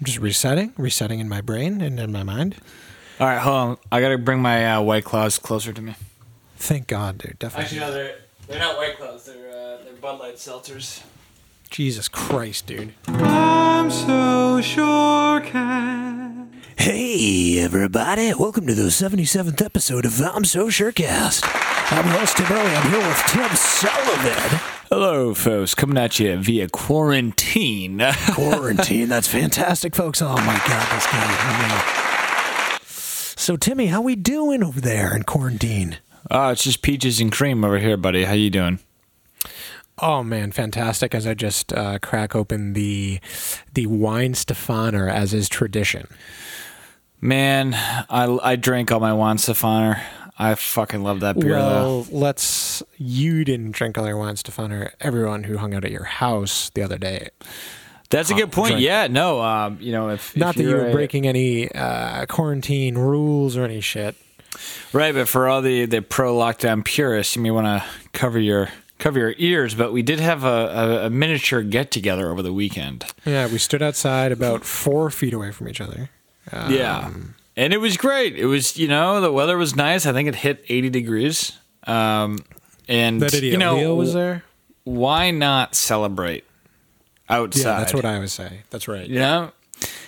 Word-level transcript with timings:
I'm 0.00 0.06
just 0.06 0.18
resetting, 0.18 0.72
resetting 0.78 1.20
in 1.20 1.28
my 1.28 1.42
brain 1.42 1.82
and 1.82 2.00
in 2.00 2.10
my 2.10 2.22
mind. 2.22 2.56
All 3.18 3.26
right, 3.26 3.38
hold 3.38 3.56
on. 3.56 3.76
I 3.92 4.00
gotta 4.00 4.16
bring 4.16 4.40
my 4.40 4.76
uh, 4.76 4.80
white 4.80 5.04
claws 5.04 5.38
closer 5.38 5.74
to 5.74 5.82
me. 5.82 5.94
Thank 6.56 6.86
God, 6.86 7.18
dude. 7.18 7.38
Definitely. 7.38 7.78
no, 7.78 7.92
they're 7.92 8.14
they're 8.48 8.58
not 8.58 8.78
white 8.78 8.96
claws. 8.96 9.26
They're 9.26 9.50
uh, 9.50 9.84
they're 9.84 9.92
Bud 10.00 10.18
Light 10.18 10.36
seltzers. 10.36 11.02
Jesus 11.68 12.08
Christ, 12.08 12.66
dude. 12.66 12.94
I'm 13.08 13.90
so 13.90 14.62
sure 14.62 15.42
can. 15.42 16.50
Hey, 16.78 17.58
everybody. 17.58 18.32
Welcome 18.32 18.66
to 18.68 18.74
the 18.74 18.84
77th 18.84 19.60
episode 19.60 20.06
of 20.06 20.18
I'm 20.22 20.46
So 20.46 20.68
Surecast. 20.68 21.42
I'm 21.92 22.06
your 22.06 22.16
host, 22.20 22.38
Tim 22.38 22.46
Early. 22.50 22.74
I'm 22.74 22.90
here 22.90 23.06
with 23.06 23.22
Tim 23.26 23.54
Sullivan. 23.54 24.79
Hello, 24.90 25.34
folks. 25.34 25.74
Coming 25.74 25.96
at 25.98 26.18
you 26.18 26.36
via 26.36 26.68
quarantine. 26.68 28.02
Quarantine. 28.32 29.08
That's 29.08 29.28
fantastic, 29.28 29.94
folks. 29.94 30.20
Oh, 30.20 30.34
my 30.34 30.60
God. 30.66 30.88
That's 30.90 31.06
good. 32.82 33.38
So, 33.38 33.56
Timmy, 33.56 33.86
how 33.86 34.00
we 34.02 34.16
doing 34.16 34.64
over 34.64 34.80
there 34.80 35.14
in 35.14 35.22
quarantine? 35.22 35.98
oh, 36.30 36.48
it's 36.50 36.64
just 36.64 36.82
peaches 36.82 37.20
and 37.20 37.30
cream 37.32 37.64
over 37.64 37.78
here, 37.78 37.96
buddy. 37.96 38.24
How 38.24 38.32
you 38.32 38.50
doing? 38.50 38.80
Oh 40.02 40.22
man, 40.22 40.50
fantastic! 40.50 41.14
As 41.14 41.26
I 41.26 41.34
just 41.34 41.72
uh, 41.72 41.98
crack 42.00 42.34
open 42.34 42.72
the 42.72 43.20
the 43.74 43.86
Weihenstephaner, 43.86 45.10
as 45.12 45.32
is 45.34 45.48
tradition. 45.48 46.06
Man, 47.20 47.74
I, 47.74 48.38
I 48.42 48.56
drank 48.56 48.90
all 48.90 49.00
my 49.00 49.10
Weihenstephaner. 49.10 50.00
I 50.42 50.54
fucking 50.54 51.02
love 51.02 51.20
that 51.20 51.38
beer 51.38 51.50
well, 51.56 52.06
let's. 52.10 52.82
You 52.96 53.44
didn't 53.44 53.72
drink 53.72 53.98
all 53.98 54.06
your 54.06 54.16
Weihenstephaner. 54.16 54.92
Everyone 55.00 55.44
who 55.44 55.58
hung 55.58 55.74
out 55.74 55.84
at 55.84 55.90
your 55.90 56.04
house 56.04 56.70
the 56.70 56.82
other 56.82 56.96
day. 56.96 57.28
That's 58.08 58.30
a 58.30 58.34
good 58.34 58.50
point. 58.50 58.72
drink. 58.72 58.82
Yeah, 58.84 59.06
no, 59.06 59.40
um, 59.42 59.76
you 59.80 59.92
know, 59.92 60.08
if 60.08 60.34
Not 60.36 60.50
if 60.50 60.56
that 60.56 60.62
you 60.62 60.70
were 60.74 60.88
a- 60.88 60.92
breaking 60.92 61.26
any 61.26 61.70
uh, 61.70 62.24
quarantine 62.26 62.96
rules 62.96 63.56
or 63.56 63.64
any 63.64 63.80
shit. 63.80 64.16
Right, 64.92 65.14
but 65.14 65.28
for 65.28 65.46
all 65.46 65.62
the, 65.62 65.84
the 65.86 66.00
pro 66.02 66.34
lockdown 66.34 66.84
purists, 66.84 67.36
you 67.36 67.42
may 67.42 67.50
want 67.52 67.66
to 67.66 67.84
cover 68.12 68.38
your 68.40 68.68
cover 68.98 69.18
your 69.18 69.34
ears. 69.38 69.74
But 69.74 69.92
we 69.92 70.02
did 70.02 70.20
have 70.20 70.42
a, 70.42 70.48
a, 70.48 71.06
a 71.06 71.10
miniature 71.10 71.62
get 71.62 71.90
together 71.90 72.30
over 72.30 72.42
the 72.42 72.52
weekend. 72.52 73.04
Yeah, 73.24 73.46
we 73.46 73.58
stood 73.58 73.82
outside 73.82 74.32
about 74.32 74.64
four 74.64 75.10
feet 75.10 75.32
away 75.34 75.52
from 75.52 75.68
each 75.68 75.80
other. 75.80 76.08
yeah, 76.52 77.10
and 77.60 77.72
it 77.74 77.78
was 77.78 77.96
great. 77.96 78.36
It 78.36 78.46
was 78.46 78.76
you 78.78 78.88
know 78.88 79.20
the 79.20 79.30
weather 79.30 79.56
was 79.58 79.76
nice. 79.76 80.06
I 80.06 80.12
think 80.12 80.28
it 80.28 80.34
hit 80.34 80.64
eighty 80.68 80.88
degrees. 80.90 81.58
Um, 81.84 82.38
and 82.88 83.20
That 83.20 83.34
idiot 83.34 83.52
you 83.52 83.58
know 83.58 83.76
Leo 83.76 83.94
was 83.94 84.14
there. 84.14 84.42
why 84.84 85.30
not 85.30 85.74
celebrate 85.74 86.44
outside? 87.28 87.62
Yeah, 87.70 87.78
that's 87.78 87.94
what 87.94 88.04
I 88.04 88.18
would 88.18 88.30
say. 88.30 88.62
That's 88.70 88.88
right. 88.88 89.06
You 89.06 89.18
know? 89.20 89.52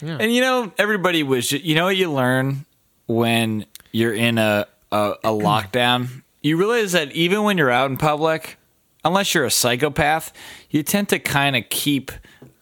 Yeah. 0.03 0.19
And 0.21 0.33
you 0.35 0.41
know, 0.41 0.73
everybody 0.79 1.23
was, 1.23 1.49
ju- 1.49 1.61
you 1.63 1.75
know 1.75 1.85
what 1.85 1.97
you 1.97 2.11
learn 2.13 2.65
when 3.07 3.65
you're 3.93 4.13
in 4.13 4.37
a, 4.39 4.67
a, 4.91 5.15
a 5.25 5.29
lockdown? 5.31 6.23
You 6.43 6.57
realize 6.59 6.93
that 6.93 7.13
even 7.13 7.43
when 7.45 7.57
you're 7.57 7.71
out 7.71 7.89
in 7.91 7.97
public, 7.97 8.59
unless 9.05 9.33
you're 9.35 9.45
a 9.45 9.51
psychopath, 9.51 10.33
you 10.71 10.83
tend 10.83 11.09
to 11.11 11.19
kind 11.19 11.55
of 11.57 11.69
keep 11.71 12.11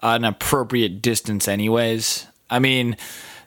an 0.02 0.24
appropriate 0.24 1.00
distance, 1.02 1.48
anyways. 1.48 2.26
I 2.50 2.58
mean, 2.58 2.96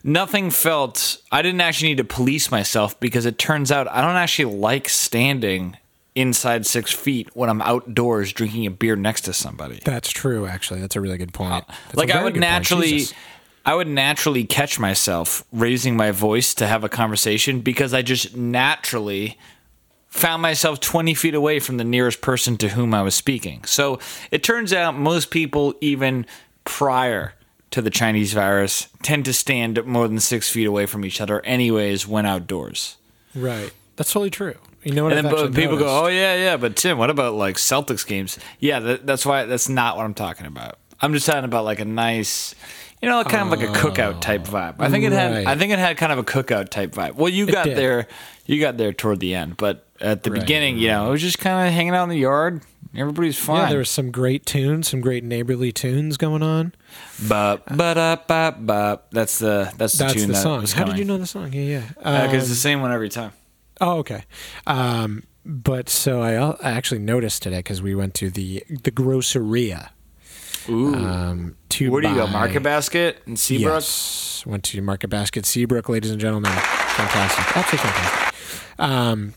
nothing 0.04 0.52
felt, 0.52 1.18
I 1.32 1.42
didn't 1.42 1.62
actually 1.62 1.90
need 1.90 1.98
to 1.98 2.04
police 2.04 2.52
myself 2.52 3.00
because 3.00 3.26
it 3.26 3.38
turns 3.38 3.72
out 3.72 3.88
I 3.88 4.02
don't 4.02 4.16
actually 4.16 4.56
like 4.56 4.90
standing 4.90 5.78
inside 6.16 6.66
six 6.66 6.92
feet 6.92 7.30
when 7.36 7.50
I'm 7.50 7.62
outdoors 7.62 8.34
drinking 8.34 8.66
a 8.68 8.72
beer 8.72 8.96
next 8.96 9.22
to 9.22 9.34
somebody 9.34 9.80
That's 9.84 10.12
true. 10.12 10.46
Actually, 10.46 10.82
that's 10.82 10.96
a 10.96 11.02
really 11.02 11.18
good 11.18 11.34
point. 11.34 11.54
Uh, 11.54 11.62
that's 11.86 11.96
like 11.96 12.12
I 12.12 12.24
would 12.24 12.36
naturally 12.36 13.06
I 13.66 13.76
would 13.76 13.88
naturally 13.88 14.44
catch 14.44 14.78
myself 14.78 15.44
raising 15.52 15.96
my 15.96 16.12
voice 16.12 16.54
to 16.56 16.68
have 16.68 16.84
a 16.84 16.90
conversation 16.90 17.62
because 17.62 17.94
I 17.94 18.02
just 18.02 18.36
naturally 18.36 19.38
found 20.10 20.42
myself 20.42 20.80
20 20.80 21.16
feet 21.16 21.34
away 21.34 21.60
from 21.60 21.78
the 21.78 21.84
nearest 21.84 22.22
person 22.22 22.58
to 22.58 22.70
whom 22.70 22.94
I 22.94 23.02
was 23.02 23.16
speaking. 23.16 23.64
So 23.64 24.00
it 24.30 24.44
turns 24.44 24.72
out 24.72 24.96
most 24.96 25.32
people, 25.32 25.74
even 25.82 26.28
prior 26.66 27.34
to 27.74 27.82
the 27.82 27.90
Chinese 27.90 28.34
virus, 28.34 28.88
tend 29.02 29.26
to 29.26 29.34
stand 29.34 29.84
more 29.86 30.08
than 30.08 30.20
six 30.20 30.50
feet 30.50 30.68
away 30.68 30.86
from 30.86 31.04
each 31.04 31.20
other, 31.20 31.42
anyways, 31.42 32.08
when 32.08 32.26
outdoors. 32.26 32.98
Right. 33.34 33.74
That's 33.96 34.14
totally 34.14 34.30
true. 34.30 34.56
You 34.84 34.94
know 34.94 35.06
what? 35.06 35.14
And 35.14 35.26
I've 35.26 35.34
but 35.34 35.46
actually 35.46 35.62
people 35.62 35.78
go, 35.78 36.04
"Oh 36.04 36.08
yeah, 36.08 36.36
yeah." 36.36 36.58
But 36.58 36.76
Tim, 36.76 36.98
what 36.98 37.10
about 37.10 37.34
like 37.34 37.56
Celtics 37.56 38.06
games? 38.06 38.38
Yeah, 38.60 38.80
that, 38.80 39.08
that's 39.08 39.26
why. 39.26 39.46
That's 39.46 39.70
not 39.70 39.98
what 39.98 40.06
I'm 40.06 40.14
talking 40.14 40.46
about. 40.46 40.78
I'm 41.02 41.14
just 41.14 41.26
talking 41.26 41.46
about 41.46 41.64
like 41.64 41.80
a 41.80 41.86
nice, 41.86 42.54
you 43.02 43.08
know, 43.08 43.24
kind 43.24 43.52
of 43.52 43.60
like 43.60 43.68
a 43.68 43.72
cookout 43.72 44.20
type 44.20 44.46
oh. 44.50 44.52
vibe. 44.52 44.76
I 44.80 44.90
think 44.90 45.06
it 45.06 45.14
had. 45.14 45.32
right. 45.32 45.48
I 45.48 45.58
think 45.58 45.72
it 45.72 45.80
had 45.80 45.96
kind 45.98 46.12
of 46.12 46.18
a 46.18 46.24
cookout 46.24 46.70
type 46.70 46.92
vibe. 46.92 47.16
Well, 47.16 47.30
you 47.30 47.46
got 47.46 47.66
there. 47.66 48.08
You 48.46 48.60
got 48.60 48.78
there 48.78 48.92
toward 48.92 49.22
the 49.22 49.36
end, 49.36 49.56
but 49.56 49.88
at 50.02 50.24
the 50.24 50.32
Right, 50.32 50.42
beginning, 50.42 50.78
you 50.78 50.90
know, 50.90 51.08
it 51.08 51.12
was 51.12 51.22
just 51.22 51.40
kind 51.40 51.66
of 51.66 51.74
hanging 51.74 51.96
out 51.96 52.04
in 52.04 52.10
the 52.10 52.18
yard. 52.18 52.62
Everybody's 52.94 53.38
fine. 53.38 53.62
Yeah, 53.62 53.70
there 53.70 53.78
was 53.80 53.90
some 53.90 54.12
great 54.12 54.46
tunes, 54.46 54.90
some 54.90 55.02
great 55.02 55.24
neighborly 55.24 55.72
tunes 55.72 56.18
going 56.18 56.44
on. 56.44 56.74
Bop, 57.28 57.66
ba-da, 57.68 58.16
bop, 58.28 58.66
bop. 58.66 59.08
That's 59.12 59.40
the 59.40 59.72
that's 59.78 59.94
the 59.98 60.04
That's 60.06 60.14
tune 60.14 60.28
the 60.28 60.34
that 60.34 60.42
song. 60.42 60.62
was 60.62 60.74
How 60.74 60.84
did 60.86 60.98
you 60.98 61.06
know 61.06 61.18
the 61.18 61.28
song? 61.28 61.54
Yeah, 61.54 61.62
yeah. 61.62 61.88
Because 61.98 62.30
Um, 62.34 62.36
it's 62.40 62.50
the 62.50 62.56
same 62.56 62.82
one 62.82 62.92
every 62.92 63.10
time. 63.10 63.32
oh, 63.82 63.98
okay. 64.00 64.24
Um, 64.68 65.24
but 65.46 65.90
so 65.90 66.22
I, 66.22 66.34
I 66.68 66.72
actually 66.72 67.00
noticed 67.02 67.44
today 67.44 67.58
because 67.60 67.82
we 67.82 67.94
went 67.96 68.14
to 68.16 68.30
the 68.30 68.64
the 68.84 68.92
groceria. 68.92 69.92
Ooh. 70.70 70.96
Um, 70.96 71.56
to 71.70 71.92
Where 71.92 72.02
do 72.02 72.08
you 72.08 72.16
go? 72.16 72.28
Market 72.28 72.64
Basket 72.64 73.22
and 73.26 73.38
Seabrook. 73.38 73.74
Yes, 73.76 74.44
went 74.46 74.64
to 74.66 74.82
Market 74.82 75.10
Basket 75.10 75.46
Seabrook, 75.46 75.90
ladies 75.90 76.10
and 76.12 76.22
gentlemen. 76.22 76.52
Fantastic, 76.52 77.58
absolutely 77.58 77.90
fantastic. 77.90 78.36
Um, 78.80 79.34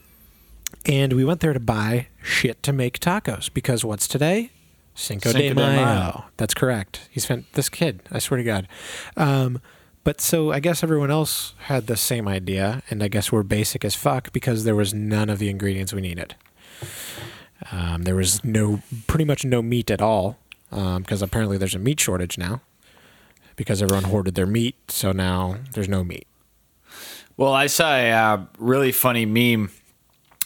and 0.86 1.12
we 1.14 1.24
went 1.24 1.40
there 1.40 1.52
to 1.52 1.58
buy 1.60 2.06
shit 2.22 2.62
to 2.62 2.72
make 2.72 3.00
tacos 3.00 3.52
because 3.52 3.84
what's 3.84 4.06
today? 4.06 4.50
Cinco, 4.96 5.32
de, 5.32 5.38
Cinco 5.38 5.60
de 5.60 5.66
Mayo. 5.66 5.84
Mayo. 5.84 6.24
That's 6.38 6.54
correct. 6.54 7.08
He's 7.10 7.26
fan- 7.26 7.44
this 7.52 7.68
kid. 7.68 8.00
I 8.10 8.18
swear 8.18 8.38
to 8.38 8.44
God. 8.44 8.66
Um, 9.16 9.60
but 10.04 10.20
so 10.20 10.52
I 10.52 10.58
guess 10.60 10.82
everyone 10.82 11.10
else 11.10 11.54
had 11.58 11.86
the 11.86 11.96
same 11.96 12.26
idea, 12.26 12.82
and 12.90 13.02
I 13.02 13.08
guess 13.08 13.30
we're 13.30 13.42
basic 13.42 13.84
as 13.84 13.94
fuck 13.94 14.32
because 14.32 14.64
there 14.64 14.74
was 14.74 14.94
none 14.94 15.28
of 15.28 15.38
the 15.38 15.50
ingredients 15.50 15.92
we 15.92 16.00
needed. 16.00 16.34
Um, 17.70 18.02
there 18.02 18.14
was 18.14 18.44
no, 18.44 18.80
pretty 19.06 19.24
much 19.24 19.44
no 19.44 19.62
meat 19.62 19.90
at 19.90 20.00
all, 20.00 20.38
because 20.70 21.22
apparently 21.22 21.58
there's 21.58 21.74
a 21.74 21.78
meat 21.78 22.00
shortage 22.00 22.38
now 22.38 22.60
because 23.56 23.82
everyone 23.82 24.04
hoarded 24.04 24.34
their 24.34 24.46
meat. 24.46 24.76
So 24.88 25.12
now 25.12 25.56
there's 25.72 25.88
no 25.88 26.04
meat. 26.04 26.26
Well, 27.36 27.52
I 27.52 27.66
saw 27.66 27.94
a 27.94 28.12
uh, 28.12 28.44
really 28.58 28.92
funny 28.92 29.26
meme 29.26 29.70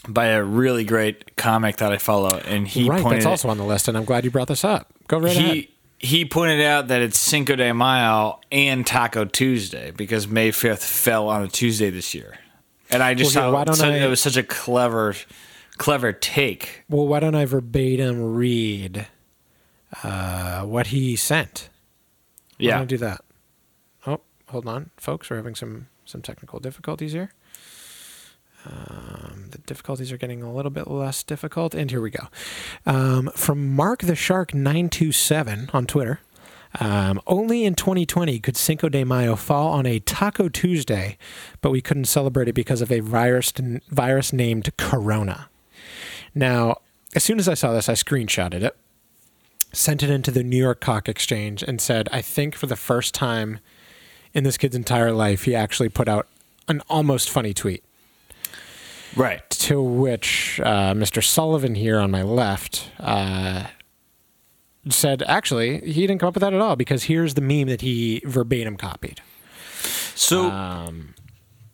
by 0.08 0.26
a 0.26 0.42
really 0.42 0.84
great 0.84 1.36
comic 1.36 1.76
that 1.78 1.92
I 1.92 1.98
follow, 1.98 2.38
and 2.38 2.66
he 2.66 2.88
right, 2.88 3.02
pointed 3.02 3.18
that's 3.20 3.26
also 3.26 3.48
on 3.48 3.58
the 3.58 3.64
list, 3.64 3.88
and 3.88 3.96
I'm 3.96 4.04
glad 4.04 4.24
you 4.24 4.30
brought 4.30 4.48
this 4.48 4.64
up. 4.64 4.92
Go 5.08 5.18
right 5.18 5.36
ahead. 5.36 5.54
he 5.54 5.70
he 5.98 6.24
pointed 6.24 6.62
out 6.64 6.88
that 6.88 7.02
it's 7.02 7.18
Cinco 7.18 7.56
de 7.56 7.72
Mayo 7.74 8.40
and 8.50 8.86
Taco 8.86 9.24
Tuesday 9.26 9.90
because 9.90 10.26
May 10.26 10.50
fifth 10.50 10.82
fell 10.84 11.28
on 11.28 11.42
a 11.42 11.48
Tuesday 11.48 11.90
this 11.90 12.14
year, 12.14 12.38
and 12.88 13.02
I 13.02 13.12
just 13.14 13.36
Well, 13.36 13.52
why 13.52 13.58
thought 13.60 13.66
don't 13.66 13.76
so- 13.76 13.88
I- 13.90 13.96
it 14.04 14.08
was 14.08 14.22
such 14.22 14.36
a 14.36 14.42
clever 14.42 15.14
clever 15.76 16.12
take. 16.12 16.84
Well, 16.88 17.06
why 17.06 17.20
don't 17.20 17.34
I 17.34 17.44
verbatim 17.44 18.34
read 18.34 19.06
uh, 20.02 20.62
what 20.62 20.88
he 20.88 21.16
sent? 21.16 21.68
Why 22.58 22.64
Yeah, 22.66 22.72
don't 22.74 22.82
I 22.82 22.84
do 22.86 22.96
that? 22.98 23.24
Oh, 24.06 24.20
hold 24.48 24.66
on, 24.66 24.90
folks. 24.96 25.28
We're 25.30 25.36
having 25.36 25.54
some 25.54 25.88
some 26.04 26.22
technical 26.22 26.58
difficulties 26.60 27.12
here. 27.12 27.32
Um, 28.66 29.46
the 29.50 29.58
difficulties 29.58 30.12
are 30.12 30.16
getting 30.16 30.42
a 30.42 30.52
little 30.52 30.70
bit 30.70 30.88
less 30.88 31.22
difficult, 31.22 31.74
and 31.74 31.90
here 31.90 32.00
we 32.00 32.10
go. 32.10 32.28
Um, 32.86 33.30
from 33.34 33.74
Mark 33.74 34.02
the 34.02 34.14
Shark 34.14 34.54
nine 34.54 34.88
two 34.88 35.12
seven 35.12 35.70
on 35.72 35.86
Twitter. 35.86 36.20
Um, 36.78 37.20
only 37.26 37.64
in 37.64 37.74
2020 37.74 38.38
could 38.38 38.56
Cinco 38.56 38.88
de 38.88 39.02
Mayo 39.02 39.34
fall 39.34 39.72
on 39.72 39.86
a 39.86 39.98
Taco 39.98 40.48
Tuesday, 40.48 41.18
but 41.60 41.70
we 41.70 41.80
couldn't 41.80 42.04
celebrate 42.04 42.46
it 42.46 42.52
because 42.52 42.80
of 42.80 42.92
a 42.92 43.00
virus 43.00 43.52
virus 43.88 44.32
named 44.32 44.70
Corona. 44.76 45.48
Now, 46.32 46.76
as 47.14 47.24
soon 47.24 47.40
as 47.40 47.48
I 47.48 47.54
saw 47.54 47.72
this, 47.72 47.88
I 47.88 47.94
screenshotted 47.94 48.62
it, 48.62 48.76
sent 49.72 50.02
it 50.04 50.10
into 50.10 50.30
the 50.30 50.44
New 50.44 50.58
York 50.58 50.80
Cock 50.80 51.08
Exchange, 51.08 51.64
and 51.64 51.80
said, 51.80 52.08
I 52.12 52.22
think 52.22 52.54
for 52.54 52.66
the 52.66 52.76
first 52.76 53.14
time 53.14 53.58
in 54.32 54.44
this 54.44 54.56
kid's 54.56 54.76
entire 54.76 55.10
life, 55.10 55.44
he 55.44 55.56
actually 55.56 55.88
put 55.88 56.08
out 56.08 56.28
an 56.68 56.82
almost 56.88 57.28
funny 57.28 57.52
tweet. 57.52 57.82
Right. 59.16 59.48
To 59.50 59.82
which 59.82 60.60
uh, 60.64 60.94
Mr. 60.94 61.22
Sullivan 61.22 61.74
here 61.74 61.98
on 61.98 62.10
my 62.10 62.22
left 62.22 62.90
uh, 62.98 63.66
said, 64.88 65.22
actually, 65.22 65.80
he 65.80 66.06
didn't 66.06 66.18
come 66.18 66.28
up 66.28 66.34
with 66.34 66.42
that 66.42 66.54
at 66.54 66.60
all 66.60 66.76
because 66.76 67.04
here's 67.04 67.34
the 67.34 67.40
meme 67.40 67.68
that 67.68 67.80
he 67.82 68.22
verbatim 68.24 68.76
copied. 68.76 69.20
So 70.14 70.50
Um, 70.50 71.14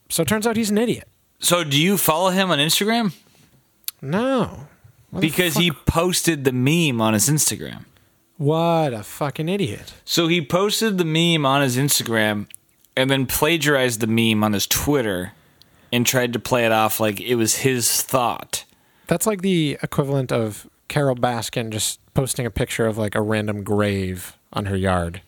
so 0.09 0.23
it 0.23 0.29
turns 0.29 0.47
out 0.47 0.57
he's 0.57 0.71
an 0.71 0.79
idiot. 0.79 1.09
so 1.39 1.65
do 1.65 1.81
you 1.81 1.97
follow 1.97 2.31
him 2.31 2.51
on 2.51 2.59
Instagram? 2.59 3.13
No. 4.03 4.69
What 5.11 5.21
Because 5.21 5.55
he 5.57 5.71
posted 5.71 6.45
the 6.45 6.53
meme 6.53 7.01
on 7.01 7.15
his 7.15 7.29
Instagram. 7.29 7.85
What 8.37 8.93
a 8.93 9.03
fucking 9.03 9.49
idiot. 9.49 9.95
So 10.05 10.29
he 10.29 10.45
posted 10.45 10.99
the 10.99 11.05
meme 11.05 11.47
on 11.47 11.63
his 11.63 11.77
Instagram 11.77 12.47
and 12.97 13.09
then 13.11 13.27
plagiarized 13.27 14.01
the 14.01 14.07
meme 14.07 14.45
on 14.45 14.53
his 14.53 14.67
Twitter 14.67 15.33
and 15.93 16.07
tried 16.07 16.33
to 16.33 16.39
play 16.39 16.65
it 16.65 16.73
off 16.73 17.01
like 17.01 17.21
it 17.21 17.37
was 17.37 17.57
his 17.57 18.03
thought. 18.03 18.65
That's 19.07 19.27
like 19.27 19.43
the 19.43 19.79
equivalent 19.83 20.33
of 20.33 20.69
Carole 20.89 21.17
Baskin 21.17 21.71
just 21.71 22.01
posting 22.15 22.47
a 22.47 22.51
picture 22.51 22.87
of 22.87 22.99
like 22.99 23.15
a 23.15 23.21
random 23.21 23.63
grave 23.63 24.37
on 24.53 24.67
her 24.67 24.77
yard. 24.77 25.23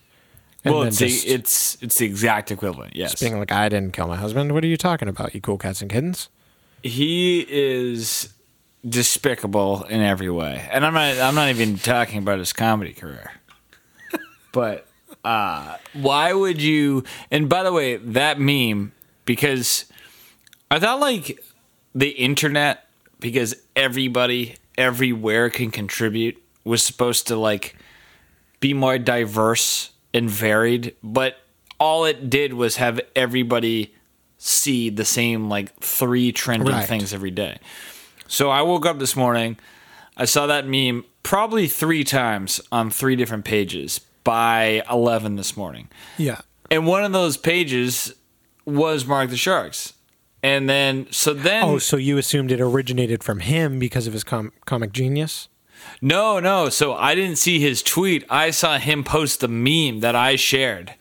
And 0.65 0.73
well, 0.73 0.83
then 0.83 0.89
it's 0.89 0.99
just 0.99 1.25
the, 1.25 1.33
it's 1.33 1.77
it's 1.81 1.97
the 1.99 2.05
exact 2.05 2.51
equivalent. 2.51 2.95
Yes, 2.95 3.17
being 3.19 3.39
like, 3.39 3.51
I 3.51 3.69
didn't 3.69 3.93
kill 3.93 4.07
my 4.07 4.17
husband. 4.17 4.51
What 4.51 4.63
are 4.63 4.67
you 4.67 4.75
talking 4.75 5.07
about, 5.07 5.33
you 5.33 5.39
cool 5.39 5.57
cats 5.57 5.81
and 5.81 5.89
kittens? 5.89 6.27
he 6.83 7.45
is 7.49 8.33
despicable 8.87 9.83
in 9.83 10.01
every 10.01 10.29
way, 10.29 10.67
and 10.71 10.85
I'm 10.85 10.93
not 10.93 11.17
I'm 11.19 11.35
not 11.35 11.49
even 11.49 11.77
talking 11.77 12.19
about 12.19 12.39
his 12.39 12.53
comedy 12.53 12.93
career. 12.93 13.31
but 14.51 14.87
uh, 15.23 15.77
why 15.93 16.33
would 16.33 16.61
you? 16.61 17.03
And 17.31 17.49
by 17.49 17.63
the 17.63 17.73
way, 17.73 17.97
that 17.97 18.39
meme 18.39 18.93
because 19.25 19.85
I 20.71 20.79
thought 20.79 20.99
like 20.99 21.43
the 21.95 22.09
internet 22.09 22.85
because 23.19 23.55
everybody 23.75 24.55
everywhere 24.77 25.49
can 25.49 25.71
contribute 25.71 26.41
was 26.63 26.83
supposed 26.83 27.27
to 27.27 27.35
like 27.35 27.75
be 28.59 28.73
more 28.73 28.97
diverse 28.97 29.91
and 30.13 30.29
varied, 30.29 30.95
but 31.03 31.37
all 31.79 32.05
it 32.05 32.29
did 32.29 32.53
was 32.53 32.75
have 32.77 32.99
everybody 33.15 33.93
see 34.37 34.89
the 34.89 35.05
same 35.05 35.49
like 35.49 35.75
three 35.79 36.31
trending 36.31 36.67
Right. 36.73 36.87
things 36.87 37.13
every 37.13 37.31
day. 37.31 37.57
So 38.27 38.49
I 38.49 38.61
woke 38.61 38.85
up 38.85 38.99
this 38.99 39.15
morning, 39.15 39.57
I 40.15 40.25
saw 40.25 40.45
that 40.47 40.67
meme 40.67 41.05
probably 41.23 41.67
three 41.67 42.03
times 42.03 42.61
on 42.71 42.89
three 42.89 43.15
different 43.15 43.43
pages 43.45 43.99
by 44.23 44.83
11 44.89 45.35
this 45.35 45.57
morning. 45.57 45.89
Yeah. 46.17 46.41
And 46.69 46.85
one 46.85 47.03
of 47.03 47.11
those 47.11 47.37
pages 47.37 48.13
was 48.65 49.05
Mark 49.05 49.29
the 49.29 49.37
Sharks. 49.37 49.93
And 50.41 50.69
then, 50.69 51.07
so 51.11 51.33
then. 51.33 51.63
Oh, 51.63 51.77
so 51.79 51.97
you 51.97 52.17
assumed 52.17 52.51
it 52.51 52.61
originated 52.61 53.23
from 53.23 53.39
him 53.39 53.79
because 53.79 54.07
of 54.07 54.13
his 54.13 54.23
com- 54.23 54.53
comic 54.65 54.93
genius? 54.93 55.49
No, 56.01 56.39
no. 56.39 56.69
So 56.69 56.93
I 56.93 57.15
didn't 57.15 57.37
see 57.37 57.59
his 57.59 57.83
tweet. 57.83 58.25
I 58.29 58.51
saw 58.51 58.77
him 58.77 59.03
post 59.03 59.41
the 59.41 59.47
meme 59.47 59.99
that 60.01 60.15
I 60.15 60.35
shared. 60.35 60.95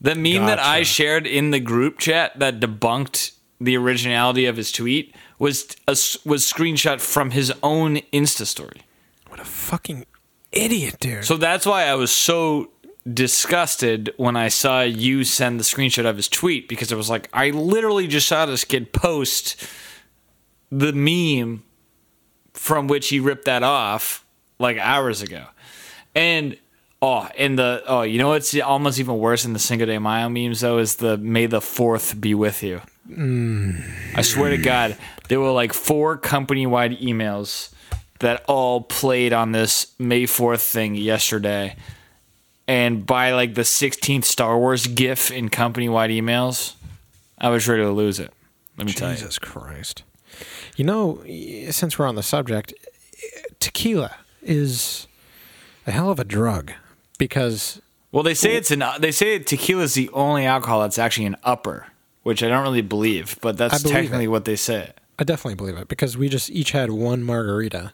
The 0.00 0.14
meme 0.14 0.46
that 0.46 0.60
I 0.60 0.84
shared 0.84 1.26
in 1.26 1.50
the 1.50 1.58
group 1.58 1.98
chat 1.98 2.38
that 2.38 2.60
debunked 2.60 3.32
the 3.60 3.76
originality 3.76 4.46
of 4.46 4.56
his 4.56 4.70
tweet 4.70 5.14
was 5.40 5.76
a, 5.88 5.92
was 6.24 6.44
screenshot 6.44 7.00
from 7.00 7.32
his 7.32 7.52
own 7.62 7.96
Insta 8.12 8.46
story. 8.46 8.82
What 9.26 9.40
a 9.40 9.44
fucking 9.44 10.06
idiot, 10.52 10.98
dude. 11.00 11.24
So 11.24 11.36
that's 11.36 11.66
why 11.66 11.86
I 11.86 11.96
was 11.96 12.12
so 12.12 12.70
disgusted 13.14 14.12
when 14.16 14.36
I 14.36 14.48
saw 14.48 14.82
you 14.82 15.24
send 15.24 15.58
the 15.58 15.64
screenshot 15.64 16.06
of 16.06 16.16
his 16.16 16.28
tweet 16.28 16.68
because 16.68 16.92
it 16.92 16.96
was 16.96 17.08
like 17.08 17.28
I 17.32 17.50
literally 17.50 18.06
just 18.06 18.28
saw 18.28 18.46
this 18.46 18.64
kid 18.64 18.92
post 18.92 19.64
the 20.70 20.92
meme 20.92 21.64
from 22.52 22.88
which 22.88 23.08
he 23.08 23.20
ripped 23.20 23.46
that 23.46 23.62
off 23.62 24.24
like 24.58 24.78
hours 24.78 25.22
ago. 25.22 25.46
And 26.14 26.56
oh, 27.00 27.28
and 27.38 27.58
the 27.58 27.82
oh, 27.86 28.02
you 28.02 28.18
know 28.18 28.28
what's 28.28 28.58
almost 28.60 28.98
even 28.98 29.18
worse 29.18 29.44
than 29.44 29.52
the 29.52 29.58
Cinco 29.58 29.86
de 29.86 29.98
Mayo 29.98 30.28
memes 30.28 30.60
though 30.60 30.78
is 30.78 30.96
the 30.96 31.16
May 31.16 31.46
the 31.46 31.60
Fourth 31.60 32.20
be 32.20 32.34
with 32.34 32.62
you. 32.62 32.82
I 33.10 34.20
swear 34.20 34.50
to 34.50 34.58
mm. 34.58 34.64
God, 34.64 34.98
there 35.28 35.40
were 35.40 35.50
like 35.50 35.72
four 35.72 36.18
company 36.18 36.66
wide 36.66 36.98
emails 36.98 37.70
that 38.20 38.44
all 38.46 38.82
played 38.82 39.32
on 39.32 39.52
this 39.52 39.94
May 39.98 40.24
4th 40.24 40.60
thing 40.60 40.94
yesterday. 40.94 41.76
And 42.68 43.06
by 43.06 43.32
like 43.32 43.54
the 43.54 43.62
16th 43.62 44.24
Star 44.24 44.58
Wars 44.58 44.86
GIF 44.86 45.30
in 45.30 45.48
company 45.48 45.88
wide 45.88 46.10
emails, 46.10 46.74
I 47.38 47.48
was 47.48 47.66
ready 47.66 47.82
to 47.82 47.90
lose 47.90 48.20
it. 48.20 48.30
Let 48.76 48.86
me 48.86 48.92
tell 48.92 49.10
you. 49.10 49.16
Jesus 49.16 49.38
Christ. 49.38 50.04
You 50.76 50.84
know, 50.84 51.24
since 51.70 51.98
we're 51.98 52.06
on 52.06 52.14
the 52.14 52.22
subject, 52.22 52.74
tequila 53.58 54.14
is 54.42 55.08
a 55.86 55.90
hell 55.90 56.10
of 56.10 56.20
a 56.20 56.24
drug 56.24 56.72
because 57.18 57.80
Well, 58.12 58.22
they 58.22 58.34
say 58.34 58.54
it's 58.54 58.70
an 58.70 58.84
they 59.00 59.12
say 59.12 59.38
tequila 59.38 59.82
is 59.82 59.94
the 59.94 60.10
only 60.10 60.44
alcohol 60.44 60.82
that's 60.82 60.98
actually 60.98 61.26
an 61.26 61.36
upper, 61.42 61.86
which 62.22 62.42
I 62.42 62.48
don't 62.48 62.62
really 62.62 62.82
believe, 62.82 63.38
but 63.40 63.56
that's 63.56 63.82
believe 63.82 63.94
technically 63.94 64.24
it. 64.24 64.28
what 64.28 64.44
they 64.44 64.56
say. 64.56 64.92
I 65.18 65.24
definitely 65.24 65.56
believe 65.56 65.76
it 65.76 65.88
because 65.88 66.16
we 66.16 66.28
just 66.28 66.50
each 66.50 66.70
had 66.70 66.90
one 66.90 67.24
margarita 67.24 67.92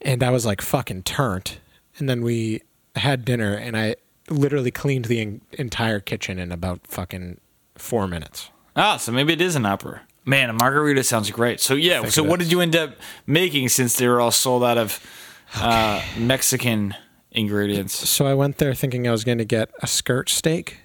and 0.00 0.22
I 0.22 0.30
was 0.30 0.44
like 0.44 0.60
fucking 0.60 1.02
turnt. 1.04 1.60
And 1.98 2.08
then 2.08 2.22
we 2.22 2.62
had 2.96 3.24
dinner 3.24 3.54
and 3.54 3.76
I 3.76 3.96
literally 4.28 4.70
cleaned 4.70 5.06
the 5.06 5.20
en- 5.20 5.40
entire 5.52 6.00
kitchen 6.00 6.38
in 6.38 6.52
about 6.52 6.86
fucking 6.86 7.40
four 7.76 8.06
minutes. 8.06 8.50
Ah, 8.74 8.96
so 8.96 9.12
maybe 9.12 9.32
it 9.32 9.40
is 9.40 9.56
an 9.56 9.66
opera. 9.66 10.02
Man, 10.24 10.50
a 10.50 10.52
margarita 10.52 11.04
sounds 11.04 11.30
great. 11.30 11.60
So 11.60 11.74
yeah, 11.74 12.04
so 12.06 12.22
what 12.22 12.40
did 12.40 12.50
you 12.50 12.60
end 12.60 12.74
up 12.74 12.96
making 13.26 13.68
since 13.68 13.96
they 13.96 14.08
were 14.08 14.20
all 14.20 14.32
sold 14.32 14.64
out 14.64 14.76
of 14.76 15.00
uh, 15.54 16.02
Mexican 16.18 16.94
ingredients? 17.30 18.08
So 18.08 18.26
I 18.26 18.34
went 18.34 18.58
there 18.58 18.74
thinking 18.74 19.06
I 19.06 19.12
was 19.12 19.24
going 19.24 19.38
to 19.38 19.44
get 19.44 19.70
a 19.82 19.86
skirt 19.86 20.28
steak. 20.28 20.78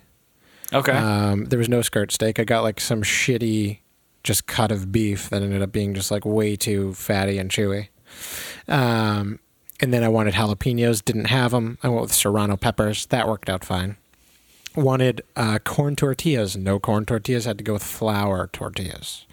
Okay. 0.73 0.93
Um, 0.93 1.45
there 1.45 1.59
was 1.59 1.67
no 1.67 1.81
skirt 1.81 2.11
steak. 2.11 2.39
I 2.39 2.43
got 2.43 2.61
like 2.61 2.79
some 2.79 3.01
shitty 3.01 3.79
just 4.23 4.45
cut 4.45 4.71
of 4.71 4.91
beef 4.91 5.29
that 5.29 5.41
ended 5.41 5.61
up 5.61 5.71
being 5.71 5.93
just 5.93 6.11
like 6.11 6.23
way 6.23 6.55
too 6.55 6.93
fatty 6.93 7.37
and 7.37 7.49
chewy. 7.49 7.87
Um, 8.67 9.39
and 9.81 9.94
then 9.94 10.04
I 10.04 10.07
wanted 10.10 10.36
jalapenos, 10.36 11.04
didn't 11.04 11.25
have 11.25 11.51
them. 11.51 11.78
I 11.83 11.89
went 11.89 12.04
with 12.04 12.13
serrano 12.13 12.56
peppers. 12.57 13.06
That 13.07 13.28
worked 13.28 13.50
out 13.50 13.63
fine. 13.66 13.98
Wanted 14.75 15.22
uh, 15.36 15.60
corn 15.60 15.95
tortillas. 15.95 16.56
No 16.56 16.80
corn 16.80 17.06
tortillas. 17.06 17.45
Had 17.45 17.57
to 17.57 17.63
go 17.63 17.74
with 17.74 17.83
flour 17.83 18.48
tortillas. 18.54 19.25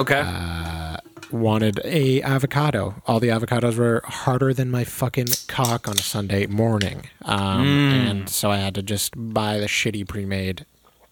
okay. 0.00 0.22
uh, 0.24 0.96
Wanted 1.30 1.80
a 1.84 2.22
avocado. 2.22 3.02
All 3.06 3.18
the 3.18 3.28
avocados 3.28 3.76
were 3.76 4.02
harder 4.04 4.54
than 4.54 4.70
my 4.70 4.84
fucking 4.84 5.28
cock 5.48 5.88
on 5.88 5.94
a 5.94 6.02
Sunday 6.02 6.46
morning, 6.46 7.08
um, 7.22 7.66
and 7.66 8.28
so 8.28 8.50
I 8.50 8.58
had 8.58 8.74
to 8.76 8.82
just 8.82 9.14
buy 9.16 9.58
the 9.58 9.66
shitty 9.66 10.06
pre-made 10.06 10.64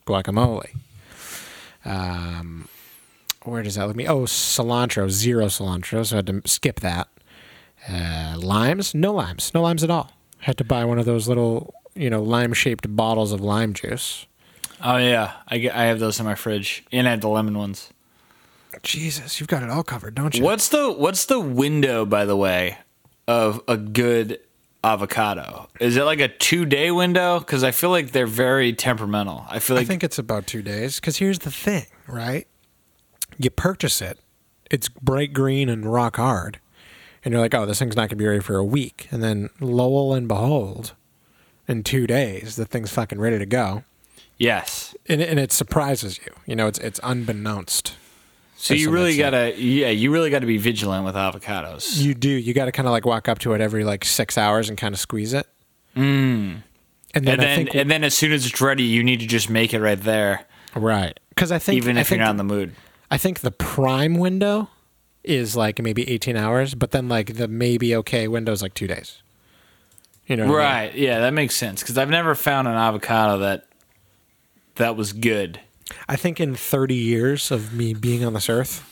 guacamole. 0.06 0.76
Um, 1.85 2.69
where 3.44 3.62
does 3.62 3.75
that 3.76 3.87
leave 3.88 3.97
me? 3.97 4.06
Oh, 4.06 4.23
cilantro, 4.26 5.11
zero 5.11 5.47
cilantro, 5.47 6.06
so 6.06 6.17
I 6.17 6.19
had 6.19 6.26
to 6.26 6.43
skip 6.44 6.81
that. 6.81 7.09
Uh, 7.88 8.37
limes, 8.38 8.94
no 8.94 9.12
limes, 9.12 9.52
no 9.55 9.62
limes 9.62 9.82
at 9.82 9.90
all. 9.90 10.12
Had 10.38 10.56
to 10.58 10.64
buy 10.64 10.84
one 10.84 10.99
of 10.99 11.05
those 11.05 11.29
little, 11.29 11.75
you 11.94 12.11
know, 12.11 12.23
lime-shaped 12.23 12.94
bottles 12.94 13.32
of 13.32 13.40
lime 13.40 13.73
juice. 13.75 14.26
oh 14.82 14.96
yeah, 14.96 15.33
I, 15.49 15.59
get, 15.59 15.75
I 15.75 15.85
have 15.85 15.99
those 15.99 16.18
in 16.21 16.26
my 16.26 16.35
fridge, 16.35 16.85
and 16.92 17.06
I 17.06 17.11
had 17.11 17.21
the 17.21 17.28
lemon 17.28 17.56
ones. 17.59 17.90
Jesus, 18.83 19.38
you've 19.38 19.49
got 19.49 19.62
it 19.62 19.71
all 19.71 19.83
covered, 19.83 20.14
don't 20.14 20.35
you? 20.35 20.42
What's 20.42 20.68
the 20.71 20.90
what's 20.92 21.26
the 21.26 21.38
window, 21.38 22.06
by 22.06 22.25
the 22.25 22.37
way, 22.37 22.78
of 23.28 23.61
a 23.68 23.76
good 23.76 24.40
avocado? 24.83 25.68
Is 25.78 25.97
it 25.97 26.04
like 26.04 26.21
a 26.21 26.28
two 26.28 26.64
day 26.64 26.90
window? 26.90 27.38
Because 27.38 27.62
I 27.64 27.71
feel 27.71 27.90
like 27.90 28.12
they're 28.12 28.26
very 28.26 28.73
temperamental. 28.73 29.45
I 29.49 29.59
feel 29.59 29.76
like 29.76 29.85
I 29.85 29.88
think 29.88 30.02
it's 30.02 30.18
about 30.18 30.47
two 30.47 30.62
days. 30.62 30.99
Because 31.00 31.18
here's 31.18 31.40
the 31.40 31.50
thing, 31.50 31.87
right? 32.06 32.47
You 33.38 33.50
purchase 33.50 34.00
it, 34.00 34.18
it's 34.71 34.88
bright 34.88 35.33
green 35.33 35.68
and 35.68 35.85
rock 35.92 36.16
hard, 36.16 36.59
and 37.25 37.33
you're 37.33 37.41
like, 37.41 37.55
oh, 37.55 37.67
this 37.67 37.79
thing's 37.79 37.97
not 37.97 38.09
gonna 38.09 38.17
be 38.17 38.26
ready 38.26 38.41
for 38.41 38.57
a 38.57 38.64
week. 38.64 39.09
And 39.11 39.23
then, 39.23 39.50
lo 39.61 40.12
and 40.12 40.29
behold, 40.29 40.95
in 41.69 41.83
two 41.83 42.07
days, 42.07 42.57
the 42.57 42.64
thing's 42.64 42.91
fucking 42.91 43.21
ready 43.21 43.38
to 43.38 43.47
go, 43.47 43.85
yes. 44.38 44.95
and, 45.09 45.21
and 45.21 45.38
it 45.38 45.52
surprises 45.52 46.19
you. 46.19 46.33
You 46.47 46.57
know, 46.57 46.67
it's 46.67 46.79
it's 46.79 47.00
unbeknownst. 47.02 47.95
So 48.57 48.75
you 48.75 48.91
really 48.91 49.17
gotta, 49.17 49.61
yeah, 49.61 49.88
you 49.88 50.12
really 50.12 50.31
gotta 50.31 50.47
be 50.47 50.57
vigilant 50.57 51.05
with 51.05 51.17
avocados. 51.17 52.00
You 52.00 52.14
do. 52.14 52.29
You 52.29 52.55
got 52.55 52.67
to 52.67 52.73
kind 52.73 52.87
of 52.87 52.93
like 52.93 53.05
walk 53.05 53.29
up 53.29 53.41
to 53.41 53.55
it 53.55 53.61
every 53.61 53.83
like 53.83 54.05
six 54.05 54.38
hours 54.38 54.69
and 54.69 54.79
kind 54.79 54.95
of 54.95 55.00
squeeze 55.00 55.35
it. 55.35 55.49
Mm. 55.97 56.62
And 57.14 57.26
then, 57.26 57.41
and 57.41 57.43
I 57.43 57.45
then, 57.57 57.69
and 57.75 57.91
then 57.91 58.05
as 58.05 58.14
soon 58.14 58.31
as 58.31 58.47
it's 58.47 58.61
ready, 58.61 58.85
you 58.85 59.02
need 59.02 59.19
to 59.19 59.26
just 59.26 59.50
make 59.50 59.75
it 59.75 59.81
right 59.81 60.00
there, 60.00 60.47
right 60.76 61.19
because 61.31 61.50
I 61.50 61.59
think 61.59 61.76
even 61.76 61.99
I 61.99 62.02
if 62.02 62.11
you're 62.11 62.19
think 62.19 62.25
not 62.25 62.31
in 62.31 62.37
the 62.37 62.45
mood. 62.45 62.73
I 63.11 63.19
think 63.19 63.41
the 63.41 63.50
prime 63.50 64.14
window 64.14 64.71
is 65.25 65.57
like 65.57 65.81
maybe 65.81 66.09
18 66.09 66.37
hours, 66.37 66.75
but 66.75 66.91
then 66.91 67.09
like 67.09 67.35
the 67.35 67.49
maybe 67.49 67.95
okay 67.97 68.29
window 68.29 68.52
is 68.52 68.62
like 68.62 68.75
two 68.75 68.87
days. 68.87 69.23
You 70.26 70.37
know, 70.37 70.47
what 70.47 70.62
I 70.62 70.85
mean? 70.85 70.91
Right? 70.91 70.95
Yeah, 70.95 71.21
that 71.21 71.33
makes 71.33 71.57
sense. 71.57 71.83
Because 71.83 71.99
I've 71.99 72.11
never 72.11 72.35
found 72.35 72.69
an 72.69 72.75
avocado 72.75 73.38
that 73.38 73.67
that 74.76 74.97
was 74.97 75.12
good. 75.12 75.61
I 76.09 76.17
think 76.17 76.41
in 76.41 76.55
30 76.55 76.95
years 76.95 77.50
of 77.50 77.75
me 77.75 77.93
being 77.93 78.25
on 78.25 78.33
this 78.33 78.49
earth, 78.49 78.88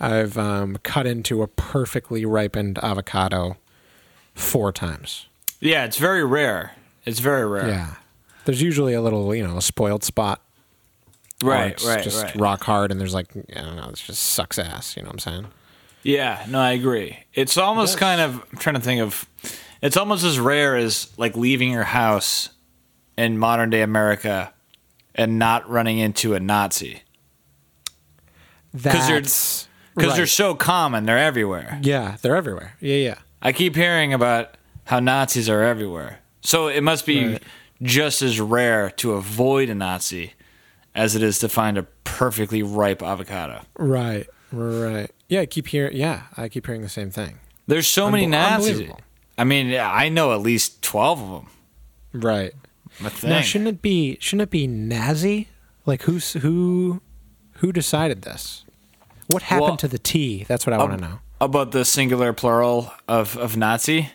I've 0.00 0.36
um, 0.36 0.78
cut 0.82 1.06
into 1.06 1.42
a 1.42 1.46
perfectly 1.46 2.24
ripened 2.24 2.78
avocado 2.82 3.56
four 4.34 4.72
times. 4.72 5.26
Yeah, 5.60 5.84
it's 5.84 5.96
very 5.98 6.24
rare. 6.24 6.72
It's 7.04 7.20
very 7.20 7.46
rare. 7.46 7.68
Yeah. 7.68 7.94
There's 8.44 8.60
usually 8.60 8.94
a 8.94 9.00
little, 9.00 9.34
you 9.34 9.46
know, 9.46 9.56
a 9.56 9.62
spoiled 9.62 10.04
spot. 10.04 10.40
Or 11.44 11.50
Right. 11.50 11.72
it's 11.72 11.84
Right. 11.86 12.02
Just 12.02 12.22
right. 12.22 12.36
rock 12.36 12.64
hard, 12.64 12.90
and 12.90 13.00
there's 13.00 13.14
like, 13.14 13.28
I 13.36 13.60
don't 13.62 13.76
know, 13.76 13.88
it 13.88 13.96
just 13.96 14.22
sucks 14.22 14.58
ass. 14.58 14.96
You 14.96 15.02
know 15.02 15.08
what 15.08 15.14
I'm 15.14 15.18
saying? 15.18 15.46
Yeah, 16.02 16.44
no, 16.48 16.60
I 16.60 16.70
agree. 16.72 17.18
It's 17.34 17.56
almost 17.58 17.94
does. 17.94 18.00
kind 18.00 18.20
of 18.20 18.42
I'm 18.52 18.58
trying 18.58 18.76
to 18.76 18.80
think 18.80 19.00
of 19.00 19.26
It's 19.82 19.96
almost 19.96 20.24
as 20.24 20.38
rare 20.38 20.76
as 20.76 21.08
like 21.18 21.36
leaving 21.36 21.70
your 21.70 21.82
house 21.84 22.50
in 23.18 23.38
modern 23.38 23.70
day 23.70 23.82
America 23.82 24.52
and 25.14 25.38
not 25.38 25.68
running 25.68 25.98
into 25.98 26.34
a 26.34 26.40
Nazi 26.40 27.02
because 28.72 29.06
they're 29.08 29.20
That's 29.20 29.68
because 29.94 30.16
they're 30.16 30.26
so 30.26 30.54
common. 30.54 31.06
They're 31.06 31.18
everywhere. 31.18 31.78
yeah, 31.82 32.16
they're 32.20 32.36
everywhere. 32.36 32.76
Yeah, 32.80 32.96
yeah. 32.96 33.14
I 33.40 33.52
keep 33.52 33.74
hearing 33.74 34.12
about 34.12 34.56
how 34.84 35.00
Nazis 35.00 35.48
are 35.48 35.62
everywhere. 35.62 36.20
So 36.42 36.68
it 36.68 36.82
must 36.82 37.06
be 37.06 37.24
Right. 37.32 37.42
just 37.82 38.20
as 38.22 38.38
rare 38.40 38.90
to 38.98 39.12
avoid 39.14 39.68
a 39.70 39.74
Nazi 39.74 40.34
as 40.96 41.14
it 41.14 41.22
is 41.22 41.38
to 41.40 41.48
find 41.48 41.78
a 41.78 41.84
perfectly 42.04 42.62
ripe 42.62 43.02
avocado. 43.02 43.62
Right, 43.78 44.26
right. 44.50 45.10
Yeah, 45.28 45.40
I 45.40 45.46
keep 45.46 45.68
hearing. 45.68 45.96
Yeah, 45.96 46.22
I 46.36 46.48
keep 46.48 46.66
hearing 46.66 46.82
the 46.82 46.88
same 46.88 47.10
thing. 47.10 47.38
There's 47.66 47.86
so 47.86 48.10
many 48.10 48.26
Unbe- 48.26 48.30
Nazis. 48.30 48.70
unbelievable. 48.70 49.00
I 49.38 49.44
mean, 49.44 49.74
I 49.78 50.08
know 50.08 50.32
at 50.32 50.40
least 50.40 50.82
12 50.82 51.20
of 51.22 51.30
them. 51.30 51.50
Right. 52.22 52.52
Now, 53.22 53.40
shouldn't 53.42 53.68
it 53.68 53.82
be? 53.82 54.16
Shouldn't 54.20 54.42
it 54.42 54.50
be 54.50 54.66
Nazi? 54.66 55.48
Like 55.84 56.02
who's 56.02 56.32
who? 56.32 57.02
Who 57.60 57.72
decided 57.72 58.22
this? 58.22 58.64
What 59.28 59.42
happened 59.42 59.62
Well, 59.68 59.76
to 59.78 59.88
the 59.88 59.98
T? 59.98 60.44
That's 60.44 60.66
what 60.66 60.72
I 60.72 60.78
want 60.78 60.92
to 60.92 60.98
know. 60.98 61.18
About 61.40 61.72
the 61.72 61.84
singular 61.84 62.32
plural 62.32 62.92
of, 63.08 63.36
of 63.36 63.56
Nazi? 63.56 64.10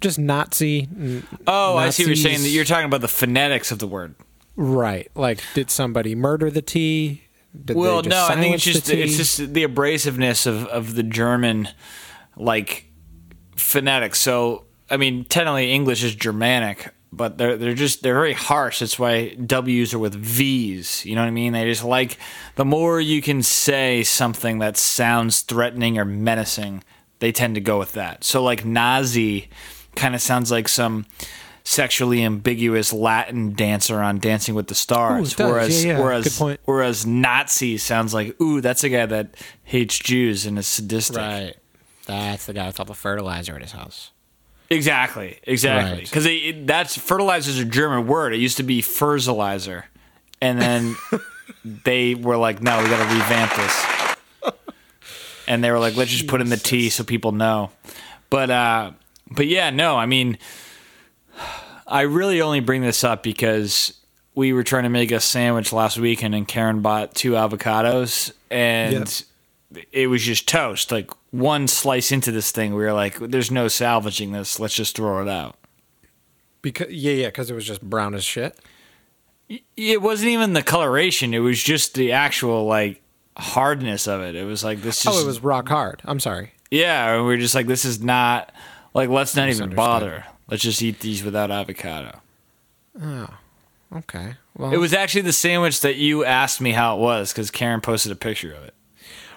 Just 0.00 0.18
Nazi. 0.18 0.82
n- 0.96 1.26
Oh, 1.46 1.76
I 1.76 1.90
see 1.90 2.02
what 2.04 2.08
you're 2.08 2.16
saying. 2.16 2.42
that 2.42 2.48
You're 2.50 2.64
talking 2.64 2.84
about 2.86 3.00
the 3.00 3.08
phonetics 3.08 3.72
of 3.72 3.78
the 3.78 3.86
word. 3.88 4.14
Right. 4.56 5.10
Like, 5.14 5.40
did 5.54 5.70
somebody 5.70 6.14
murder 6.14 6.50
the 6.50 6.62
T? 6.62 7.22
Did 7.64 7.76
well, 7.76 8.02
no, 8.02 8.26
I 8.26 8.36
think 8.36 8.54
it's 8.54 8.64
just 8.64 8.86
the 8.86 9.00
it's 9.00 9.16
just 9.16 9.38
the 9.54 9.66
abrasiveness 9.66 10.46
of, 10.46 10.66
of 10.66 10.94
the 10.94 11.02
German 11.02 11.68
like 12.36 12.90
phonetics. 13.56 14.20
So 14.20 14.64
I 14.90 14.96
mean, 14.96 15.24
technically 15.24 15.72
English 15.72 16.04
is 16.04 16.14
Germanic, 16.14 16.92
but 17.12 17.38
they're 17.38 17.56
they're 17.56 17.74
just 17.74 18.02
they're 18.02 18.14
very 18.14 18.34
harsh. 18.34 18.80
That's 18.80 18.98
why 18.98 19.28
W's 19.34 19.94
are 19.94 19.98
with 19.98 20.14
V's. 20.14 21.04
You 21.06 21.14
know 21.14 21.22
what 21.22 21.28
I 21.28 21.32
mean? 21.32 21.52
They 21.54 21.64
just 21.64 21.84
like 21.84 22.18
the 22.56 22.64
more 22.64 23.00
you 23.00 23.22
can 23.22 23.42
say 23.42 24.02
something 24.02 24.58
that 24.58 24.76
sounds 24.76 25.40
threatening 25.40 25.98
or 25.98 26.04
menacing, 26.04 26.84
they 27.20 27.32
tend 27.32 27.54
to 27.54 27.60
go 27.60 27.78
with 27.78 27.92
that. 27.92 28.22
So 28.22 28.42
like 28.42 28.64
Nazi 28.64 29.48
kind 29.94 30.14
of 30.14 30.20
sounds 30.20 30.50
like 30.50 30.68
some 30.68 31.06
sexually 31.68 32.22
ambiguous 32.22 32.92
Latin 32.92 33.52
dancer 33.52 34.00
on 34.00 34.18
Dancing 34.18 34.54
with 34.54 34.68
the 34.68 34.74
Stars. 34.74 35.38
Ooh. 35.40 35.44
Whereas 35.48 35.84
Yeah, 35.84 35.92
yeah. 35.94 36.00
whereas 36.00 36.24
Good 36.24 36.32
point. 36.38 36.60
whereas 36.64 37.04
Nazi 37.04 37.76
sounds 37.76 38.14
like 38.14 38.40
ooh, 38.40 38.60
that's 38.60 38.84
a 38.84 38.88
guy 38.88 39.04
that 39.06 39.34
hates 39.64 39.98
Jews 39.98 40.46
and 40.46 40.58
is 40.58 40.66
sadistic. 40.68 41.16
right. 41.16 41.56
That's 42.06 42.46
the 42.46 42.52
guy 42.52 42.68
with 42.68 42.78
all 42.78 42.86
the 42.86 42.94
fertilizer 42.94 43.56
at 43.56 43.62
his 43.62 43.72
house. 43.72 44.12
Exactly, 44.70 45.40
exactly. 45.42 45.98
Right. 45.98 46.04
Because 46.04 46.64
that's 46.66 46.96
fertilizer 46.96 47.50
is 47.50 47.58
a 47.58 47.64
German 47.64 48.06
word. 48.06 48.32
It 48.32 48.38
used 48.38 48.58
to 48.58 48.62
be 48.62 48.80
fertilizer, 48.80 49.86
and 50.40 50.60
then 50.60 50.94
they 51.64 52.14
were 52.14 52.36
like, 52.36 52.62
"No, 52.62 52.80
we 52.80 52.88
got 52.88 52.98
to 53.08 53.12
revamp 53.14 53.52
this." 53.56 54.54
And 55.48 55.62
they 55.62 55.70
were 55.70 55.78
like, 55.78 55.96
"Let's 55.96 56.10
just 56.10 56.26
put 56.28 56.40
in 56.40 56.48
the 56.48 56.56
T 56.56 56.90
so 56.90 57.02
people 57.04 57.32
know." 57.32 57.70
But 58.30 58.50
uh, 58.50 58.90
but 59.30 59.46
yeah, 59.46 59.70
no, 59.70 59.96
I 59.96 60.06
mean, 60.06 60.38
I 61.86 62.02
really 62.02 62.40
only 62.40 62.60
bring 62.60 62.82
this 62.82 63.04
up 63.04 63.22
because 63.22 63.92
we 64.34 64.52
were 64.52 64.64
trying 64.64 64.82
to 64.82 64.88
make 64.88 65.12
a 65.12 65.20
sandwich 65.20 65.72
last 65.72 65.98
weekend, 65.98 66.34
and 66.34 66.46
Karen 66.46 66.82
bought 66.82 67.14
two 67.14 67.32
avocados, 67.32 68.32
and 68.50 69.24
it 69.92 70.08
was 70.08 70.22
just 70.22 70.48
toast. 70.48 70.90
Like 70.92 71.10
one 71.30 71.68
slice 71.68 72.12
into 72.12 72.32
this 72.32 72.50
thing, 72.50 72.74
we 72.74 72.84
were 72.84 72.92
like, 72.92 73.18
"There's 73.18 73.50
no 73.50 73.68
salvaging 73.68 74.32
this. 74.32 74.58
Let's 74.60 74.74
just 74.74 74.96
throw 74.96 75.22
it 75.22 75.28
out." 75.28 75.56
Because 76.62 76.90
yeah, 76.90 77.12
yeah, 77.12 77.26
because 77.28 77.50
it 77.50 77.54
was 77.54 77.66
just 77.66 77.82
brown 77.82 78.14
as 78.14 78.24
shit. 78.24 78.58
It 79.76 80.02
wasn't 80.02 80.30
even 80.30 80.52
the 80.54 80.62
coloration; 80.62 81.32
it 81.32 81.38
was 81.38 81.62
just 81.62 81.94
the 81.94 82.12
actual 82.12 82.66
like 82.66 83.00
hardness 83.36 84.08
of 84.08 84.20
it. 84.20 84.34
It 84.34 84.44
was 84.44 84.64
like 84.64 84.82
this. 84.82 85.02
Just, 85.02 85.16
oh, 85.16 85.22
it 85.22 85.26
was 85.26 85.42
rock 85.42 85.68
hard. 85.68 86.02
I'm 86.04 86.20
sorry. 86.20 86.52
yeah. 86.70 87.14
and 87.14 87.22
We 87.22 87.28
were 87.28 87.36
just 87.36 87.54
like, 87.54 87.66
this 87.66 87.84
is 87.84 88.02
not 88.02 88.52
like. 88.92 89.08
Let's 89.08 89.36
not 89.36 89.48
even 89.48 89.74
bother. 89.74 90.24
Let's 90.48 90.62
just 90.62 90.80
eat 90.82 91.00
these 91.00 91.24
without 91.24 91.50
avocado. 91.50 92.20
Oh, 93.02 93.28
okay. 93.96 94.34
Well, 94.56 94.72
It 94.72 94.78
was 94.78 94.92
actually 94.94 95.22
the 95.22 95.32
sandwich 95.32 95.80
that 95.80 95.96
you 95.96 96.24
asked 96.24 96.60
me 96.60 96.72
how 96.72 96.96
it 96.96 97.00
was 97.00 97.32
because 97.32 97.50
Karen 97.50 97.80
posted 97.80 98.12
a 98.12 98.16
picture 98.16 98.52
of 98.52 98.62
it. 98.64 98.74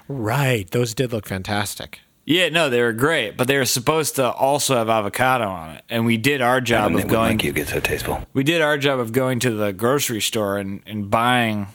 right. 0.07 0.69
Those 0.71 0.93
did 0.93 1.11
look 1.11 1.27
fantastic. 1.27 1.99
Yeah, 2.25 2.49
no, 2.49 2.69
they 2.69 2.79
were 2.81 2.93
great, 2.93 3.37
but 3.37 3.47
they 3.47 3.57
were 3.57 3.65
supposed 3.65 4.15
to 4.17 4.29
also 4.31 4.75
have 4.75 4.87
avocado 4.87 5.47
on 5.47 5.77
it, 5.77 5.83
and 5.89 6.05
we 6.05 6.15
did 6.17 6.41
our 6.41 6.61
job 6.61 6.95
of 6.95 7.07
going. 7.07 7.39
you 7.39 7.51
get 7.51 7.69
so 7.69 7.79
tasteful. 7.79 8.23
we 8.33 8.43
did 8.43 8.61
our 8.61 8.77
job 8.77 8.99
of 8.99 9.11
going 9.11 9.39
to 9.39 9.49
the 9.49 9.73
grocery 9.73 10.21
store 10.21 10.59
and, 10.59 10.81
and 10.85 11.09
buying 11.09 11.65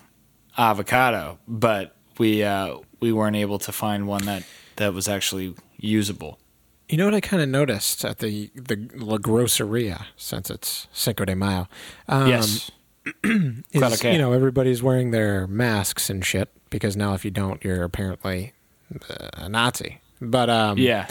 avocado, 0.56 1.38
but 1.48 1.96
we 2.18 2.44
uh, 2.44 2.76
we 3.00 3.10
weren't 3.12 3.34
able 3.36 3.58
to 3.58 3.72
find 3.72 4.06
one 4.06 4.24
that, 4.26 4.44
that 4.76 4.94
was 4.94 5.08
actually 5.08 5.54
usable. 5.76 6.38
You 6.88 6.98
know 6.98 7.06
what 7.06 7.14
I 7.14 7.20
kind 7.20 7.42
of 7.42 7.48
noticed 7.48 8.04
at 8.04 8.18
the 8.18 8.50
the 8.54 8.88
La 8.94 9.16
Groceria, 9.18 10.06
since 10.16 10.50
it's 10.50 10.86
Cinco 10.92 11.24
de 11.24 11.34
Mayo. 11.34 11.66
Um, 12.08 12.28
yes. 12.28 12.70
is, 13.24 14.00
que. 14.00 14.12
you 14.12 14.18
know 14.18 14.32
everybody's 14.32 14.82
wearing 14.82 15.10
their 15.10 15.46
masks 15.46 16.08
and 16.10 16.24
shit 16.24 16.50
because 16.70 16.96
now 16.96 17.14
if 17.14 17.24
you 17.24 17.30
don't, 17.30 17.62
you're 17.64 17.84
apparently 17.84 18.52
a 19.34 19.48
Nazi. 19.48 20.00
But 20.20 20.48
um, 20.50 20.78
Yeah. 20.78 21.06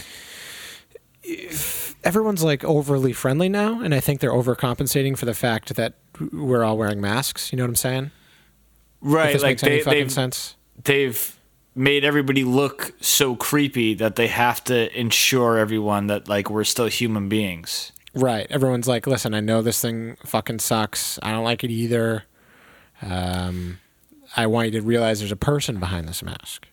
everyone's 2.03 2.43
like 2.43 2.63
overly 2.63 3.13
friendly 3.13 3.49
now, 3.49 3.81
and 3.81 3.93
I 3.93 3.99
think 3.99 4.19
they're 4.21 4.31
overcompensating 4.31 5.17
for 5.17 5.25
the 5.25 5.33
fact 5.33 5.75
that 5.75 5.93
we're 6.31 6.63
all 6.63 6.77
wearing 6.77 6.99
masks. 7.01 7.51
You 7.51 7.57
know 7.57 7.63
what 7.63 7.69
I'm 7.69 7.75
saying? 7.75 8.11
Right. 9.01 9.33
Like 9.35 9.43
makes 9.43 9.63
any 9.63 9.75
they, 9.77 9.83
fucking 9.83 9.99
they've, 9.99 10.11
sense. 10.11 10.55
they've 10.83 11.39
made 11.75 12.03
everybody 12.05 12.43
look 12.43 12.93
so 13.01 13.35
creepy 13.35 13.93
that 13.95 14.15
they 14.15 14.27
have 14.27 14.63
to 14.65 14.97
ensure 14.99 15.57
everyone 15.57 16.07
that 16.07 16.27
like 16.27 16.49
we're 16.49 16.63
still 16.63 16.87
human 16.87 17.29
beings. 17.29 17.91
Right. 18.13 18.45
Everyone's 18.51 18.87
like, 18.87 19.07
listen, 19.07 19.33
I 19.33 19.39
know 19.39 19.61
this 19.63 19.81
thing 19.81 20.17
fucking 20.25 20.59
sucks. 20.59 21.17
I 21.23 21.31
don't 21.31 21.43
like 21.43 21.63
it 21.63 21.71
either. 21.71 22.25
Um, 23.01 23.79
I 24.37 24.45
want 24.47 24.71
you 24.71 24.79
to 24.79 24.85
realize 24.85 25.19
there's 25.19 25.31
a 25.31 25.35
person 25.35 25.79
behind 25.79 26.07
this 26.07 26.21
mask 26.23 26.67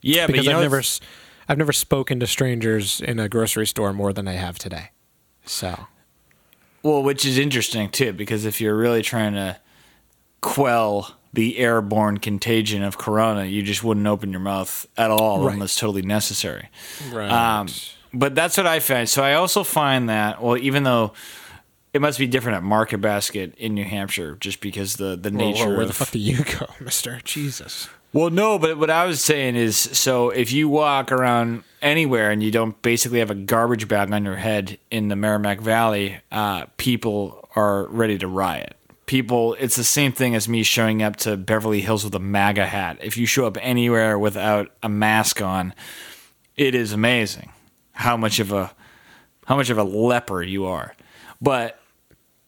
Yeah, 0.00 0.26
but 0.26 0.32
because 0.32 0.46
you 0.46 0.52
I've 0.52 0.62
never, 0.62 0.78
it's- 0.78 1.00
s- 1.02 1.08
I've 1.48 1.58
never 1.58 1.72
spoken 1.72 2.20
to 2.20 2.26
strangers 2.26 3.00
in 3.00 3.18
a 3.18 3.28
grocery 3.28 3.66
store 3.66 3.92
more 3.92 4.12
than 4.12 4.28
I 4.28 4.32
have 4.34 4.56
today. 4.58 4.90
So 5.44 5.86
Well, 6.84 7.02
which 7.02 7.24
is 7.24 7.38
interesting 7.38 7.90
too, 7.90 8.12
because 8.12 8.44
if 8.44 8.60
you're 8.60 8.76
really 8.76 9.02
trying 9.02 9.34
to 9.34 9.58
quell 10.40 11.16
the 11.32 11.58
airborne 11.58 12.18
contagion 12.18 12.82
of 12.82 12.98
corona, 12.98 13.44
you 13.44 13.62
just 13.62 13.82
wouldn't 13.82 14.06
open 14.06 14.30
your 14.32 14.40
mouth 14.40 14.86
at 14.98 15.10
all 15.10 15.44
Right. 15.46 15.54
unless 15.54 15.76
totally 15.76 16.02
necessary. 16.02 16.68
right. 17.10 17.30
Um, 17.30 17.68
but 18.12 18.34
that's 18.34 18.56
what 18.58 18.66
I 18.66 18.80
find. 18.80 19.08
So 19.08 19.22
I 19.22 19.34
also 19.34 19.64
find 19.64 20.08
that, 20.10 20.42
well, 20.42 20.58
even 20.58 20.82
though 20.82 21.14
it 21.94 22.00
must 22.02 22.18
be 22.18 22.26
different 22.26 22.56
at 22.56 22.62
Market 22.62 22.98
Basket 22.98 23.54
in 23.56 23.74
New 23.74 23.84
Hampshire, 23.84 24.36
just 24.40 24.60
because 24.60 24.96
the 24.96 25.16
the 25.16 25.30
Whoa, 25.30 25.36
nature 25.38 25.64
whoa, 25.68 25.72
where 25.72 25.82
of 25.82 25.88
the 25.88 25.94
fuck 25.94 26.10
do 26.10 26.18
you 26.18 26.44
go, 26.44 26.66
Mister? 26.80 27.20
Jesus. 27.24 27.88
well, 28.12 28.28
no, 28.30 28.58
but 28.58 28.76
what 28.78 28.90
I 28.90 29.06
was 29.06 29.22
saying 29.22 29.56
is, 29.56 29.76
so 29.78 30.28
if 30.30 30.52
you 30.52 30.68
walk 30.68 31.10
around 31.10 31.64
anywhere 31.80 32.30
and 32.30 32.42
you 32.42 32.50
don't 32.50 32.80
basically 32.82 33.18
have 33.20 33.30
a 33.30 33.34
garbage 33.34 33.88
bag 33.88 34.12
on 34.12 34.24
your 34.24 34.36
head 34.36 34.78
in 34.90 35.08
the 35.08 35.16
Merrimack 35.16 35.60
Valley, 35.62 36.18
uh, 36.30 36.66
people 36.76 37.48
are 37.56 37.86
ready 37.88 38.18
to 38.18 38.26
riot. 38.26 38.76
People, 39.12 39.54
it's 39.60 39.76
the 39.76 39.84
same 39.84 40.10
thing 40.12 40.34
as 40.34 40.48
me 40.48 40.62
showing 40.62 41.02
up 41.02 41.16
to 41.16 41.36
Beverly 41.36 41.82
Hills 41.82 42.02
with 42.02 42.14
a 42.14 42.18
MAGA 42.18 42.64
hat. 42.64 42.96
If 43.02 43.18
you 43.18 43.26
show 43.26 43.44
up 43.46 43.58
anywhere 43.60 44.18
without 44.18 44.70
a 44.82 44.88
mask 44.88 45.42
on, 45.42 45.74
it 46.56 46.74
is 46.74 46.94
amazing 46.94 47.52
how 47.92 48.16
much 48.16 48.40
of 48.40 48.52
a 48.52 48.72
how 49.46 49.56
much 49.56 49.68
of 49.68 49.76
a 49.76 49.84
leper 49.84 50.42
you 50.42 50.64
are. 50.64 50.94
But 51.42 51.78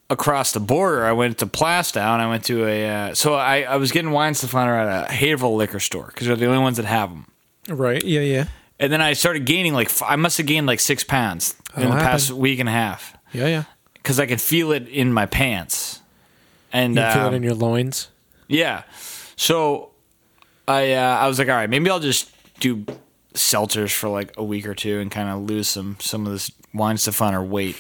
across 0.09 0.53
the 0.53 0.59
border, 0.61 1.05
I 1.05 1.13
went 1.13 1.37
to 1.41 1.47
Plaistow. 1.47 2.01
I 2.01 2.27
went 2.31 2.47
to 2.47 2.65
a 2.67 2.89
uh, 3.11 3.15
so 3.15 3.35
I, 3.35 3.65
I 3.65 3.77
was 3.77 3.93
getting 3.93 4.11
Weihenstephaner 4.13 4.87
at 4.87 5.11
a 5.11 5.13
Haverhill 5.13 5.57
liquor 5.57 5.81
store 5.81 6.07
because 6.07 6.29
they're 6.29 6.35
the 6.37 6.47
only 6.47 6.63
ones 6.63 6.79
that 6.79 6.87
have 6.87 7.11
them. 7.11 7.27
Right. 7.69 8.03
Yeah. 8.03 8.21
Yeah. 8.21 8.45
And 8.81 8.91
then 8.91 9.03
I 9.03 9.13
started 9.13 9.45
gaining 9.45 9.75
like 9.75 9.89
f- 9.89 10.03
I 10.07 10.17
must 10.17 10.39
have 10.39 10.47
gained 10.47 10.67
like 10.67 10.81
six 10.81 11.05
pounds 11.05 11.57
in 11.77 11.83
the 11.83 11.89
That'll 11.89 12.03
past 12.03 12.31
week 12.31 12.59
and 12.59 12.71
a 12.71 12.73
half 12.73 13.15
Yeah. 13.35 13.49
Yeah. 13.49 13.65
because 13.93 14.19
I 14.19 14.25
can 14.25 14.39
feel 14.39 14.73
it 14.73 14.89
in 14.89 15.13
my 15.13 15.27
pants. 15.27 16.01
And 16.75 16.95
You 16.97 17.03
feel 17.11 17.23
um, 17.23 17.33
it 17.33 17.37
in 17.39 17.43
your 17.43 17.55
loins. 17.55 18.09
yeah. 18.49 18.83
So 19.37 19.91
I 20.69 20.93
uh, 20.93 21.17
I 21.17 21.27
was 21.27 21.39
like, 21.39 21.49
all 21.49 21.55
right, 21.55 21.71
maybe 21.71 21.89
I'll 21.89 22.01
just 22.01 22.31
do 22.61 22.85
seltzers 23.35 23.93
for 23.93 24.09
like 24.09 24.33
a 24.37 24.45
week 24.45 24.67
or 24.67 24.75
two 24.75 25.01
and 25.01 25.11
kind 25.11 25.29
of 25.29 25.49
lose 25.49 25.69
some 25.69 25.97
some 26.01 26.27
of 26.27 26.33
this 26.33 26.51
Weihenstephaner 26.75 27.47
weight. 27.49 27.77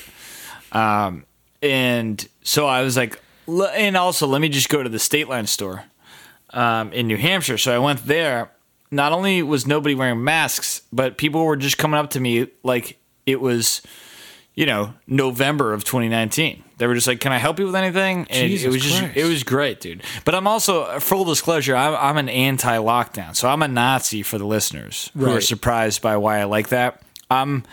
Um, 0.72 1.24
and 1.62 2.26
so 2.42 2.66
I 2.66 2.82
was 2.82 2.96
like, 2.96 3.20
and 3.46 3.96
also 3.96 4.26
let 4.26 4.40
me 4.40 4.48
just 4.48 4.68
go 4.68 4.82
to 4.82 4.88
the 4.88 4.98
State 4.98 5.28
Line 5.28 5.46
store 5.46 5.84
um, 6.50 6.92
in 6.92 7.06
New 7.06 7.16
Hampshire. 7.16 7.58
So 7.58 7.74
I 7.74 7.78
went 7.78 8.06
there. 8.06 8.50
Not 8.90 9.12
only 9.12 9.42
was 9.42 9.66
nobody 9.66 9.94
wearing 9.94 10.22
masks, 10.22 10.82
but 10.92 11.18
people 11.18 11.44
were 11.44 11.56
just 11.56 11.78
coming 11.78 11.98
up 11.98 12.10
to 12.10 12.20
me 12.20 12.48
like 12.62 12.98
it 13.26 13.40
was, 13.40 13.82
you 14.54 14.66
know, 14.66 14.94
November 15.06 15.73
of 15.73 15.84
2019. 15.84 16.62
They 16.78 16.87
were 16.87 16.94
just 16.94 17.06
like, 17.06 17.20
"Can 17.20 17.32
I 17.32 17.38
help 17.38 17.58
you 17.58 17.66
with 17.66 17.75
anything?" 17.76 18.26
And 18.30 18.49
Jesus 18.50 18.66
it 18.66 18.68
was 18.68 18.82
just, 18.82 19.16
it 19.16 19.25
was 19.25 19.42
great, 19.44 19.80
dude. 19.80 20.02
But 20.25 20.34
I'm 20.34 20.46
also 20.46 20.82
uh, 20.82 21.00
full 21.00 21.25
disclosure, 21.25 21.76
I'm, 21.76 21.94
I'm 21.94 22.16
an 22.16 22.28
anti-lockdown, 22.28 23.37
so 23.37 23.49
I'm 23.49 23.62
a 23.62 23.68
Nazi 23.68 24.23
for 24.23 24.38
the 24.38 24.44
listeners 24.46 25.11
who 25.16 25.30
are 25.30 25.40
surprised 25.40 26.02
by 26.02 26.16
why 26.16 26.40
I 26.40 26.44
like 26.44 26.68
that. 26.70 27.02
I'm 27.30 27.64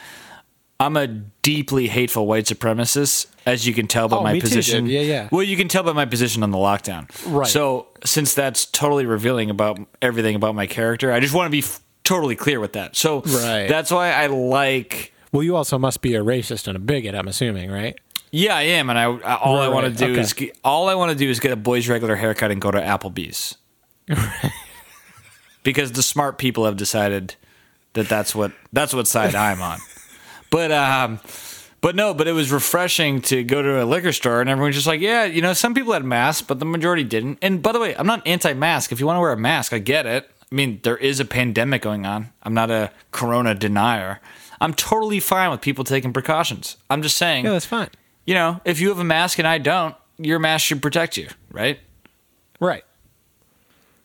I'm 0.79 0.97
a 0.97 1.05
deeply 1.07 1.87
hateful 1.87 2.25
white 2.25 2.45
supremacist, 2.45 3.27
as 3.45 3.67
you 3.67 3.73
can 3.73 3.85
tell 3.87 4.07
by 4.07 4.17
Oh, 4.17 4.23
my 4.23 4.33
too, 4.33 4.41
position. 4.41 4.85
dude. 4.85 4.93
Yeah, 4.93 5.01
yeah. 5.01 5.29
Well, 5.31 5.43
you 5.43 5.55
can 5.55 5.67
tell 5.67 5.83
by 5.83 5.93
my 5.93 6.05
position 6.05 6.41
on 6.41 6.49
the 6.49 6.57
lockdown. 6.57 7.07
Right. 7.31 7.47
So, 7.47 7.87
since 8.03 8.33
that's 8.33 8.65
totally 8.65 9.05
revealing 9.05 9.51
about 9.51 9.79
everything 10.01 10.35
about 10.35 10.55
my 10.55 10.65
character, 10.65 11.11
I 11.11 11.19
just 11.19 11.35
want 11.35 11.45
to 11.45 11.51
be 11.51 11.59
f- 11.59 11.81
totally 12.03 12.35
clear 12.35 12.59
with 12.59 12.73
that. 12.73 12.95
So, 12.95 13.21
Right. 13.21 13.67
that's 13.67 13.91
why 13.91 14.11
I 14.11 14.25
like. 14.27 15.13
Well, 15.31 15.43
you 15.43 15.55
also 15.55 15.77
must 15.77 16.01
be 16.01 16.15
a 16.15 16.23
racist 16.23 16.67
and 16.67 16.75
a 16.75 16.79
bigot. 16.79 17.15
I'm 17.15 17.27
assuming, 17.27 17.71
right? 17.71 17.97
Yeah, 18.31 18.55
I 18.55 18.61
am, 18.63 18.89
and 18.89 18.97
I, 18.97 19.03
I 19.03 19.35
all 19.35 19.57
I 19.57 19.67
Right, 19.67 19.73
want 19.73 19.85
to 19.97 20.05
do 20.05 20.11
Okay. 20.13 20.21
is 20.21 20.33
get, 20.33 20.57
all 20.63 20.87
I 20.89 20.95
want 20.95 21.11
to 21.11 21.17
do 21.17 21.29
is 21.29 21.39
get 21.39 21.51
a 21.51 21.55
boy's 21.57 21.89
regular 21.89 22.15
haircut 22.15 22.49
and 22.51 22.61
go 22.61 22.71
to 22.71 22.79
Applebee's. 22.79 23.57
because 25.63 25.91
the 25.93 26.03
smart 26.03 26.37
people 26.37 26.65
have 26.65 26.77
decided 26.77 27.35
that 27.93 28.07
that's 28.09 28.33
what 28.33 28.51
that's 28.73 28.93
what 28.93 29.07
side 29.07 29.35
I'm 29.35 29.61
on. 29.61 29.79
But 30.49 30.71
um, 30.71 31.19
but 31.81 31.95
no, 31.95 32.13
but 32.13 32.27
it 32.27 32.31
was 32.33 32.51
refreshing 32.51 33.21
to 33.23 33.43
go 33.43 33.61
to 33.61 33.83
a 33.83 33.85
liquor 33.85 34.11
store 34.11 34.41
and 34.41 34.49
everyone's 34.49 34.75
just 34.75 34.87
like, 34.87 35.01
yeah, 35.01 35.25
you 35.25 35.41
know, 35.41 35.53
some 35.53 35.73
people 35.73 35.93
had 35.93 36.03
masks, 36.05 36.41
but 36.41 36.59
the 36.59 36.65
majority 36.65 37.03
didn't. 37.03 37.39
And 37.41 37.61
by 37.61 37.71
the 37.71 37.79
way, 37.79 37.95
I'm 37.95 38.07
not 38.07 38.25
anti-mask. 38.27 38.91
If 38.91 38.99
you 38.99 39.05
want 39.05 39.17
to 39.17 39.21
wear 39.21 39.31
a 39.31 39.37
mask, 39.37 39.73
I 39.73 39.79
get 39.79 40.05
it. 40.05 40.29
I 40.51 40.55
mean, 40.55 40.79
there 40.83 40.97
is 40.97 41.19
a 41.19 41.25
pandemic 41.25 41.81
going 41.81 42.05
on. 42.05 42.29
I'm 42.43 42.53
not 42.53 42.69
a 42.69 42.91
corona 43.11 43.55
denier. 43.55 44.19
I'm 44.61 44.73
totally 44.73 45.19
fine 45.19 45.51
with 45.51 45.59
people 45.59 45.83
taking 45.83 46.13
precautions. 46.13 46.77
I'm 46.89 47.01
just 47.01 47.17
saying, 47.17 47.43
Yeah, 47.45 47.51
that's 47.51 47.65
fine. 47.65 47.89
you 48.25 48.33
know, 48.35 48.61
if 48.63 48.79
you 48.79 48.89
have 48.89 48.99
a 48.99 49.03
mask 49.03 49.39
and 49.39 49.47
I 49.47 49.57
don't, 49.57 49.95
your 50.17 50.39
mask 50.39 50.65
should 50.65 50.81
protect 50.81 51.17
you, 51.17 51.27
right? 51.51 51.79
Right. 52.59 52.83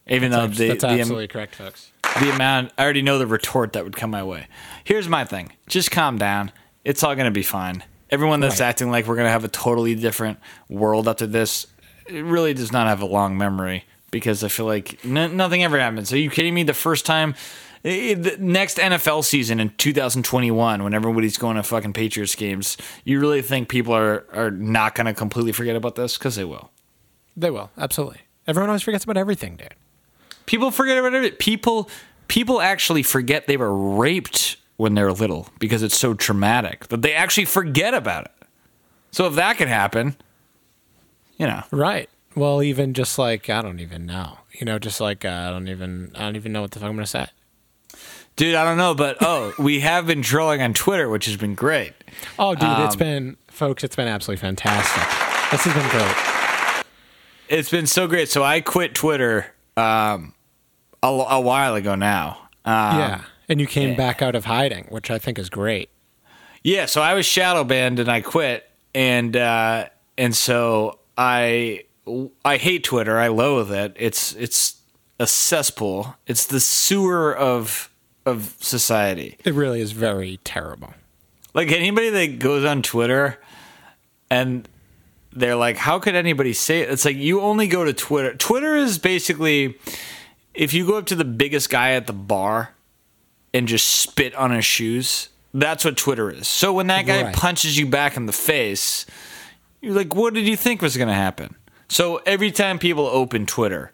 Even 0.08 0.30
though 0.30 0.46
That's, 0.46 0.58
the, 0.58 0.68
that's 0.68 0.82
the, 0.82 0.88
absolutely 0.88 1.28
correct, 1.28 1.56
folks. 1.56 1.90
the 2.20 2.30
amount 2.32 2.72
I 2.78 2.84
already 2.84 3.02
know 3.02 3.18
the 3.18 3.26
retort 3.26 3.72
that 3.74 3.84
would 3.84 3.96
come 3.96 4.10
my 4.10 4.22
way. 4.22 4.46
Here's 4.84 5.08
my 5.08 5.24
thing. 5.24 5.52
Just 5.66 5.90
calm 5.90 6.16
down. 6.16 6.52
It's 6.84 7.02
all 7.02 7.14
going 7.16 7.24
to 7.26 7.30
be 7.32 7.42
fine. 7.42 7.82
Everyone 8.08 8.38
that's 8.40 8.60
Right. 8.60 8.68
acting 8.68 8.90
like 8.90 9.06
we're 9.08 9.16
going 9.16 9.26
to 9.26 9.32
have 9.32 9.44
a 9.44 9.48
totally 9.48 9.96
different 9.96 10.38
world 10.68 11.08
after 11.08 11.26
this, 11.26 11.66
it 12.06 12.24
really 12.24 12.54
does 12.54 12.70
not 12.72 12.86
have 12.86 13.02
a 13.02 13.06
long 13.06 13.36
memory 13.36 13.84
because 14.12 14.44
I 14.44 14.48
feel 14.48 14.66
like 14.66 15.04
n- 15.04 15.36
nothing 15.36 15.64
ever 15.64 15.78
happens. 15.80 16.12
Are 16.12 16.18
you 16.18 16.30
kidding 16.30 16.54
me? 16.54 16.62
The 16.62 16.72
first 16.72 17.04
time 17.04 17.34
the 17.86 18.36
next 18.40 18.78
NFL 18.78 19.24
season 19.24 19.60
in 19.60 19.70
2021 19.76 20.82
when 20.82 20.92
everybody's 20.92 21.38
going 21.38 21.54
to 21.54 21.62
fucking 21.62 21.92
Patriots 21.92 22.34
games, 22.34 22.76
you 23.04 23.20
really 23.20 23.42
think 23.42 23.68
people 23.68 23.94
are 23.94 24.26
are 24.32 24.50
not 24.50 24.96
going 24.96 25.06
to 25.06 25.14
completely 25.14 25.52
forget 25.52 25.76
about 25.76 25.94
this 25.94 26.16
cuz 26.18 26.34
they 26.34 26.44
will. 26.44 26.70
They 27.36 27.50
will 27.50 27.70
absolutely. 27.78 28.22
Everyone 28.46 28.70
always 28.70 28.82
forgets 28.82 29.04
about 29.04 29.16
everything, 29.16 29.56
dude. 29.56 29.74
People 30.46 30.70
forget 30.70 30.98
about 30.98 31.14
it. 31.14 31.38
People 31.38 31.88
people 32.26 32.60
actually 32.60 33.04
forget 33.04 33.46
they 33.46 33.56
were 33.56 33.74
raped 33.74 34.56
when 34.76 34.94
they 34.94 35.02
were 35.04 35.12
little 35.12 35.48
because 35.60 35.82
it's 35.84 35.96
so 35.96 36.12
traumatic 36.12 36.88
that 36.88 37.02
they 37.02 37.14
actually 37.14 37.44
forget 37.44 37.94
about 37.94 38.24
it. 38.24 38.32
So 39.12 39.26
if 39.26 39.34
that 39.36 39.58
can 39.58 39.68
happen, 39.68 40.16
you 41.38 41.46
know, 41.46 41.62
Right. 41.70 42.10
Well, 42.34 42.62
even 42.62 42.94
just 42.94 43.16
like 43.16 43.48
I 43.48 43.62
don't 43.62 43.78
even 43.78 44.06
know. 44.06 44.38
You 44.52 44.64
know, 44.64 44.78
just 44.80 45.00
like 45.00 45.24
uh, 45.24 45.28
I 45.28 45.50
don't 45.50 45.68
even 45.68 46.10
I 46.16 46.20
don't 46.20 46.34
even 46.36 46.52
know 46.52 46.62
what 46.62 46.72
the 46.72 46.80
fuck 46.80 46.88
I'm 46.88 46.96
gonna 46.96 47.06
say. 47.06 47.28
Dude, 48.36 48.54
I 48.54 48.64
don't 48.64 48.76
know, 48.76 48.94
but 48.94 49.16
oh, 49.20 49.52
we 49.58 49.80
have 49.80 50.06
been 50.06 50.22
trolling 50.22 50.62
on 50.62 50.74
Twitter, 50.74 51.08
which 51.08 51.26
has 51.26 51.36
been 51.36 51.54
great. 51.54 51.92
Oh, 52.38 52.54
dude, 52.54 52.68
it's 52.80 52.96
been 52.96 53.36
folks. 53.48 53.82
It's 53.82 53.96
been 53.96 54.08
absolutely 54.08 54.40
fantastic. 54.40 55.02
This 55.50 55.64
has 55.64 55.74
been 55.74 55.90
great. 55.90 56.84
It's 57.48 57.70
been 57.70 57.86
so 57.86 58.06
great. 58.06 58.28
So 58.28 58.42
I 58.42 58.60
quit 58.60 58.94
Twitter 58.94 59.46
um, 59.76 60.34
a, 61.02 61.08
a 61.08 61.40
while 61.40 61.74
ago 61.74 61.94
now. 61.94 62.48
Um, 62.64 62.98
yeah, 62.98 63.24
and 63.48 63.60
you 63.60 63.66
came 63.66 63.90
yeah. 63.90 63.96
back 63.96 64.22
out 64.22 64.34
of 64.34 64.44
hiding, 64.44 64.86
which 64.88 65.10
I 65.10 65.18
think 65.18 65.38
is 65.38 65.50
great. 65.50 65.90
Yeah, 66.62 66.86
so 66.86 67.00
I 67.00 67.14
was 67.14 67.24
shadow 67.26 67.62
banned 67.64 68.00
and 68.00 68.10
I 68.10 68.20
quit, 68.20 68.68
and 68.94 69.36
uh, 69.36 69.88
and 70.18 70.34
so 70.34 70.98
I 71.16 71.84
I 72.44 72.56
hate 72.56 72.84
Twitter. 72.84 73.18
I 73.18 73.28
loathe 73.28 73.70
it. 73.70 73.94
It's 73.96 74.34
it's 74.34 74.80
a 75.20 75.26
cesspool. 75.26 76.16
It's 76.26 76.46
the 76.46 76.60
sewer 76.60 77.36
of 77.36 77.88
of 78.26 78.56
society. 78.60 79.38
It 79.44 79.54
really 79.54 79.80
is 79.80 79.92
very 79.92 80.38
terrible. 80.44 80.92
Like 81.54 81.72
anybody 81.72 82.10
that 82.10 82.38
goes 82.38 82.64
on 82.64 82.82
Twitter 82.82 83.38
and 84.28 84.68
they're 85.32 85.56
like, 85.56 85.76
how 85.76 85.98
could 85.98 86.14
anybody 86.14 86.52
say 86.52 86.80
it? 86.80 86.90
It's 86.90 87.04
like 87.04 87.16
you 87.16 87.40
only 87.40 87.68
go 87.68 87.84
to 87.84 87.92
Twitter. 87.92 88.34
Twitter 88.34 88.76
is 88.76 88.98
basically 88.98 89.78
if 90.54 90.74
you 90.74 90.86
go 90.86 90.98
up 90.98 91.06
to 91.06 91.14
the 91.14 91.24
biggest 91.24 91.70
guy 91.70 91.92
at 91.92 92.06
the 92.06 92.12
bar 92.12 92.70
and 93.54 93.68
just 93.68 93.86
spit 93.86 94.34
on 94.34 94.50
his 94.50 94.64
shoes, 94.64 95.28
that's 95.54 95.84
what 95.84 95.96
Twitter 95.96 96.30
is. 96.30 96.48
So 96.48 96.72
when 96.72 96.88
that 96.88 97.06
guy 97.06 97.22
Right. 97.24 97.34
punches 97.34 97.78
you 97.78 97.86
back 97.86 98.16
in 98.16 98.26
the 98.26 98.32
face, 98.32 99.06
you're 99.80 99.94
like, 99.94 100.14
what 100.14 100.34
did 100.34 100.46
you 100.46 100.56
think 100.56 100.82
was 100.82 100.96
going 100.96 101.08
to 101.08 101.14
happen? 101.14 101.54
So 101.88 102.16
every 102.26 102.50
time 102.50 102.78
people 102.78 103.06
open 103.06 103.46
Twitter, 103.46 103.92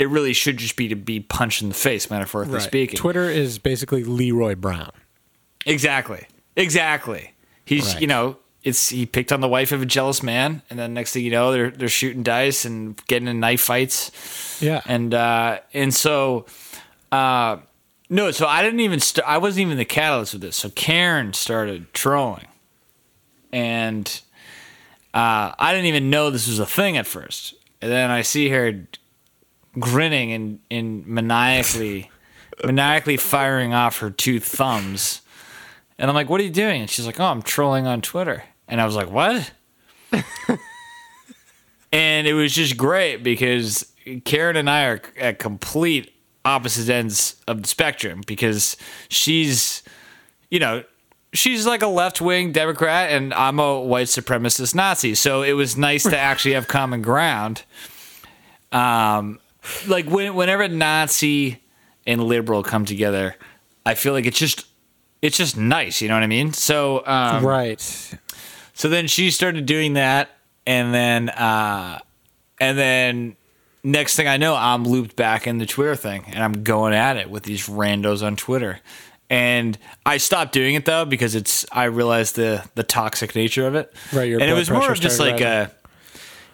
it 0.00 0.08
really 0.08 0.32
should 0.32 0.56
just 0.56 0.74
be 0.76 0.88
to 0.88 0.96
be 0.96 1.20
punched 1.20 1.62
in 1.62 1.68
the 1.68 1.74
face, 1.74 2.10
metaphorically 2.10 2.58
speaking. 2.60 2.96
Twitter 2.96 3.28
is 3.30 3.58
basically 3.58 4.02
Leroy 4.02 4.54
Brown. 4.56 4.90
Exactly. 5.66 6.26
Exactly. 6.56 7.32
He's 7.64 7.92
Right. 7.92 8.00
you 8.00 8.06
know, 8.08 8.38
it's 8.64 8.88
he 8.88 9.06
picked 9.06 9.30
on 9.32 9.40
the 9.40 9.48
wife 9.48 9.72
of 9.72 9.80
a 9.82 9.86
jealous 9.86 10.22
man, 10.22 10.62
and 10.68 10.78
then 10.78 10.92
next 10.94 11.12
thing 11.12 11.24
you 11.24 11.30
know, 11.30 11.52
they're 11.52 11.70
they're 11.70 11.88
shooting 11.88 12.22
dice 12.22 12.64
and 12.64 13.00
getting 13.06 13.28
in 13.28 13.40
knife 13.40 13.60
fights, 13.60 14.10
Yeah, 14.60 14.80
and 14.86 15.14
uh, 15.14 15.60
and 15.72 15.94
so, 15.94 16.46
uh, 17.12 17.58
no, 18.10 18.30
so 18.32 18.46
I 18.46 18.62
didn't 18.62 18.80
even 18.80 19.00
st- 19.00 19.26
I 19.26 19.38
wasn't 19.38 19.66
even 19.66 19.78
the 19.78 19.84
catalyst 19.86 20.34
of 20.34 20.40
this. 20.40 20.56
So 20.56 20.68
Karen 20.70 21.32
started 21.32 21.92
trolling, 21.94 22.48
and 23.52 24.20
uh, 25.14 25.52
I 25.58 25.72
didn't 25.72 25.86
even 25.86 26.10
know 26.10 26.30
this 26.30 26.46
was 26.48 26.58
a 26.58 26.66
thing 26.66 26.96
at 26.96 27.06
first, 27.06 27.54
and 27.80 27.90
then 27.90 28.10
I 28.10 28.22
see 28.22 28.48
her 28.50 28.86
grinning 29.78 30.32
and 30.32 30.58
and 30.70 31.06
maniacally 31.06 32.10
maniacally 32.64 33.16
firing 33.16 33.72
off 33.74 33.98
her 33.98 34.10
two 34.10 34.40
thumbs. 34.40 35.22
And 35.98 36.08
I'm 36.08 36.14
like, 36.14 36.30
what 36.30 36.40
are 36.40 36.44
you 36.44 36.50
doing? 36.50 36.82
And 36.82 36.90
she's 36.90 37.04
like, 37.06 37.20
oh, 37.20 37.24
I'm 37.24 37.42
trolling 37.42 37.86
on 37.86 38.00
Twitter. 38.00 38.44
And 38.68 38.80
I 38.80 38.86
was 38.86 38.96
like, 38.96 39.10
what? 39.10 39.50
and 41.92 42.26
it 42.26 42.32
was 42.32 42.54
just 42.54 42.76
great 42.76 43.22
because 43.22 43.92
Karen 44.24 44.56
and 44.56 44.70
I 44.70 44.84
are 44.84 45.02
at 45.18 45.38
complete 45.38 46.14
opposite 46.44 46.88
ends 46.88 47.36
of 47.46 47.62
the 47.62 47.68
spectrum 47.68 48.22
because 48.26 48.76
she's, 49.08 49.82
you 50.50 50.58
know, 50.58 50.84
she's 51.32 51.66
like 51.66 51.82
a 51.82 51.86
left 51.86 52.20
wing 52.20 52.52
Democrat 52.52 53.10
and 53.10 53.34
I'm 53.34 53.58
a 53.58 53.80
white 53.80 54.06
supremacist 54.06 54.74
Nazi. 54.74 55.14
So 55.14 55.42
it 55.42 55.52
was 55.52 55.76
nice 55.76 56.04
to 56.04 56.18
actually 56.18 56.54
have 56.54 56.68
common 56.68 57.02
ground. 57.02 57.64
Um, 58.72 59.39
like 59.86 60.06
when, 60.06 60.34
whenever 60.34 60.68
Nazi 60.68 61.62
and 62.06 62.22
liberal 62.22 62.62
come 62.62 62.84
together, 62.84 63.36
I 63.84 63.94
feel 63.94 64.12
like 64.12 64.26
it's 64.26 64.38
just 64.38 64.66
it's 65.22 65.36
just 65.36 65.56
nice. 65.56 66.00
You 66.00 66.08
know 66.08 66.14
what 66.14 66.22
I 66.22 66.28
mean? 66.28 66.52
So 66.52 67.06
um, 67.06 67.44
right. 67.44 67.80
so 68.72 68.88
then 68.88 69.06
she 69.06 69.30
started 69.30 69.66
doing 69.66 69.94
that, 69.94 70.30
and 70.66 70.94
then 70.94 71.28
uh, 71.30 71.98
and 72.60 72.78
then 72.78 73.36
next 73.82 74.16
thing 74.16 74.28
I 74.28 74.36
know, 74.36 74.54
I'm 74.54 74.84
looped 74.84 75.16
back 75.16 75.46
in 75.46 75.58
the 75.58 75.66
Twitter 75.66 75.96
thing, 75.96 76.24
and 76.28 76.42
I'm 76.42 76.64
going 76.64 76.94
at 76.94 77.16
it 77.16 77.30
with 77.30 77.44
these 77.44 77.66
randos 77.66 78.24
on 78.24 78.36
Twitter. 78.36 78.80
And 79.28 79.78
I 80.04 80.16
stopped 80.16 80.52
doing 80.52 80.74
it 80.74 80.84
though 80.86 81.04
because 81.04 81.36
it's 81.36 81.64
I 81.70 81.84
realized 81.84 82.34
the 82.34 82.68
the 82.74 82.82
toxic 82.82 83.34
nature 83.36 83.66
of 83.66 83.76
it. 83.76 83.92
Right, 84.12 84.28
your 84.28 84.40
and 84.40 84.50
it 84.50 84.54
was 84.54 84.70
more 84.70 84.90
of 84.90 84.98
just 84.98 85.20
like 85.20 85.40
a 85.40 85.70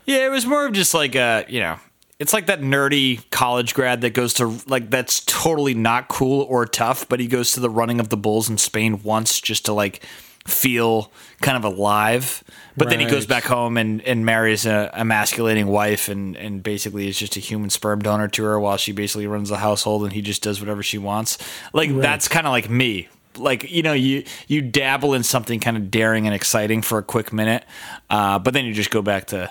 yeah, 0.04 0.26
it 0.26 0.30
was 0.30 0.46
more 0.46 0.66
of 0.66 0.72
just 0.72 0.94
like 0.94 1.14
a 1.14 1.44
you 1.48 1.60
know. 1.60 1.78
It's 2.18 2.32
like 2.32 2.46
that 2.46 2.62
nerdy 2.62 3.28
college 3.30 3.74
grad 3.74 4.00
that 4.00 4.14
goes 4.14 4.34
to 4.34 4.58
like 4.66 4.90
that's 4.90 5.20
totally 5.26 5.74
not 5.74 6.08
cool 6.08 6.42
or 6.42 6.64
tough, 6.64 7.08
but 7.08 7.20
he 7.20 7.26
goes 7.26 7.52
to 7.52 7.60
the 7.60 7.68
running 7.68 8.00
of 8.00 8.08
the 8.08 8.16
bulls 8.16 8.48
in 8.48 8.56
Spain 8.56 9.02
once 9.02 9.40
just 9.40 9.66
to 9.66 9.74
like 9.74 10.02
feel 10.46 11.12
kind 11.40 11.56
of 11.56 11.64
alive. 11.64 12.42
But 12.76 12.88
then 12.88 13.00
he 13.00 13.06
goes 13.06 13.26
back 13.26 13.44
home 13.44 13.76
and, 13.76 14.02
and 14.02 14.24
marries 14.24 14.66
a 14.66 14.90
emasculating 14.94 15.66
wife 15.66 16.08
and, 16.08 16.36
and 16.36 16.62
basically 16.62 17.08
is 17.08 17.18
just 17.18 17.36
a 17.36 17.40
human 17.40 17.70
sperm 17.70 18.00
donor 18.00 18.28
to 18.28 18.44
her 18.44 18.60
while 18.60 18.76
she 18.76 18.92
basically 18.92 19.26
runs 19.26 19.48
the 19.48 19.56
household 19.56 20.04
and 20.04 20.12
he 20.12 20.22
just 20.22 20.42
does 20.42 20.60
whatever 20.60 20.82
she 20.82 20.98
wants. 20.98 21.38
Like 21.72 21.94
that's 21.96 22.28
kind 22.28 22.46
of 22.46 22.52
like 22.52 22.70
me. 22.70 23.08
Like 23.36 23.70
you 23.70 23.82
know, 23.82 23.92
you 23.92 24.24
you 24.46 24.62
dabble 24.62 25.12
in 25.12 25.22
something 25.22 25.60
kind 25.60 25.76
of 25.76 25.90
daring 25.90 26.26
and 26.26 26.34
exciting 26.34 26.80
for 26.80 26.96
a 26.98 27.02
quick 27.02 27.32
minute, 27.32 27.64
uh, 28.08 28.38
but 28.38 28.54
then 28.54 28.64
you 28.64 28.72
just 28.72 28.90
go 28.90 29.02
back 29.02 29.26
to 29.28 29.50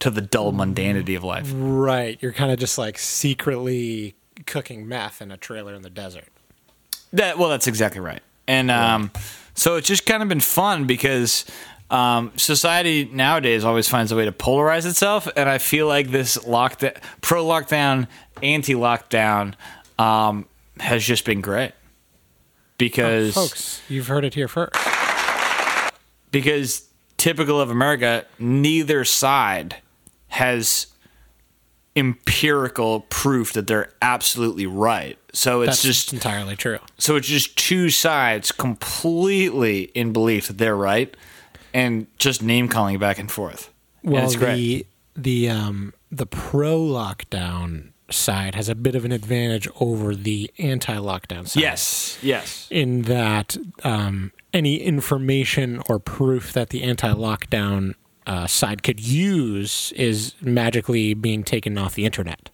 to 0.00 0.10
the 0.10 0.20
dull 0.20 0.52
mundanity 0.52 1.16
of 1.16 1.24
life. 1.24 1.50
Right. 1.54 2.18
You're 2.20 2.32
kind 2.32 2.52
of 2.52 2.58
just 2.58 2.78
like 2.78 2.98
secretly 2.98 4.14
cooking 4.46 4.86
meth 4.88 5.22
in 5.22 5.30
a 5.30 5.36
trailer 5.36 5.74
in 5.74 5.82
the 5.82 5.90
desert. 5.90 6.28
That 7.12 7.38
well, 7.38 7.48
that's 7.48 7.66
exactly 7.66 8.00
right. 8.00 8.22
And 8.46 8.70
um, 8.70 9.10
So 9.54 9.76
it's 9.76 9.88
just 9.88 10.04
kind 10.04 10.22
of 10.22 10.28
been 10.28 10.40
fun 10.40 10.86
because 10.86 11.44
um, 11.90 12.32
society 12.36 13.08
nowadays 13.10 13.64
always 13.64 13.88
finds 13.88 14.10
a 14.10 14.16
way 14.16 14.24
to 14.24 14.32
polarize 14.32 14.84
itself, 14.84 15.28
and 15.36 15.48
I 15.48 15.58
feel 15.58 15.86
like 15.86 16.10
this 16.10 16.36
lockdown, 16.38 16.96
pro 17.20 17.44
lockdown, 17.44 18.08
anti 18.42 18.74
lockdown, 18.74 19.54
um, 19.98 20.46
has 20.80 21.04
just 21.04 21.24
been 21.24 21.40
great 21.40 21.72
because 22.78 23.34
Folks, 23.34 23.80
you've 23.88 24.08
heard 24.08 24.24
it 24.24 24.34
here 24.34 24.48
first. 24.48 24.74
because 26.32 26.88
typical 27.16 27.60
of 27.60 27.70
America, 27.70 28.26
neither 28.40 29.04
side 29.04 29.76
has 30.34 30.88
empirical 31.96 33.00
proof 33.08 33.52
that 33.52 33.66
they're 33.66 33.92
absolutely 34.02 34.66
right. 34.66 35.16
So 35.32 35.62
it's 35.62 35.68
That's 35.70 35.82
just 35.82 36.12
entirely 36.12 36.56
true. 36.56 36.78
so 36.98 37.16
it's 37.16 37.28
just 37.28 37.56
two 37.56 37.88
sides 37.90 38.50
completely 38.52 39.82
in 39.94 40.12
belief 40.12 40.48
that 40.48 40.58
they're 40.58 40.76
right 40.76 41.14
and 41.72 42.06
just 42.18 42.42
name 42.42 42.68
calling 42.68 42.98
back 42.98 43.18
and 43.18 43.30
forth. 43.30 43.70
And 44.02 44.12
Well, 44.12 44.32
great. 44.34 44.56
the 44.56 44.86
the 45.16 45.48
um 45.50 45.94
the 46.10 46.26
pro 46.26 46.78
lockdown 46.80 47.90
side 48.10 48.54
has 48.56 48.68
a 48.68 48.74
bit 48.74 48.94
of 48.96 49.04
an 49.04 49.12
advantage 49.12 49.68
over 49.80 50.14
the 50.16 50.50
anti 50.58 50.96
lockdown 50.96 51.46
side. 51.48 51.60
Yes, 51.62 52.18
yes. 52.22 52.66
in 52.70 53.02
that 53.02 53.56
um, 53.84 54.32
any 54.52 54.76
information 54.76 55.80
or 55.88 55.98
proof 55.98 56.52
that 56.52 56.68
the 56.70 56.82
anti-lockdown 56.84 57.94
uh, 58.26 58.46
side 58.46 58.82
could 58.82 59.00
use 59.00 59.92
is 59.92 60.34
magically 60.40 61.14
being 61.14 61.42
taken 61.42 61.76
off 61.78 61.94
the 61.94 62.04
internet. 62.04 62.50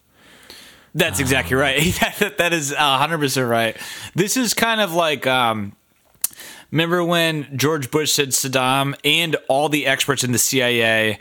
That's 0.95 1.21
exactly 1.21 1.57
right. 1.57 1.81
that, 2.19 2.39
that 2.39 2.53
is 2.53 2.73
100% 2.73 3.49
right. 3.49 3.77
This 4.15 4.37
is 4.37 4.55
kind 4.55 4.81
of 4.81 4.93
like 4.93 5.27
um, 5.27 5.77
remember 6.71 7.05
when 7.05 7.57
George 7.57 7.91
Bush 7.91 8.13
said 8.13 8.31
Saddam 8.31 8.95
and 9.05 9.37
all 9.49 9.69
the 9.69 9.87
experts 9.87 10.25
in 10.25 10.33
the 10.33 10.39
CIA 10.39 11.19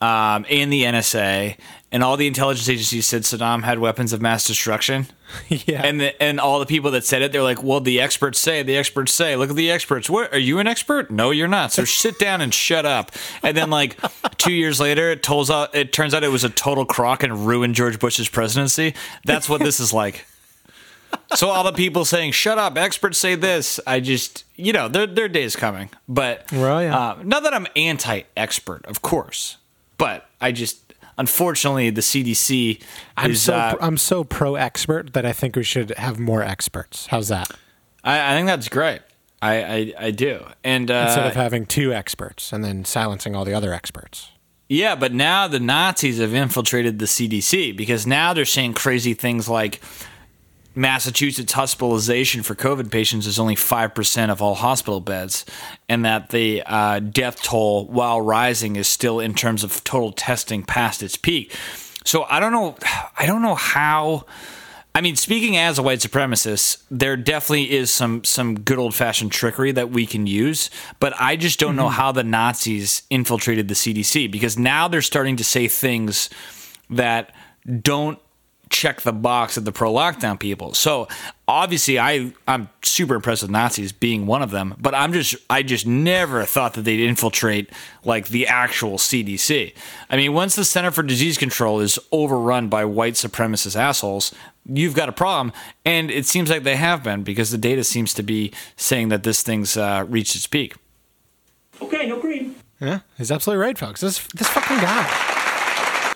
um, 0.00 0.46
and 0.48 0.72
the 0.72 0.84
NSA 0.84 1.56
and 1.92 2.02
all 2.04 2.16
the 2.16 2.26
intelligence 2.26 2.68
agencies 2.68 3.06
said 3.06 3.22
Saddam 3.22 3.64
had 3.64 3.78
weapons 3.78 4.12
of 4.12 4.20
mass 4.22 4.46
destruction? 4.46 5.06
yeah, 5.48 5.82
And 5.84 6.00
the, 6.00 6.22
and 6.22 6.40
all 6.40 6.58
the 6.58 6.66
people 6.66 6.92
that 6.92 7.04
said 7.04 7.22
it, 7.22 7.32
they're 7.32 7.42
like, 7.42 7.62
well, 7.62 7.80
the 7.80 8.00
experts 8.00 8.38
say, 8.38 8.62
the 8.62 8.76
experts 8.76 9.12
say, 9.12 9.36
look 9.36 9.50
at 9.50 9.56
the 9.56 9.70
experts. 9.70 10.08
What 10.08 10.32
are 10.32 10.38
you 10.38 10.58
an 10.58 10.66
expert? 10.66 11.10
No, 11.10 11.30
you're 11.30 11.48
not. 11.48 11.72
So 11.72 11.84
sit 11.84 12.18
down 12.18 12.40
and 12.40 12.52
shut 12.54 12.86
up. 12.86 13.12
And 13.42 13.56
then 13.56 13.70
like 13.70 13.98
two 14.38 14.52
years 14.52 14.80
later, 14.80 15.10
it 15.10 15.22
turns 15.22 15.50
out 15.50 15.74
it 15.74 15.92
turns 15.92 16.14
out 16.14 16.24
it 16.24 16.28
was 16.28 16.44
a 16.44 16.50
total 16.50 16.84
crock 16.84 17.22
and 17.22 17.46
ruined 17.46 17.74
George 17.74 17.98
Bush's 17.98 18.28
presidency. 18.28 18.94
That's 19.24 19.48
what 19.48 19.60
this 19.60 19.80
is 19.80 19.92
like. 19.92 20.26
So 21.34 21.48
all 21.48 21.64
the 21.64 21.72
people 21.72 22.04
saying, 22.04 22.32
"Shut 22.32 22.56
up!" 22.58 22.76
Experts 22.78 23.18
say 23.18 23.34
this. 23.34 23.80
I 23.86 23.98
just, 24.00 24.44
you 24.56 24.72
know, 24.72 24.86
their 24.88 25.06
their 25.08 25.28
day 25.28 25.42
is 25.42 25.56
coming. 25.56 25.90
But 26.08 26.50
Well, 26.52 26.82
yeah. 26.82 26.96
uh, 26.96 27.18
not 27.24 27.42
that 27.42 27.52
I'm 27.54 27.66
anti-expert, 27.74 28.84
of 28.86 29.02
course, 29.02 29.56
but 30.00 30.28
I 30.40 30.50
just, 30.50 30.94
unfortunately, 31.16 31.90
the 31.90 32.00
CDC 32.00 32.82
I'm 33.16 33.30
is. 33.30 33.42
so 33.42 33.54
uh, 33.54 33.76
I'm 33.80 33.96
so 33.96 34.24
pro 34.24 34.56
expert 34.56 35.12
that 35.12 35.24
I 35.24 35.32
think 35.32 35.54
we 35.54 35.62
should 35.62 35.90
have 35.90 36.18
more 36.18 36.42
experts. 36.42 37.06
How's 37.06 37.28
that? 37.28 37.50
I, 38.02 38.32
I 38.32 38.36
think 38.36 38.46
that's 38.48 38.68
great. 38.68 39.02
I, 39.42 39.62
I, 39.62 39.94
I 40.06 40.10
do. 40.10 40.44
And 40.64 40.90
uh, 40.90 41.04
Instead 41.06 41.26
of 41.28 41.34
having 41.36 41.64
two 41.66 41.92
experts 41.94 42.52
and 42.52 42.64
then 42.64 42.84
silencing 42.84 43.34
all 43.36 43.44
the 43.44 43.54
other 43.54 43.72
experts. 43.72 44.30
yeah, 44.68 44.94
but 44.94 45.14
now 45.14 45.48
the 45.48 45.60
Nazis 45.60 46.18
have 46.18 46.34
infiltrated 46.34 46.98
the 46.98 47.06
CDC 47.06 47.76
because 47.76 48.06
now 48.06 48.34
they're 48.34 48.44
saying 48.44 48.74
crazy 48.74 49.14
things 49.14 49.48
like 49.48 49.80
Massachusetts 50.74 51.52
hospitalization 51.52 52.42
for 52.42 52.54
COVID 52.54 52.90
patients 52.90 53.26
is 53.26 53.38
only 53.38 53.56
5% 53.56 54.30
of 54.30 54.40
all 54.40 54.54
hospital 54.54 55.00
beds, 55.00 55.44
and 55.88 56.04
that 56.04 56.30
the 56.30 56.62
uh, 56.64 57.00
death 57.00 57.42
toll, 57.42 57.86
while 57.86 58.20
rising, 58.20 58.76
is 58.76 58.86
still 58.86 59.18
in 59.20 59.34
terms 59.34 59.64
of 59.64 59.82
total 59.82 60.12
testing 60.12 60.62
past 60.62 61.02
its 61.02 61.16
peak. 61.16 61.52
So 62.04 62.24
I 62.24 62.40
don't 62.40 62.52
know. 62.52 62.76
I 63.18 63.26
don't 63.26 63.42
know 63.42 63.54
how. 63.54 64.26
I 64.94 65.00
mean, 65.02 65.14
speaking 65.16 65.56
as 65.56 65.78
a 65.78 65.82
white 65.82 66.00
supremacist, 66.00 66.82
there 66.90 67.16
definitely 67.16 67.70
is 67.72 67.90
some 67.92 68.24
some 68.24 68.60
good 68.60 68.78
old 68.78 68.94
fashioned 68.94 69.32
trickery 69.32 69.72
that 69.72 69.90
we 69.90 70.06
can 70.06 70.26
use, 70.26 70.70
but 70.98 71.12
I 71.20 71.36
just 71.36 71.58
don't 71.58 71.76
know 71.76 71.88
how 71.88 72.10
the 72.12 72.24
Nazis 72.24 73.02
infiltrated 73.10 73.68
the 73.68 73.74
CDC 73.74 74.30
because 74.30 74.58
now 74.58 74.88
they're 74.88 75.02
starting 75.02 75.36
to 75.36 75.44
say 75.44 75.68
things 75.68 76.30
that 76.88 77.34
don't 77.82 78.18
check 78.70 79.00
the 79.02 79.12
box 79.12 79.56
of 79.56 79.64
the 79.64 79.72
pro 79.72 79.92
lockdown 79.92 80.38
people. 80.38 80.72
So 80.72 81.08
obviously 81.46 81.98
I 81.98 82.32
I'm 82.46 82.68
super 82.82 83.16
impressed 83.16 83.42
with 83.42 83.50
Nazis 83.50 83.92
being 83.92 84.26
one 84.26 84.42
of 84.42 84.52
them, 84.52 84.76
but 84.78 84.94
I'm 84.94 85.12
just 85.12 85.34
I 85.50 85.62
just 85.62 85.86
never 85.86 86.44
thought 86.44 86.74
that 86.74 86.82
they'd 86.82 87.04
infiltrate 87.04 87.68
like 88.04 88.28
the 88.28 88.46
actual 88.46 88.96
CDC. 88.96 89.74
I 90.08 90.16
mean, 90.16 90.32
once 90.32 90.54
the 90.54 90.64
Center 90.64 90.92
for 90.92 91.02
Disease 91.02 91.36
Control 91.36 91.80
is 91.80 91.98
overrun 92.12 92.68
by 92.68 92.84
white 92.84 93.14
supremacist 93.14 93.76
assholes, 93.76 94.32
you've 94.64 94.94
got 94.94 95.08
a 95.08 95.12
problem, 95.12 95.52
and 95.84 96.10
it 96.10 96.24
seems 96.24 96.48
like 96.48 96.62
they 96.62 96.76
have 96.76 97.02
been 97.02 97.24
because 97.24 97.50
the 97.50 97.58
data 97.58 97.82
seems 97.82 98.14
to 98.14 98.22
be 98.22 98.52
saying 98.76 99.08
that 99.08 99.24
this 99.24 99.42
thing's 99.42 99.76
uh, 99.76 100.04
reached 100.08 100.36
its 100.36 100.46
peak. 100.46 100.76
Okay, 101.82 102.06
no 102.06 102.18
cream. 102.18 102.54
Yeah, 102.80 103.00
he's 103.18 103.32
absolutely 103.32 103.62
right, 103.64 103.76
folks. 103.76 104.00
This 104.00 104.24
this 104.28 104.48
fucking 104.48 104.78
guy. 104.78 105.38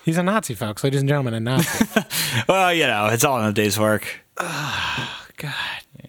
He's 0.04 0.18
a 0.18 0.22
Nazi, 0.22 0.54
folks. 0.54 0.84
Ladies 0.84 1.00
and 1.00 1.08
gentlemen, 1.08 1.34
a 1.34 1.40
Nazi. 1.40 1.84
Well, 2.48 2.74
you 2.74 2.86
know, 2.86 3.06
it's 3.06 3.24
all 3.24 3.38
in 3.40 3.46
a 3.46 3.52
day's 3.52 3.78
work. 3.78 4.04
Oh, 4.38 5.18
God 5.36 5.54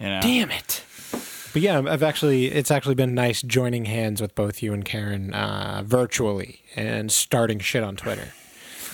You 0.00 0.06
know? 0.06 0.20
damn 0.20 0.50
it. 0.50 0.82
But 1.52 1.62
yeah, 1.62 1.78
I've 1.88 2.02
actually 2.02 2.46
it's 2.46 2.70
actually 2.70 2.96
been 2.96 3.14
nice 3.14 3.40
joining 3.40 3.86
hands 3.86 4.20
with 4.20 4.34
both 4.34 4.62
you 4.62 4.74
and 4.74 4.84
Karen 4.84 5.32
uh, 5.32 5.82
virtually 5.86 6.60
and 6.74 7.10
starting 7.10 7.58
shit 7.60 7.82
on 7.82 7.96
Twitter. 7.96 8.28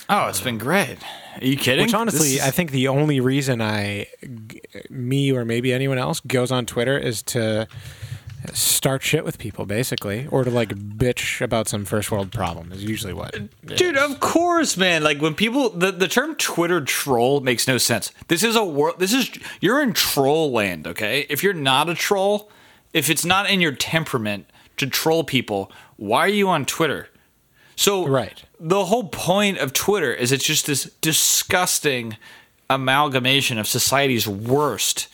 Oh, 0.09 0.27
it's 0.27 0.39
been 0.41 0.57
great. 0.57 0.97
Are 1.41 1.45
you 1.45 1.57
kidding? 1.57 1.85
Which 1.85 1.93
honestly, 1.93 2.35
is- 2.35 2.41
I 2.41 2.51
think 2.51 2.71
the 2.71 2.87
only 2.87 3.19
reason 3.19 3.61
I, 3.61 4.07
me 4.89 5.31
or 5.33 5.43
maybe 5.43 5.73
anyone 5.73 5.97
else 5.97 6.19
goes 6.21 6.51
on 6.51 6.65
Twitter 6.65 6.97
is 6.97 7.21
to 7.23 7.67
start 8.53 9.01
shit 9.03 9.23
with 9.23 9.37
people, 9.37 9.65
basically, 9.65 10.27
or 10.27 10.43
to 10.43 10.49
like 10.51 10.69
bitch 10.69 11.41
about 11.41 11.67
some 11.67 11.85
first 11.85 12.11
world 12.11 12.31
problem. 12.31 12.71
Is 12.71 12.83
usually 12.83 13.13
what. 13.13 13.33
Dude, 13.65 13.95
is. 13.95 14.11
of 14.11 14.19
course, 14.19 14.75
man. 14.77 15.03
Like 15.03 15.21
when 15.21 15.35
people 15.35 15.69
the, 15.69 15.91
the 15.91 16.07
term 16.07 16.35
Twitter 16.35 16.81
troll 16.81 17.39
makes 17.41 17.67
no 17.67 17.77
sense. 17.77 18.11
This 18.27 18.43
is 18.43 18.55
a 18.55 18.63
world 18.65 18.99
this 18.99 19.13
is 19.13 19.31
you're 19.61 19.81
in 19.81 19.93
troll 19.93 20.51
land, 20.51 20.87
okay? 20.87 21.25
If 21.29 21.43
you're 21.43 21.53
not 21.53 21.89
a 21.89 21.95
troll, 21.95 22.49
if 22.93 23.09
it's 23.09 23.25
not 23.25 23.49
in 23.49 23.61
your 23.61 23.71
temperament 23.73 24.47
to 24.77 24.87
troll 24.87 25.23
people, 25.23 25.71
why 25.97 26.19
are 26.21 26.27
you 26.27 26.49
on 26.49 26.65
Twitter? 26.65 27.09
So 27.75 28.07
Right. 28.07 28.43
the 28.59 28.85
whole 28.85 29.05
point 29.07 29.57
of 29.57 29.73
Twitter 29.73 30.13
is 30.13 30.31
it's 30.31 30.45
just 30.45 30.67
this 30.67 30.83
disgusting 31.01 32.17
amalgamation 32.69 33.57
of 33.57 33.67
society's 33.67 34.27
worst 34.27 35.07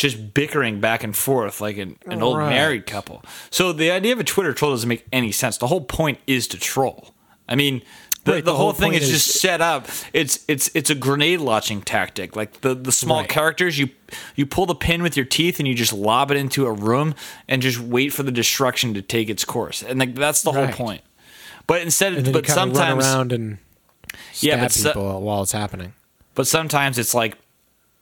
just 0.00 0.32
bickering 0.34 0.80
back 0.80 1.04
and 1.04 1.14
forth 1.14 1.60
like 1.60 1.76
an, 1.76 1.96
an 2.06 2.22
old 2.22 2.38
Right. 2.38 2.48
married 2.48 2.86
couple. 2.86 3.22
So 3.50 3.72
the 3.72 3.90
idea 3.90 4.12
of 4.12 4.20
a 4.20 4.24
Twitter 4.24 4.52
troll 4.54 4.70
doesn't 4.72 4.88
make 4.88 5.04
any 5.12 5.30
sense. 5.30 5.58
The 5.58 5.66
whole 5.66 5.82
point 5.82 6.18
is 6.26 6.48
to 6.48 6.58
troll. 6.58 7.14
I 7.46 7.54
mean, 7.54 7.82
the, 8.24 8.32
Right, 8.32 8.36
the, 8.44 8.50
the 8.50 8.56
whole, 8.56 8.70
whole 8.70 8.72
thing 8.72 8.94
is, 8.94 9.02
is- 9.04 9.10
just 9.24 9.40
set 9.40 9.60
up. 9.60 9.88
It's 10.14 10.44
it's 10.48 10.70
it's 10.74 10.88
a 10.90 10.94
grenade 10.94 11.40
launching 11.40 11.82
tactic. 11.82 12.34
Like 12.34 12.60
the, 12.62 12.74
the 12.74 12.92
small 12.92 13.20
Right. 13.20 13.28
characters, 13.28 13.78
you 13.78 13.90
you 14.36 14.46
pull 14.46 14.66
the 14.66 14.74
pin 14.74 15.02
with 15.02 15.16
your 15.16 15.26
teeth 15.26 15.58
and 15.58 15.68
you 15.68 15.74
just 15.74 15.92
lob 15.92 16.30
it 16.30 16.36
into 16.38 16.66
a 16.66 16.72
room 16.72 17.14
and 17.48 17.60
just 17.62 17.78
wait 17.78 18.12
for 18.12 18.22
the 18.22 18.32
destruction 18.32 18.94
to 18.94 19.02
take 19.02 19.28
its 19.28 19.44
course. 19.44 19.82
And 19.82 19.98
like 20.00 20.14
that's 20.14 20.40
the 20.42 20.52
whole 20.52 20.68
point. 20.68 21.02
But 21.66 21.82
instead, 21.82 22.14
but 22.14 22.26
you 22.26 22.32
kind 22.32 22.48
run 22.48 22.74
sometimes 22.74 23.04
around 23.06 23.32
and 23.32 23.58
Yeah, 24.40 24.60
but 24.62 24.72
so- 24.72 24.90
people 24.90 25.20
while 25.22 25.42
it's 25.42 25.52
happening. 25.52 25.92
but 26.34 26.46
sometimes 26.46 26.98
it's 26.98 27.14
like 27.14 27.36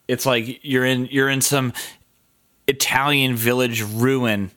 it's 0.09 0.27
like 0.27 0.65
you're 0.65 0.85
in 0.85 1.07
you're 1.07 1.29
in 1.29 1.41
some 1.41 1.73
Italian 2.67 3.37
village 3.37 3.83
ruin 3.83 4.51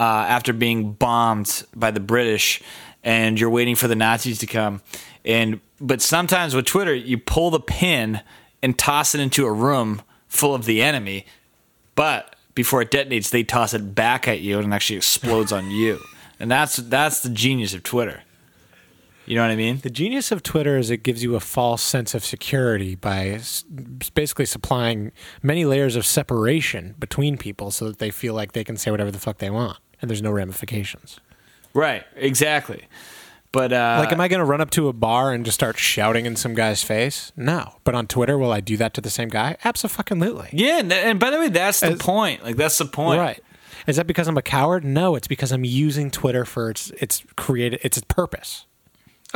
uh, 0.00 0.02
after 0.02 0.52
being 0.52 0.92
bombed 0.92 1.64
by 1.76 1.90
the 1.90 2.00
British, 2.00 2.62
and 3.04 3.38
you're 3.38 3.50
waiting 3.50 3.76
for 3.76 3.88
the 3.88 3.94
Nazis 3.94 4.38
to 4.38 4.46
come. 4.46 4.80
And 5.24 5.60
but 5.80 6.00
sometimes 6.00 6.54
with 6.54 6.64
Twitter, 6.64 6.94
you 6.94 7.18
pull 7.18 7.50
the 7.50 7.60
pin 7.60 8.22
and 8.62 8.78
toss 8.78 9.14
it 9.14 9.20
into 9.20 9.46
a 9.46 9.52
room 9.52 10.02
full 10.28 10.54
of 10.54 10.64
the 10.64 10.82
enemy, 10.82 11.26
but 11.94 12.34
before 12.54 12.82
it 12.82 12.90
detonates, 12.90 13.30
they 13.30 13.44
toss 13.44 13.74
it 13.74 13.94
back 13.94 14.26
at 14.26 14.40
you 14.40 14.58
and 14.58 14.72
it 14.72 14.74
actually 14.74 14.96
explodes 14.96 15.52
on 15.52 15.70
you. 15.70 16.00
And 16.40 16.50
that's 16.50 16.76
that's 16.76 17.20
the 17.20 17.28
genius 17.28 17.74
of 17.74 17.82
Twitter. 17.82 18.22
You 19.26 19.34
know 19.34 19.42
what 19.42 19.50
I 19.50 19.56
mean? 19.56 19.78
The 19.82 19.90
genius 19.90 20.30
of 20.30 20.42
Twitter 20.42 20.78
is 20.78 20.88
it 20.90 21.02
gives 21.02 21.22
you 21.22 21.34
a 21.34 21.40
false 21.40 21.82
sense 21.82 22.14
of 22.14 22.24
security 22.24 22.94
by 22.94 23.28
s- 23.30 23.64
basically 24.14 24.46
supplying 24.46 25.10
many 25.42 25.64
layers 25.64 25.96
of 25.96 26.06
separation 26.06 26.94
between 26.98 27.36
people 27.36 27.70
so 27.72 27.86
that 27.88 27.98
they 27.98 28.10
feel 28.10 28.34
like 28.34 28.52
they 28.52 28.62
can 28.64 28.76
say 28.76 28.90
whatever 28.92 29.10
the 29.10 29.18
fuck 29.18 29.38
they 29.38 29.50
want 29.50 29.78
and 30.00 30.08
there's 30.08 30.22
no 30.22 30.30
ramifications. 30.30 31.18
Right, 31.74 32.04
exactly. 32.14 32.86
But 33.52 33.72
uh, 33.72 33.96
Like, 34.00 34.12
am 34.12 34.20
I 34.20 34.28
going 34.28 34.40
to 34.40 34.44
run 34.44 34.60
up 34.60 34.70
to 34.72 34.88
a 34.88 34.92
bar 34.92 35.32
and 35.32 35.44
just 35.44 35.54
start 35.56 35.76
shouting 35.78 36.26
in 36.26 36.36
some 36.36 36.54
guy's 36.54 36.82
face? 36.82 37.32
No. 37.36 37.76
But 37.84 37.94
on 37.94 38.06
Twitter, 38.06 38.38
will 38.38 38.52
I 38.52 38.60
do 38.60 38.76
that 38.76 38.94
to 38.94 39.00
the 39.00 39.10
same 39.10 39.28
guy? 39.28 39.56
Absolutely. 39.64 40.50
Yeah, 40.52 40.78
and, 40.78 40.92
and 40.92 41.18
by 41.18 41.30
the 41.30 41.38
way, 41.38 41.48
that's 41.48 41.80
the 41.80 41.92
As- 41.92 41.98
point. 41.98 42.44
Like 42.44 42.56
that's 42.56 42.78
the 42.78 42.84
point. 42.84 43.18
Right. 43.20 43.42
Is 43.86 43.96
that 43.96 44.06
because 44.06 44.28
I'm 44.28 44.36
a 44.36 44.42
coward? 44.42 44.84
No, 44.84 45.14
it's 45.16 45.28
because 45.28 45.52
I'm 45.52 45.64
using 45.64 46.10
Twitter 46.10 46.44
for 46.44 46.70
its 46.70 46.90
its 46.92 47.24
created 47.36 47.80
its 47.82 48.00
purpose. 48.08 48.66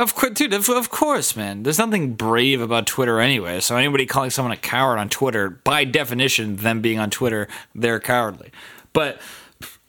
Of 0.01 0.15
course, 0.15 0.33
dude. 0.33 0.51
Of, 0.53 0.67
of 0.67 0.89
course, 0.89 1.35
man. 1.35 1.61
There's 1.61 1.77
nothing 1.77 2.13
brave 2.15 2.59
about 2.59 2.87
Twitter 2.87 3.19
anyway. 3.19 3.59
So 3.59 3.77
anybody 3.77 4.07
calling 4.07 4.31
someone 4.31 4.51
a 4.51 4.57
coward 4.57 4.97
on 4.97 5.09
Twitter, 5.09 5.49
by 5.51 5.83
definition, 5.83 6.55
them 6.57 6.81
being 6.81 6.97
on 6.97 7.11
Twitter, 7.11 7.47
they're 7.75 7.99
cowardly. 7.99 8.51
But 8.93 9.21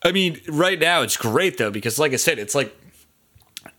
I 0.05 0.12
mean, 0.12 0.38
right 0.48 0.79
now 0.79 1.01
it's 1.01 1.16
great 1.16 1.57
though 1.57 1.70
because, 1.70 1.98
like 1.98 2.12
I 2.12 2.16
said, 2.16 2.38
it's 2.38 2.55
like 2.55 2.77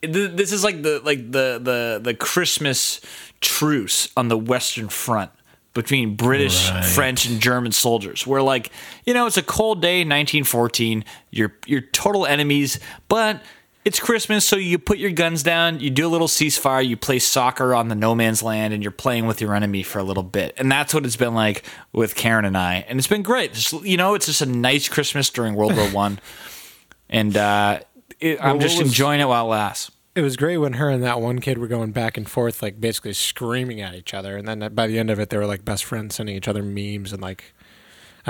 this 0.01 0.51
is 0.51 0.63
like 0.63 0.81
the 0.81 1.01
like 1.03 1.31
the 1.31 1.59
the 1.61 1.99
the 2.01 2.13
Christmas 2.15 2.99
truce 3.39 4.09
on 4.17 4.27
the 4.27 4.37
Western 4.37 4.89
Front 4.89 5.29
between 5.75 6.15
British, 6.15 6.69
Right. 6.69 6.83
French, 6.83 7.25
and 7.25 7.39
German 7.39 7.71
soldiers. 7.71 8.25
Where 8.25 8.41
like 8.41 8.71
you 9.05 9.13
know, 9.13 9.27
it's 9.27 9.37
a 9.37 9.43
cold 9.43 9.81
day, 9.83 9.99
1914. 9.99 11.05
You're 11.29 11.53
you're 11.67 11.81
total 11.81 12.25
enemies, 12.25 12.79
but 13.07 13.41
it's 13.85 13.99
Christmas, 13.99 14.47
so 14.47 14.55
you 14.55 14.79
put 14.79 14.97
your 14.97 15.11
guns 15.11 15.43
down, 15.43 15.79
you 15.79 15.89
do 15.89 16.07
a 16.07 16.09
little 16.09 16.27
ceasefire, 16.27 16.85
you 16.87 16.95
play 16.95 17.19
soccer 17.19 17.75
on 17.75 17.89
the 17.89 17.95
no 17.95 18.15
man's 18.15 18.41
land, 18.41 18.73
and 18.73 18.81
you're 18.81 18.91
playing 18.91 19.25
with 19.25 19.41
your 19.41 19.53
enemy 19.55 19.83
for 19.83 19.99
a 19.99 20.03
little 20.03 20.23
bit. 20.23 20.53
And 20.57 20.71
that's 20.71 20.93
what 20.93 21.05
it's 21.05 21.15
been 21.15 21.33
like 21.33 21.63
with 21.91 22.15
Karen 22.15 22.45
and 22.45 22.57
I, 22.57 22.85
and 22.87 22.97
it's 22.97 23.07
been 23.07 23.23
great. 23.23 23.53
Just, 23.53 23.73
you 23.83 23.97
know, 23.97 24.13
it's 24.13 24.27
just 24.27 24.41
a 24.41 24.45
nice 24.45 24.87
Christmas 24.87 25.29
during 25.29 25.53
World 25.55 25.75
War 25.75 25.87
One, 25.89 26.19
and 27.09 27.35
uh, 27.35 27.79
it, 28.19 28.39
I'm 28.41 28.59
just 28.59 28.79
was- 28.79 28.87
enjoying 28.87 29.19
it 29.19 29.27
while 29.27 29.45
it 29.45 29.49
lasts. 29.49 29.91
It 30.15 30.21
was 30.21 30.37
great 30.37 30.57
when 30.59 30.73
her 30.73 30.89
and 30.89 31.01
that 31.03 31.19
one 31.21 31.39
kid 31.39 31.57
were 31.57 31.67
going 31.67 31.91
back 31.91 32.17
and 32.17 32.29
forth, 32.29 32.61
like 32.61 32.79
basically 32.79 33.13
screaming 33.13 33.81
at 33.81 33.95
each 33.95 34.13
other, 34.13 34.37
and 34.37 34.47
then 34.47 34.73
by 34.75 34.85
the 34.85 34.99
end 34.99 35.09
of 35.09 35.19
it, 35.19 35.29
they 35.29 35.37
were 35.37 35.47
like 35.47 35.65
best 35.65 35.85
friends, 35.85 36.15
sending 36.15 36.35
each 36.35 36.47
other 36.47 36.63
memes 36.63 37.11
and 37.11 37.21
like. 37.21 37.53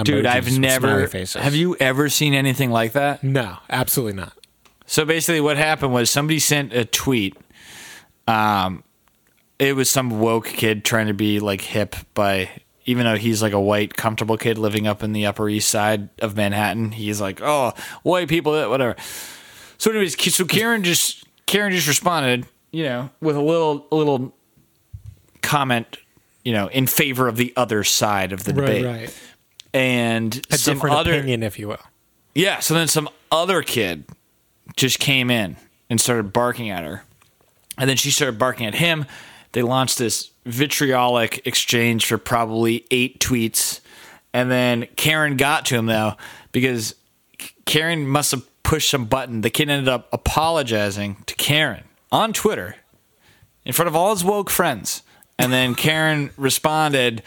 Dude, 0.04 0.26
I've 0.26 0.58
never. 0.58 1.08
faces. 1.08 1.40
Have 1.40 1.54
you 1.54 1.76
ever 1.80 2.10
seen 2.10 2.34
anything 2.34 2.72
like 2.72 2.94
that? 2.94 3.24
No, 3.24 3.58
absolutely 3.70 4.20
not. 4.20 4.34
So 4.86 5.06
basically, 5.06 5.42
what 5.42 5.58
happened 5.58 5.94
was 5.94 6.10
somebody 6.10 6.40
sent 6.40 6.74
a 6.74 6.86
tweet. 6.86 7.36
Um, 8.28 8.84
it 9.60 9.76
was 9.76 9.90
some 9.90 10.20
woke 10.20 10.48
kid 10.48 10.84
trying 10.84 11.08
to 11.08 11.14
be 11.14 11.40
like 11.40 11.62
hip 11.62 11.96
by, 12.14 12.50
even 12.86 13.06
though 13.06 13.16
he's 13.16 13.42
like 13.42 13.54
a 13.54 13.60
white, 13.62 13.96
comfortable 13.96 14.38
kid 14.38 14.58
living 14.58 14.88
up 14.88 15.04
in 15.04 15.14
the 15.14 15.26
Upper 15.26 15.48
East 15.50 15.70
Side 15.70 16.10
of 16.20 16.36
Manhattan. 16.36 16.92
He's 16.92 17.22
like, 17.22 17.42
oh, 17.42 17.74
white 18.04 18.28
people, 18.28 18.54
whatever. 18.70 18.96
So, 19.78 19.90
anyways, 19.92 20.22
so 20.36 20.46
Karen 20.46 20.84
just 20.84 21.26
Karen 21.46 21.72
just 21.72 21.88
responded, 21.88 22.46
you 22.72 22.84
know, 22.84 23.10
with 23.22 23.36
a 23.36 23.42
little 23.42 23.88
a 23.92 23.96
little 23.96 24.34
comment, 25.42 25.98
you 26.44 26.54
know, 26.54 26.68
in 26.68 26.88
favor 26.88 27.28
of 27.28 27.38
the 27.38 27.54
other 27.56 27.84
side 27.84 28.32
of 28.34 28.44
the 28.44 28.54
debate, 28.54 28.86
Right, 28.86 28.96
right. 29.02 29.22
and 29.74 30.46
A 30.52 30.58
some 30.58 30.76
different 30.76 30.96
other 30.98 31.14
opinion, 31.16 31.44
if 31.44 31.58
you 31.60 31.68
will. 31.70 31.80
yeah, 32.36 32.60
so 32.60 32.74
then 32.74 32.88
some 32.88 33.10
other 33.32 33.62
kid 33.62 34.06
just 34.76 35.00
came 35.00 35.30
in 35.30 35.58
and 35.90 36.00
started 36.00 36.34
barking 36.34 36.70
at 36.70 36.84
her. 36.84 37.04
And 37.78 37.90
then 37.90 37.98
she 37.98 38.12
started 38.12 38.38
barking 38.38 38.66
at 38.66 38.76
him. 38.76 39.06
They 39.54 39.62
launched 39.62 39.98
this 39.98 40.32
vitriolic 40.46 41.46
exchange 41.46 42.06
for 42.06 42.18
probably 42.18 42.86
eight 42.92 43.20
tweets. 43.20 43.80
And 44.34 44.50
then 44.50 44.88
Karen 44.96 45.38
got 45.38 45.66
to 45.68 45.76
him, 45.76 45.86
though, 45.86 46.14
because 46.52 46.96
Karen 47.66 48.08
must 48.08 48.32
have 48.32 48.44
pushed 48.64 48.90
some 48.90 49.06
button. 49.06 49.42
The 49.42 49.50
kid 49.50 49.70
ended 49.70 49.88
up 49.88 50.10
apologizing 50.12 51.18
to 51.28 51.36
Karen 51.36 51.84
on 52.12 52.34
Twitter 52.34 52.76
in 53.66 53.74
front 53.74 53.88
of 53.88 53.96
all 53.96 54.14
his 54.14 54.24
woke 54.24 54.50
friends. 54.50 55.04
And 55.38 55.52
then 55.52 55.76
Karen 55.76 56.32
responded, 56.38 57.24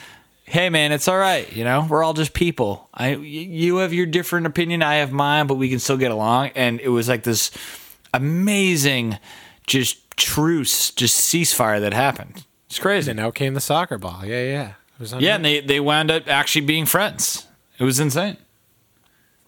"Hey 0.46 0.70
man, 0.70 0.92
it's 0.92 1.08
all 1.08 1.18
right. 1.18 1.50
You 1.54 1.64
know, 1.64 1.86
we're 1.88 2.02
all 2.02 2.14
just 2.14 2.32
people. 2.32 2.88
I, 2.94 3.14
you 3.16 3.76
have 3.78 3.92
your 3.92 4.06
different 4.06 4.46
opinion, 4.46 4.82
I 4.82 4.96
have 4.96 5.12
mine, 5.12 5.46
but 5.46 5.56
we 5.56 5.68
can 5.68 5.78
still 5.78 5.96
get 5.98 6.10
along." 6.10 6.50
And 6.54 6.80
it 6.80 6.88
was 6.88 7.08
like 7.08 7.22
this 7.24 7.50
amazing 8.14 9.18
just 9.66 9.98
truce, 10.16 10.90
just 10.90 11.20
ceasefire 11.20 11.80
that 11.80 11.92
happened. 11.92 12.44
It's 12.66 12.78
crazy. 12.78 13.10
And 13.10 13.20
out 13.20 13.34
came 13.34 13.54
the 13.54 13.60
soccer 13.60 13.98
ball. 13.98 14.24
Yeah, 14.24 14.42
yeah. 14.42 14.68
It 14.70 15.00
was 15.00 15.12
Yeah, 15.12 15.36
and 15.36 15.44
they 15.44 15.60
they 15.60 15.80
wound 15.80 16.10
up 16.10 16.28
actually 16.28 16.64
being 16.66 16.86
friends. 16.86 17.46
It 17.78 17.84
was 17.84 18.00
insane. 18.00 18.38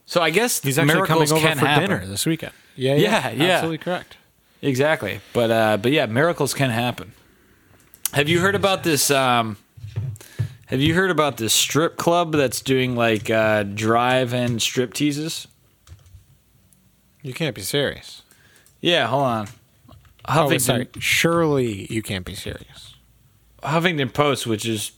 So 0.07 0.23
I 0.23 0.31
guess 0.31 0.61
He's 0.63 0.79
actually 0.79 0.95
miracles 0.95 1.31
coming 1.31 1.45
over 1.45 1.49
can 1.49 1.59
for 1.59 1.67
happen. 1.67 1.91
dinner 1.91 2.07
this 2.07 2.27
weekend. 2.27 2.53
Yeah, 2.77 2.95
Yeah, 2.95 3.29
yeah, 3.29 3.31
yeah. 3.31 3.51
Absolutely 3.55 3.79
correct. 3.79 4.17
Exactly. 4.63 5.21
But 5.33 5.51
uh 5.51 5.77
but 5.79 5.93
yeah, 5.93 6.07
miracles 6.07 6.55
can 6.55 6.71
happen. 6.71 7.13
Have 8.13 8.29
you 8.29 8.41
heard 8.41 8.55
about 8.55 8.83
this 8.85 9.11
um 9.11 9.57
have 10.69 10.81
you 10.81 10.95
heard 10.95 11.11
about 11.11 11.37
this 11.37 11.53
strip 11.53 11.97
club 11.97 12.33
that's 12.33 12.61
doing 12.63 12.95
like 12.97 13.29
uh 13.31 13.63
drive-in 13.65 14.59
strip 14.61 14.95
teases? 14.95 15.47
You 17.23 17.35
can't 17.35 17.55
be 17.55 17.63
serious. 17.63 18.23
Yeah, 18.81 19.07
hold 19.09 19.25
on. 19.25 19.49
Oh, 20.29 20.33
Huffington, 20.33 20.61
sorry. 20.61 20.89
Surely 20.99 21.87
you 21.93 22.03
can't 22.03 22.25
be 22.25 22.35
serious. 22.35 22.95
Huffington 23.63 24.13
Post, 24.13 24.47
which 24.47 24.65
is 24.67 24.93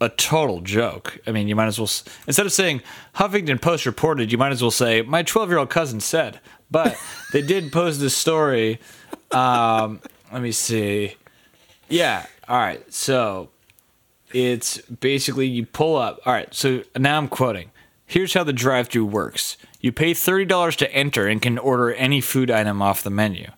a 0.00 0.08
total 0.08 0.60
joke. 0.60 1.18
I 1.26 1.32
mean, 1.32 1.46
you 1.48 1.54
might 1.56 1.66
as 1.66 1.78
well 1.78 1.86
s- 1.86 2.04
instead 2.26 2.46
of 2.46 2.52
saying 2.52 2.80
Huffington 3.16 3.60
Post 3.60 3.86
reported, 3.86 4.32
you 4.32 4.38
might 4.38 4.52
as 4.52 4.62
well 4.62 4.70
say 4.70 5.02
my 5.02 5.22
12-year-old 5.22 5.68
cousin 5.70 6.00
said. 6.00 6.40
But 6.70 6.96
they 7.32 7.42
did 7.42 7.70
post 7.72 8.00
this 8.00 8.16
story. 8.16 8.80
Um, 9.30 10.00
let 10.32 10.42
me 10.42 10.52
see. 10.52 11.16
Yeah. 11.88 12.26
All 12.48 12.56
right. 12.58 12.92
So 12.92 13.50
it's 14.32 14.78
basically 14.82 15.46
you 15.46 15.66
pull 15.66 15.96
up. 15.96 16.20
All 16.26 16.32
right. 16.32 16.52
So 16.54 16.82
now 16.96 17.18
I'm 17.18 17.28
quoting. 17.28 17.70
Here's 18.04 18.34
how 18.34 18.44
the 18.44 18.52
drive-through 18.52 19.06
works. 19.06 19.56
You 19.80 19.92
pay 19.92 20.12
$30 20.12 20.76
to 20.76 20.92
enter 20.94 21.26
and 21.26 21.42
can 21.42 21.58
order 21.58 21.92
any 21.92 22.20
food 22.20 22.50
item 22.50 22.80
off 22.80 23.02
the 23.02 23.10
menu. 23.10 23.50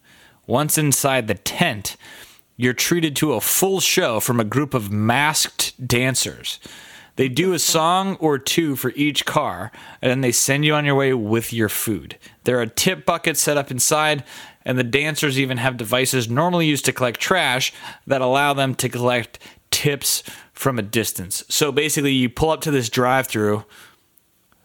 Once 0.47 0.79
inside 0.79 1.29
the 1.29 1.35
tent, 1.35 1.97
you're 2.57 2.73
treated 2.73 3.15
to 3.17 3.35
a 3.35 3.41
full 3.41 3.81
show 3.81 4.21
from 4.21 4.41
a 4.41 4.45
group 4.45 4.73
of 4.73 4.91
masked 4.91 5.87
dancers. 5.87 6.59
They 7.17 7.29
do 7.29 7.53
a 7.53 7.59
song 7.59 8.17
or 8.21 8.39
two 8.39 8.77
for 8.77 8.93
each 8.95 9.27
car, 9.27 9.73
and 10.01 10.09
then 10.11 10.21
they 10.21 10.33
send 10.33 10.65
you 10.65 10.75
on 10.75 10.85
your 10.85 10.95
way 10.95 11.13
with 11.13 11.53
your 11.53 11.69
food. 11.69 12.17
There 12.45 12.61
are 12.61 12.67
tip 12.67 13.05
buckets 13.05 13.41
set 13.41 13.57
up 13.57 13.71
inside, 13.71 14.25
and 14.65 14.79
the 14.79 14.85
dancers 14.85 15.39
even 15.39 15.59
have 15.59 15.77
devices 15.77 16.31
normally 16.31 16.67
used 16.67 16.85
to 16.85 16.93
collect 16.93 17.21
trash 17.21 17.73
that 18.07 18.21
allow 18.21 18.55
them 18.55 18.75
to 18.77 18.89
collect 18.89 19.39
tips 19.71 20.23
from 20.59 20.77
a 20.77 20.83
distance. 20.83 21.45
So 21.49 21.71
basically, 21.71 22.13
you 22.13 22.29
pull 22.29 22.51
up 22.51 22.63
to 22.63 22.73
this 22.73 22.89
drive 22.89 23.29
through, 23.29 23.65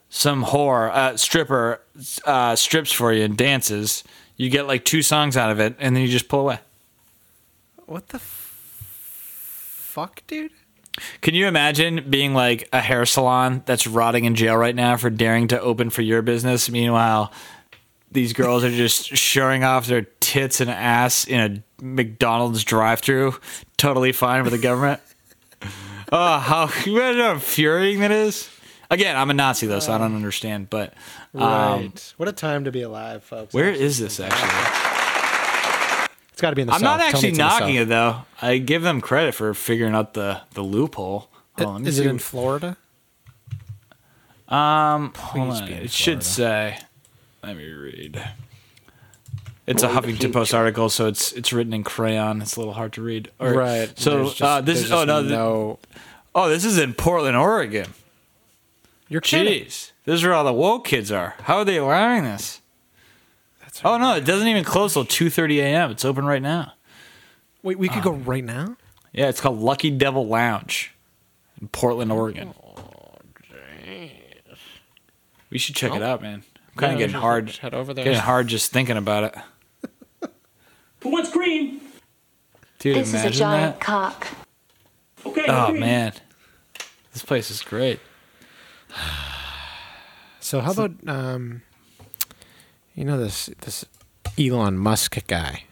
some 0.08 0.44
whore, 0.44 0.90
uh, 0.90 1.16
stripper, 1.16 1.80
uh, 2.24 2.56
strips 2.56 2.90
for 2.90 3.12
you 3.12 3.22
and 3.22 3.36
dances. 3.36 4.02
You 4.36 4.50
get 4.50 4.66
like 4.66 4.84
two 4.84 5.02
songs 5.02 5.36
out 5.36 5.52
of 5.52 5.60
it, 5.60 5.76
and 5.78 5.94
then 5.94 6.02
you 6.02 6.08
just 6.08 6.26
pull 6.26 6.40
away. 6.40 6.58
What 7.86 8.08
the 8.08 8.16
f- 8.16 8.82
fuck, 9.92 10.22
dude? 10.26 10.50
Can 11.20 11.34
you 11.34 11.46
imagine 11.46 12.06
being 12.10 12.34
like 12.34 12.68
a 12.72 12.80
hair 12.80 13.06
salon 13.06 13.62
that's 13.64 13.86
rotting 13.86 14.24
in 14.24 14.34
jail 14.34 14.56
right 14.56 14.74
now 14.74 14.96
for 14.96 15.10
daring 15.10 15.46
to 15.48 15.60
open 15.60 15.90
for 15.90 16.02
your 16.02 16.22
business? 16.22 16.68
Meanwhile, 16.68 17.32
these 18.10 18.32
girls 18.32 18.64
are 18.64 18.70
just 18.70 19.16
showing 19.16 19.62
off 19.62 19.86
their 19.86 20.02
tits 20.18 20.60
and 20.60 20.70
ass 20.70 21.24
in 21.24 21.40
a 21.40 21.82
McDonald's 21.84 22.64
drive-through, 22.64 23.38
totally 23.76 24.10
fine 24.10 24.42
with 24.42 24.52
the 24.52 24.58
government. 24.58 25.00
Oh, 26.14 26.38
how 26.38 26.70
you 26.84 26.96
imagine 26.96 27.20
how 27.20 27.32
infuriating 27.32 28.00
that 28.00 28.10
is. 28.12 28.48
Again, 28.90 29.16
I'm 29.16 29.30
a 29.30 29.34
Nazi 29.34 29.66
though, 29.66 29.80
so 29.80 29.92
I 29.92 29.98
don't 29.98 30.14
understand. 30.14 30.70
But 30.70 30.94
um, 31.34 31.92
what 32.16 32.28
a 32.28 32.32
time 32.32 32.64
to 32.64 32.72
be 32.72 32.82
alive, 32.82 33.24
folks. 33.24 33.52
where 33.52 33.70
is 33.70 33.98
this 33.98 34.20
actually? 34.20 36.10
It's 36.32 36.40
got 36.40 36.50
to 36.50 36.56
be 36.56 36.62
in 36.62 36.68
the 36.68 36.74
I'm 36.74 36.80
south. 36.80 36.98
not 36.98 37.00
actually 37.00 37.28
it's 37.30 37.38
in 37.38 37.44
the 37.44 37.48
knocking 37.48 37.74
it 37.76 37.88
though. 37.88 38.22
I 38.42 38.58
give 38.58 38.82
them 38.82 39.00
credit 39.00 39.34
for 39.34 39.54
figuring 39.54 39.94
out 39.94 40.14
the 40.14 40.40
the 40.52 40.62
loophole. 40.62 41.28
Is 41.58 41.98
it 41.98 42.06
in 42.06 42.18
Florida? 42.18 42.76
Um, 44.48 45.12
hold 45.16 45.50
on. 45.50 45.68
It 45.68 45.90
should 45.90 46.22
say. 46.22 46.78
Let 47.42 47.56
me 47.56 47.68
read. 47.70 48.22
It's 49.66 49.82
a 49.82 49.88
Huffington 49.88 50.32
Post 50.32 50.52
article, 50.52 50.90
so 50.90 51.06
it's 51.06 51.32
it's 51.32 51.52
written 51.52 51.72
in 51.72 51.84
crayon. 51.84 52.42
It's 52.42 52.56
a 52.56 52.60
little 52.60 52.74
hard 52.74 52.92
to 52.94 53.02
read. 53.02 53.30
Or- 53.38 53.54
right. 53.54 53.90
So 53.98 54.24
just- 54.24 54.42
uh, 54.42 54.60
this 54.60 54.80
is 54.82 54.92
oh 54.92 54.96
just 55.04 55.06
no, 55.06 55.20
th- 55.22 55.30
no. 55.32 55.78
oh 56.34 56.48
this 56.50 56.64
is 56.64 56.76
in 56.78 56.92
Portland, 56.92 57.36
Oregon. 57.36 57.86
You're 59.08 59.20
kidding. 59.22 59.64
Jeez, 59.64 59.92
this 60.04 60.16
is 60.16 60.22
where 60.22 60.34
all 60.34 60.44
the 60.44 60.52
woke 60.52 60.86
kids 60.86 61.10
are. 61.12 61.34
How 61.42 61.58
are 61.58 61.64
they 61.64 61.78
allowing 61.78 62.24
this? 62.24 62.60
That's 63.62 63.80
Oh 63.84 63.96
no, 63.96 64.14
it 64.16 64.24
doesn't 64.26 64.48
even 64.48 64.64
close 64.64 64.92
till 64.92 65.04
two 65.06 65.30
thirty 65.30 65.60
a.m. 65.60 65.90
It's 65.90 66.04
open 66.04 66.24
right 66.26 66.42
now. 66.42 66.74
Wait, 67.62 67.78
we 67.78 67.88
could 67.88 68.00
Uh, 68.00 68.02
go 68.02 68.12
right 68.12 68.44
now. 68.44 68.76
Yeah, 69.12 69.28
it's 69.28 69.40
called 69.40 69.60
Lucky 69.60 69.90
Devil 69.90 70.26
Lounge 70.26 70.92
in 71.60 71.68
Portland, 71.68 72.12
Oregon. 72.12 72.52
We 75.50 75.58
should 75.58 75.74
check 75.76 75.94
it 75.94 76.02
out, 76.02 76.20
man. 76.20 76.42
I'm 76.72 76.76
kind 76.76 76.92
of 76.94 76.98
getting 76.98 77.14
hard. 77.14 77.50
Head 77.50 77.74
over 77.74 77.94
there. 77.94 78.04
Getting 78.04 78.18
hard 78.20 78.48
just 78.48 78.72
thinking 78.72 78.96
about 78.96 79.24
it. 79.24 79.34
Who 81.04 81.10
wants 81.10 81.30
cream? 81.30 81.80
Dude, 82.80 82.96
This 82.96 83.14
is 83.14 83.24
a 83.24 83.30
giant 83.30 83.74
that. 83.78 83.80
cock. 83.80 84.26
Okay, 85.24 85.44
no 85.46 85.66
Oh 85.66 85.66
cream. 85.68 85.80
man, 85.80 86.12
this 87.12 87.22
place 87.22 87.50
is 87.50 87.62
great. 87.62 88.00
So 88.88 88.96
So 90.40 90.60
how 90.60 90.72
about 90.72 90.92
um, 91.06 91.62
you 92.94 93.04
know 93.04 93.16
this 93.18 93.46
this 93.62 93.84
Elon 94.38 94.76
Musk 94.76 95.26
guy, 95.26 95.64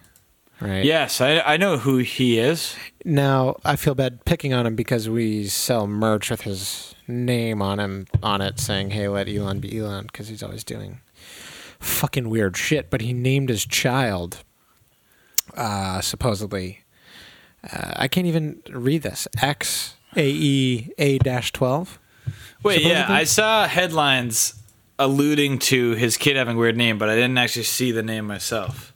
right? 0.60 0.84
Yes, 0.84 1.20
I 1.20 1.40
I 1.40 1.56
know 1.58 1.76
who 1.78 1.98
he 1.98 2.38
is. 2.38 2.74
Now 3.04 3.56
I 3.64 3.76
feel 3.76 3.94
bad 3.94 4.24
picking 4.24 4.54
on 4.54 4.66
him 4.66 4.74
because 4.76 5.08
we 5.10 5.46
sell 5.48 5.86
merch 5.86 6.30
with 6.30 6.42
his 6.42 6.94
name 7.08 7.60
on 7.60 7.80
him 7.80 8.06
on 8.22 8.40
it, 8.40 8.58
saying, 8.60 8.90
"Hey, 8.90 9.08
let 9.08 9.28
Elon 9.28 9.60
be 9.60 9.78
Elon," 9.78 10.06
because 10.06 10.28
he's 10.28 10.42
always 10.42 10.64
doing 10.64 11.00
fucking 11.78 12.30
weird 12.30 12.56
shit. 12.56 12.88
But 12.90 13.00
he 13.02 13.12
named 13.12 13.50
his 13.50 13.66
child, 13.66 14.42
uh, 15.56 16.00
supposedly. 16.00 16.80
Uh, 17.70 17.92
I 17.96 18.08
can't 18.08 18.26
even 18.26 18.62
read 18.70 19.02
this. 19.02 19.28
X 19.40 19.94
A 20.16 20.28
E 20.28 20.92
A 20.98 21.18
dash 21.18 21.52
twelve. 21.52 21.98
Wait, 22.62 22.82
yeah, 22.82 23.06
I 23.08 23.24
saw 23.24 23.66
headlines 23.66 24.54
alluding 24.98 25.58
to 25.58 25.92
his 25.92 26.16
kid 26.16 26.36
having 26.36 26.56
a 26.56 26.58
weird 26.58 26.76
name, 26.76 26.98
but 26.98 27.08
I 27.08 27.14
didn't 27.14 27.38
actually 27.38 27.64
see 27.64 27.90
the 27.92 28.02
name 28.02 28.26
myself. 28.26 28.92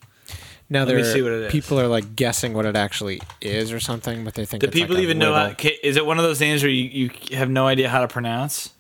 Now 0.69 0.81
Let 0.85 0.97
me 0.97 1.03
there 1.03 1.13
see 1.13 1.23
what 1.23 1.33
it 1.33 1.43
is. 1.45 1.53
people 1.53 1.79
are 1.79 1.87
like 1.87 2.17
guessing 2.17 2.53
what 2.53 2.67
it 2.67 2.75
actually 2.75 3.21
is 3.41 3.73
or 3.73 3.79
something, 3.79 4.25
but 4.25 4.35
they 4.35 4.45
think 4.45 4.63
Do 4.63 4.67
it's 4.67 4.75
like 4.75 4.83
people 4.83 4.97
a 4.97 5.01
even 5.01 5.19
know 5.19 5.33
how? 5.33 5.55
Is 5.83 5.97
it 5.97 6.05
one 6.05 6.19
of 6.19 6.25
those 6.25 6.41
names 6.41 6.63
where 6.63 6.71
you, 6.73 7.11
you 7.29 7.37
have 7.37 7.49
no 7.51 7.69
idea 7.69 7.89
how 7.89 8.01
to 8.01 8.09
pronounce? 8.09 8.71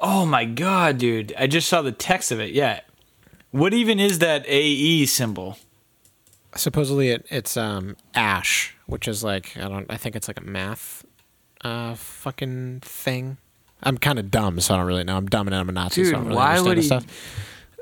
Oh 0.00 0.26
my 0.26 0.44
god, 0.44 0.98
dude! 0.98 1.32
I 1.38 1.46
just 1.46 1.68
saw 1.68 1.80
the 1.80 1.92
text 1.92 2.32
of 2.32 2.40
it. 2.40 2.50
Yeah, 2.52 2.80
what 3.52 3.72
even 3.72 4.00
is 4.00 4.18
that 4.18 4.44
AE 4.48 5.06
symbol? 5.06 5.58
Supposedly 6.56 7.10
it, 7.10 7.26
it's 7.30 7.56
um 7.56 7.96
ash 8.14 8.74
which 8.86 9.08
is 9.08 9.22
like 9.24 9.56
i 9.56 9.68
don't 9.68 9.86
i 9.90 9.96
think 9.96 10.14
it's 10.16 10.28
like 10.28 10.38
a 10.40 10.44
math 10.44 11.04
uh 11.62 11.94
fucking 11.94 12.80
thing 12.80 13.36
i'm 13.82 13.96
kind 13.98 14.18
of 14.18 14.30
dumb 14.30 14.60
so 14.60 14.74
i 14.74 14.76
don't 14.76 14.86
really 14.86 15.04
know 15.04 15.16
i'm 15.16 15.26
dumb 15.26 15.46
and 15.48 15.54
i'm 15.54 15.68
a 15.68 15.72
nazi 15.72 16.04
so 16.04 16.10
i 16.10 16.12
Dude, 16.12 16.14
don't 16.14 16.24
really 16.26 16.36
why 16.36 16.58
understand 16.58 16.66
would 16.68 16.78
he? 16.78 16.82
stuff 16.82 17.06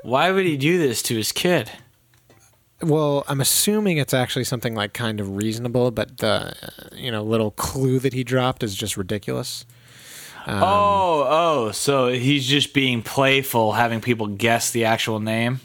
Why 0.03 0.31
would 0.31 0.45
he 0.45 0.57
do 0.57 0.77
this 0.79 1.01
to 1.03 1.15
his 1.15 1.31
kid? 1.31 1.69
well 2.81 3.23
i'm 3.27 3.41
assuming 3.41 3.97
it's 3.97 4.13
actually 4.13 4.43
something 4.45 4.73
like 4.73 4.93
kind 4.93 5.19
of 5.19 5.35
reasonable 5.35 5.91
but 5.91 6.17
the 6.17 6.53
you 6.95 7.11
know 7.11 7.23
little 7.23 7.51
clue 7.51 7.99
that 7.99 8.13
he 8.13 8.23
dropped 8.23 8.63
is 8.63 8.75
just 8.75 8.97
ridiculous 8.97 9.65
Um, 10.47 10.63
oh, 10.63 11.27
oh, 11.29 11.71
so 11.71 12.07
he's 12.07 12.47
just 12.47 12.73
being 12.73 13.03
playful, 13.03 13.73
having 13.73 14.01
people 14.01 14.25
guess 14.25 14.71
the 14.71 14.85
actual 14.85 15.19
name. 15.19 15.59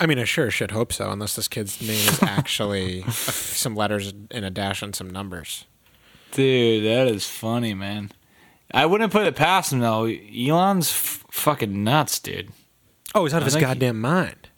I 0.00 0.06
mean 0.06 0.18
i 0.18 0.24
sure 0.24 0.50
should 0.50 0.70
hope 0.70 0.92
so 0.92 1.10
unless 1.10 1.34
this 1.36 1.48
kid's 1.48 1.80
name 1.80 1.90
is 2.08 2.22
actually 2.22 3.02
a- 3.02 3.10
some 3.12 3.74
letters 3.74 4.12
and 4.30 4.44
a 4.44 4.50
dash 4.50 4.82
and 4.82 4.94
some 4.94 5.10
numbers 5.10 5.64
Dude, 6.30 6.84
that 6.84 7.08
is 7.08 7.26
funny, 7.26 7.72
man. 7.72 8.12
I 8.70 8.84
wouldn't 8.84 9.10
put 9.12 9.26
it 9.26 9.34
past 9.34 9.72
him 9.72 9.78
though. 9.80 10.04
Elon's 10.04 10.90
f- 10.90 11.24
fucking 11.30 11.82
nuts, 11.82 12.18
dude. 12.20 12.50
oh 13.14 13.24
he's 13.24 13.32
out 13.32 13.38
of 13.38 13.44
I 13.44 13.46
his 13.46 13.54
think 13.54 13.66
he- 13.66 13.72
goddamn 13.72 13.98
mind 14.00 14.48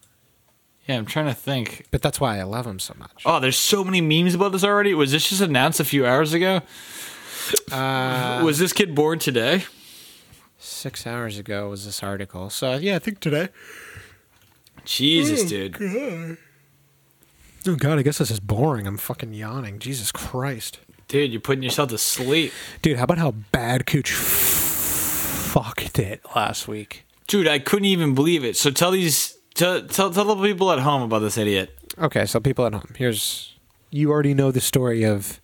Yeah, 0.88 0.96
I'm 0.98 1.06
trying 1.06 1.26
to 1.26 1.34
think. 1.34 1.86
but 1.92 2.02
that's 2.02 2.18
why 2.20 2.40
i 2.40 2.42
love 2.42 2.66
him 2.66 2.80
so 2.80 2.94
much 2.98 3.22
Oh, 3.24 3.38
there's 3.38 3.56
so 3.56 3.84
many 3.84 4.00
memes 4.00 4.34
about 4.34 4.50
this 4.50 4.64
already. 4.64 4.94
Was 4.94 5.12
this 5.12 5.28
just 5.28 5.40
announced 5.40 5.78
a 5.78 5.84
few 5.84 6.04
hours 6.04 6.32
ago? 6.34 6.62
uh, 7.70 8.40
Was 8.44 8.58
this 8.58 8.72
kid 8.72 8.94
born 8.96 9.18
today? 9.20 9.64
Six 10.58 11.06
hours 11.06 11.38
ago 11.38 11.68
was 11.70 11.84
this 11.86 12.02
article. 12.02 12.50
So 12.50 12.74
yeah, 12.76 12.96
I 12.96 12.98
think 12.98 13.20
today. 13.20 13.48
Jesus, 14.84 15.42
oh, 15.44 15.48
dude. 15.48 16.38
Oh 17.66 17.74
god, 17.76 17.98
I 17.98 18.02
guess 18.02 18.18
this 18.18 18.30
is 18.30 18.40
boring. 18.40 18.86
I'm 18.86 18.96
fucking 18.96 19.34
yawning. 19.34 19.78
Jesus 19.78 20.10
Christ, 20.12 20.80
Dude, 21.08 21.32
you're 21.32 21.40
putting 21.40 21.62
yourself 21.64 21.88
to 21.90 21.98
sleep. 21.98 22.52
dude. 22.82 22.96
How 22.96 23.04
about 23.04 23.18
how 23.18 23.32
bad 23.32 23.84
Cooch 23.86 24.12
fucked 24.12 25.98
it 25.98 26.22
last 26.34 26.68
week? 26.68 27.04
Dude, 27.26 27.48
I 27.48 27.58
couldn't 27.58 27.86
even 27.86 28.14
believe 28.14 28.44
it. 28.44 28.56
So 28.56 28.70
tell 28.70 28.90
these 28.92 29.36
tell 29.54 29.82
tell, 29.86 30.10
tell 30.10 30.24
the 30.34 30.36
people 30.42 30.70
at 30.72 30.78
home 30.80 31.02
about 31.02 31.18
this 31.20 31.36
idiot. 31.36 31.76
Okay, 31.98 32.26
so 32.26 32.40
people 32.40 32.64
at 32.66 32.72
home, 32.72 32.94
here's 32.96 33.56
you 33.90 34.10
already 34.10 34.34
know 34.34 34.50
the 34.52 34.60
story 34.60 35.04
of 35.04 35.40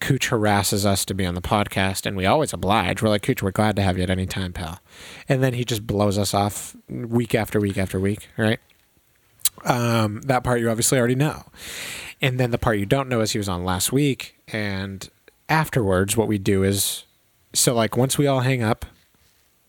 Cooch 0.00 0.28
harasses 0.28 0.84
us 0.84 1.04
to 1.06 1.14
be 1.14 1.24
on 1.24 1.34
the 1.34 1.42
podcast, 1.42 2.06
and 2.06 2.16
we 2.16 2.26
always 2.26 2.52
oblige. 2.52 3.02
We're 3.02 3.08
like, 3.08 3.22
Cooch, 3.22 3.42
we're 3.42 3.50
glad 3.50 3.76
to 3.76 3.82
have 3.82 3.96
you 3.96 4.02
at 4.02 4.10
any 4.10 4.26
time, 4.26 4.52
pal. 4.52 4.80
And 5.28 5.42
then 5.42 5.54
he 5.54 5.64
just 5.64 5.86
blows 5.86 6.18
us 6.18 6.34
off 6.34 6.76
week 6.88 7.34
after 7.34 7.58
week 7.60 7.78
after 7.78 7.98
week, 7.98 8.28
right? 8.36 8.60
Um, 9.64 10.20
that 10.22 10.44
part 10.44 10.60
you 10.60 10.70
obviously 10.70 10.98
already 10.98 11.14
know. 11.14 11.44
And 12.20 12.38
then 12.38 12.50
the 12.50 12.58
part 12.58 12.78
you 12.78 12.86
don't 12.86 13.08
know 13.08 13.20
is 13.20 13.32
he 13.32 13.38
was 13.38 13.48
on 13.48 13.64
last 13.64 13.92
week, 13.92 14.36
and 14.48 15.08
afterwards, 15.48 16.16
what 16.16 16.28
we 16.28 16.38
do 16.38 16.62
is 16.62 17.04
so 17.54 17.74
like 17.74 17.96
once 17.96 18.18
we 18.18 18.26
all 18.26 18.40
hang 18.40 18.62
up, 18.62 18.84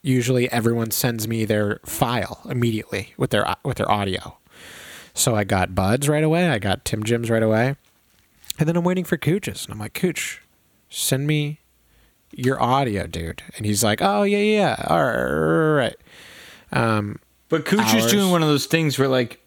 usually 0.01 0.51
everyone 0.51 0.91
sends 0.91 1.27
me 1.27 1.45
their 1.45 1.79
file 1.85 2.41
immediately 2.49 3.13
with 3.17 3.29
their 3.29 3.55
with 3.63 3.77
their 3.77 3.89
audio. 3.91 4.37
So 5.13 5.35
I 5.35 5.43
got 5.45 5.73
Buds 5.73 6.07
right 6.07 6.23
away. 6.23 6.49
I 6.49 6.59
got 6.59 6.85
Tim 6.85 7.03
Jims 7.03 7.29
right 7.29 7.41
away. 7.41 7.75
And 8.59 8.67
then 8.67 8.75
I'm 8.75 8.83
waiting 8.83 9.03
for 9.05 9.17
Cooch's. 9.17 9.65
And 9.65 9.73
I'm 9.73 9.79
like, 9.79 9.93
Cooch, 9.93 10.41
send 10.89 11.27
me 11.27 11.59
your 12.31 12.61
audio, 12.61 13.07
dude. 13.07 13.43
And 13.55 13.65
he's 13.65 13.83
like, 13.83 14.01
oh, 14.01 14.23
yeah, 14.23 14.37
yeah. 14.39 14.85
All 14.87 15.03
right. 15.73 15.95
Um, 16.71 17.19
But 17.49 17.65
Cooch 17.65 17.93
was 17.93 18.11
doing 18.11 18.29
one 18.31 18.41
of 18.41 18.49
those 18.49 18.65
things 18.65 18.97
where 18.99 19.07
like 19.07 19.39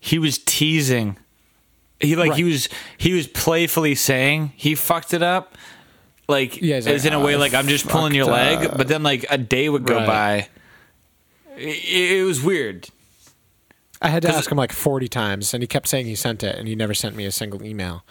he 0.00 0.18
was 0.18 0.38
teasing. 0.38 1.16
He 2.00 2.14
like 2.14 2.34
he 2.34 2.44
was 2.44 2.68
he 2.96 3.12
was 3.12 3.26
playfully 3.26 3.94
saying 3.96 4.52
he 4.54 4.74
fucked 4.76 5.12
it 5.14 5.22
up. 5.22 5.56
Like 6.28 6.60
Yeah, 6.60 6.76
he's 6.76 6.86
as 6.86 7.04
like, 7.04 7.12
in 7.12 7.18
a 7.18 7.24
way 7.24 7.36
like 7.36 7.54
I'm 7.54 7.66
just 7.66 7.88
pulling 7.88 8.14
your 8.14 8.26
leg, 8.26 8.70
but 8.76 8.86
then 8.86 9.02
like 9.02 9.24
a 9.30 9.38
day 9.38 9.68
would 9.68 9.84
go 9.84 9.96
Right. 9.96 10.06
by. 10.06 10.48
It, 11.56 12.18
it 12.18 12.24
was 12.24 12.40
weird. 12.42 12.88
I 14.00 14.08
had 14.08 14.22
to 14.22 14.28
ask 14.28 14.50
him 14.50 14.56
like 14.58 14.72
40 14.72 15.08
times, 15.08 15.52
and 15.52 15.62
he 15.62 15.66
kept 15.66 15.88
saying 15.88 16.06
he 16.06 16.14
sent 16.14 16.42
it, 16.44 16.56
and 16.56 16.68
he 16.68 16.74
never 16.76 16.94
sent 16.94 17.16
me 17.16 17.24
a 17.24 17.32
single 17.32 17.64
email. 17.64 18.04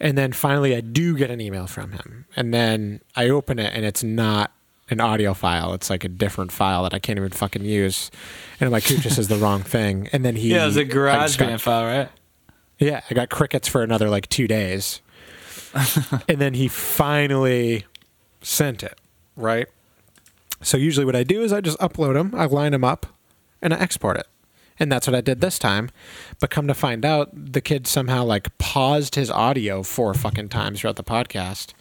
And 0.00 0.16
then 0.16 0.32
finally, 0.32 0.74
I 0.74 0.80
do 0.80 1.16
get 1.16 1.30
an 1.30 1.40
email 1.40 1.66
from 1.66 1.92
him. 1.92 2.24
And 2.36 2.54
then 2.54 3.00
I 3.14 3.28
open 3.28 3.58
it, 3.58 3.72
and 3.74 3.84
it's 3.84 4.02
not 4.02 4.52
an 4.90 5.00
audio 5.00 5.34
file. 5.34 5.74
It's 5.74 5.90
like 5.90 6.02
a 6.04 6.08
different 6.08 6.50
file 6.50 6.82
that 6.84 6.94
I 6.94 6.98
can't 6.98 7.18
even 7.18 7.30
fucking 7.30 7.64
use. 7.64 8.10
And 8.58 8.66
I'm 8.66 8.72
like, 8.72 8.84
Cooch, 8.86 9.02
this 9.02 9.18
is 9.18 9.28
the 9.28 9.36
wrong 9.44 9.62
thing. 9.62 10.08
And 10.12 10.24
then 10.24 10.36
he. 10.36 10.50
Yeah, 10.50 10.62
it 10.62 10.66
was 10.66 10.76
a 10.78 10.80
I 10.80 10.84
garage 10.84 11.22
just 11.26 11.38
got- 11.38 11.48
band 11.48 11.60
file, 11.60 11.84
right? 11.84 12.08
Yeah, 12.78 13.00
I 13.10 13.14
got 13.14 13.28
crickets 13.28 13.66
for 13.68 13.82
another 13.82 14.08
like 14.08 14.28
two 14.28 14.46
days. 14.46 15.00
and 16.28 16.38
then 16.40 16.54
he 16.54 16.68
finally 16.68 17.84
sent 18.40 18.82
it, 18.82 18.98
right? 19.36 19.66
So 20.62 20.76
usually 20.76 21.04
what 21.04 21.16
I 21.16 21.22
do 21.24 21.42
is 21.42 21.52
I 21.52 21.60
just 21.60 21.78
upload 21.78 22.14
them, 22.14 22.32
I 22.34 22.46
line 22.46 22.72
them 22.72 22.84
up, 22.84 23.06
and 23.60 23.74
I 23.74 23.78
export 23.78 24.16
it. 24.16 24.26
And 24.78 24.90
that's 24.90 25.06
what 25.06 25.14
I 25.16 25.20
did 25.20 25.40
this 25.40 25.58
time. 25.58 25.90
But 26.40 26.50
come 26.50 26.68
to 26.68 26.74
find 26.74 27.04
out, 27.04 27.30
the 27.32 27.60
kid 27.60 27.86
somehow 27.86 28.24
like 28.24 28.56
paused 28.58 29.14
his 29.14 29.30
audio 29.30 29.82
four 29.82 30.14
fucking 30.14 30.48
times 30.48 30.80
throughout 30.80 30.96
the 30.96 31.04
podcast. 31.04 31.72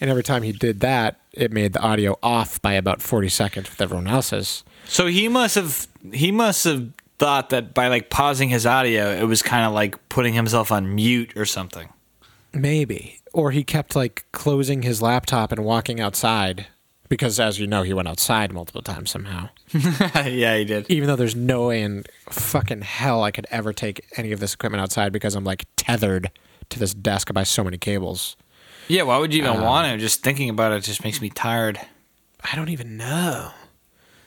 And 0.00 0.10
every 0.10 0.22
time 0.22 0.42
he 0.42 0.52
did 0.52 0.80
that, 0.80 1.20
it 1.32 1.52
made 1.52 1.72
the 1.72 1.80
audio 1.80 2.18
off 2.22 2.60
by 2.60 2.74
about 2.74 3.00
40 3.00 3.28
seconds 3.28 3.70
with 3.70 3.80
everyone 3.80 4.06
else's. 4.06 4.64
So 4.86 5.06
he 5.06 5.28
must 5.28 5.54
have 5.54 5.88
he 6.12 6.30
must 6.30 6.64
have 6.64 6.90
thought 7.18 7.50
that 7.50 7.72
by 7.72 7.88
like 7.88 8.10
pausing 8.10 8.50
his 8.50 8.66
audio, 8.66 9.10
it 9.10 9.24
was 9.24 9.42
kind 9.42 9.64
of 9.64 9.72
like 9.72 10.08
putting 10.08 10.34
himself 10.34 10.70
on 10.70 10.94
mute 10.94 11.32
or 11.36 11.46
something. 11.46 11.88
Maybe. 12.52 13.20
Or 13.32 13.50
he 13.50 13.64
kept 13.64 13.96
like 13.96 14.26
closing 14.32 14.82
his 14.82 15.00
laptop 15.00 15.50
and 15.52 15.64
walking 15.64 16.00
outside 16.00 16.66
because 17.08 17.38
as 17.40 17.58
you 17.58 17.66
know 17.66 17.82
he 17.82 17.92
went 17.92 18.08
outside 18.08 18.52
multiple 18.52 18.82
times 18.82 19.10
somehow. 19.10 19.48
yeah, 19.74 20.56
he 20.56 20.64
did. 20.64 20.90
Even 20.90 21.06
though 21.08 21.16
there's 21.16 21.36
no 21.36 21.68
way 21.68 21.82
in 21.82 22.04
fucking 22.30 22.82
hell 22.82 23.22
I 23.22 23.30
could 23.30 23.46
ever 23.50 23.72
take 23.72 24.04
any 24.16 24.32
of 24.32 24.40
this 24.40 24.54
equipment 24.54 24.80
outside 24.82 25.12
because 25.12 25.34
I'm 25.34 25.44
like 25.44 25.64
tethered 25.76 26.30
to 26.70 26.78
this 26.78 26.94
desk 26.94 27.32
by 27.32 27.42
so 27.42 27.62
many 27.64 27.78
cables. 27.78 28.36
Yeah, 28.88 29.02
why 29.02 29.18
would 29.18 29.32
you 29.32 29.42
even 29.42 29.56
Um, 29.58 29.62
want 29.62 29.90
to? 29.92 29.98
Just 29.98 30.22
thinking 30.22 30.48
about 30.50 30.72
it 30.72 30.82
just 30.82 31.04
makes 31.04 31.20
me 31.20 31.30
tired. 31.30 31.78
I 32.42 32.56
don't 32.56 32.68
even 32.68 32.96
know. 32.96 33.50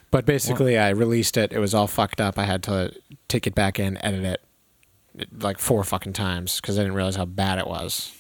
But 0.10 0.26
basically 0.26 0.78
I 0.78 0.90
released 0.90 1.38
it. 1.38 1.52
It 1.52 1.60
was 1.60 1.74
all 1.74 1.86
fucked 1.88 2.22
up. 2.22 2.40
I 2.40 2.46
had 2.46 2.64
to 2.64 2.94
take 3.28 3.46
it 3.46 3.54
back 3.54 3.78
in, 3.80 4.04
edit 4.04 4.24
it 4.24 4.42
like 5.44 5.58
four 5.60 5.84
fucking 5.84 6.14
times 6.14 6.62
because 6.62 6.78
I 6.80 6.82
didn't 6.84 6.96
realize 6.96 7.16
how 7.16 7.26
bad 7.26 7.60
it 7.60 7.68
was. 7.68 8.14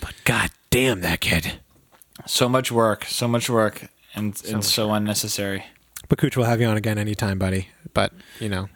But 0.00 0.14
god 0.24 0.50
damn 0.70 1.00
that 1.02 1.20
kid. 1.20 1.54
So 2.26 2.48
much 2.48 2.70
work, 2.70 3.04
so 3.04 3.26
much 3.26 3.48
work, 3.48 3.88
and 4.14 4.40
and 4.48 4.64
so 4.64 4.92
unnecessary. 4.92 5.64
But 6.08 6.18
Cooch 6.18 6.36
will 6.36 6.44
have 6.44 6.60
you 6.60 6.66
on 6.66 6.76
again 6.76 6.98
anytime, 6.98 7.38
buddy. 7.38 7.68
But 7.94 8.12
you 8.40 8.48
know, 8.48 8.68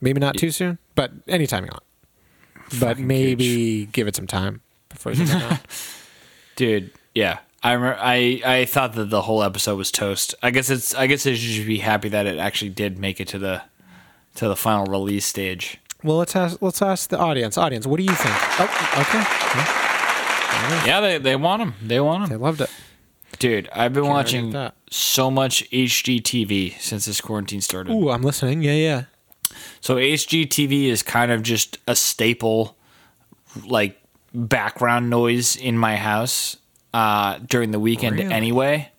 maybe 0.00 0.20
not 0.20 0.36
too 0.36 0.50
soon, 0.50 0.78
but 0.94 1.12
anytime 1.28 1.64
you 1.64 1.70
want. 1.72 1.84
But 2.78 2.88
Fucking 2.96 3.06
maybe 3.06 3.86
give 3.86 4.06
it 4.06 4.16
some 4.16 4.26
time 4.26 4.60
before 4.88 5.12
you. 5.12 5.26
Dude, 6.56 6.90
yeah. 7.14 7.38
I 7.62 7.72
remember, 7.72 7.98
I 8.00 8.40
I 8.44 8.64
thought 8.64 8.94
that 8.94 9.10
the 9.10 9.22
whole 9.22 9.42
episode 9.42 9.76
was 9.76 9.90
toast. 9.90 10.34
I 10.42 10.50
guess 10.50 10.70
it's 10.70 10.94
I 10.94 11.06
guess 11.06 11.26
I 11.26 11.34
should 11.34 11.66
be 11.66 11.78
happy 11.78 12.08
that 12.08 12.26
it 12.26 12.38
actually 12.38 12.70
did 12.70 12.98
make 12.98 13.20
it 13.20 13.28
to 13.28 13.38
the 13.38 13.62
to 14.36 14.48
the 14.48 14.56
final 14.56 14.86
release 14.86 15.26
stage. 15.26 15.78
Well, 16.02 16.16
let's 16.16 16.34
ask 16.34 16.62
let's 16.62 16.80
ask 16.80 17.10
the 17.10 17.18
audience. 17.18 17.58
Audience, 17.58 17.86
what 17.86 17.98
do 17.98 18.04
you 18.04 18.14
think? 18.14 18.34
Oh, 18.58 18.64
okay. 19.00 19.18
Yeah, 19.18 19.89
they 21.00 21.18
they 21.18 21.36
want 21.36 21.60
them. 21.60 21.74
They 21.82 22.00
want 22.00 22.22
them. 22.22 22.30
They 22.38 22.42
loved 22.42 22.60
it. 22.60 22.70
Dude, 23.38 23.68
I've 23.72 23.92
been 23.92 24.02
argue 24.04 24.12
watching 24.14 24.50
that. 24.50 24.74
so 24.90 25.30
much 25.30 25.68
HGTV 25.70 26.78
since 26.80 27.06
this 27.06 27.20
quarantine 27.20 27.60
started. 27.60 27.92
Ooh, 27.92 28.10
I'm 28.10 28.22
listening. 28.22 28.62
Yeah, 28.62 28.72
yeah. 28.74 29.04
So 29.80 29.96
HGTV 29.96 30.86
is 30.88 31.02
kind 31.02 31.30
of 31.32 31.42
just 31.42 31.78
a 31.86 31.96
staple, 31.96 32.76
like 33.66 34.00
background 34.34 35.08
noise 35.10 35.56
in 35.56 35.78
my 35.78 35.96
house 35.96 36.56
uh, 36.92 37.38
during 37.46 37.70
the 37.70 37.80
weekend 37.80 38.18
Really? 38.18 38.32
anyway. 38.32 38.90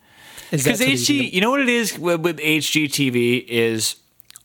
Because 0.50 0.80
so 0.80 0.86
that 0.86 0.90
you 0.90 0.96
HG, 0.98 1.34
you 1.34 1.42
know 1.42 1.52
what 1.52 1.62
it 1.62 1.70
is 1.70 1.98
with, 1.98 2.22
with 2.22 2.38
HGTV 2.40 3.46
is 3.48 3.96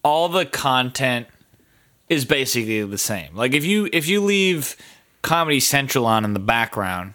all 0.05 0.29
the 0.29 0.45
content 0.47 1.27
is 2.09 2.25
basically 2.25 2.85
the 2.85 2.99
same. 2.99 3.35
Like 3.35 3.55
if 3.55 3.65
you 3.65 3.89
if 3.93 4.07
you 4.07 4.21
leave 4.21 4.77
Comedy 5.23 5.61
Central 5.61 6.07
on 6.07 6.25
in 6.25 6.33
the 6.33 6.41
background, 6.41 7.15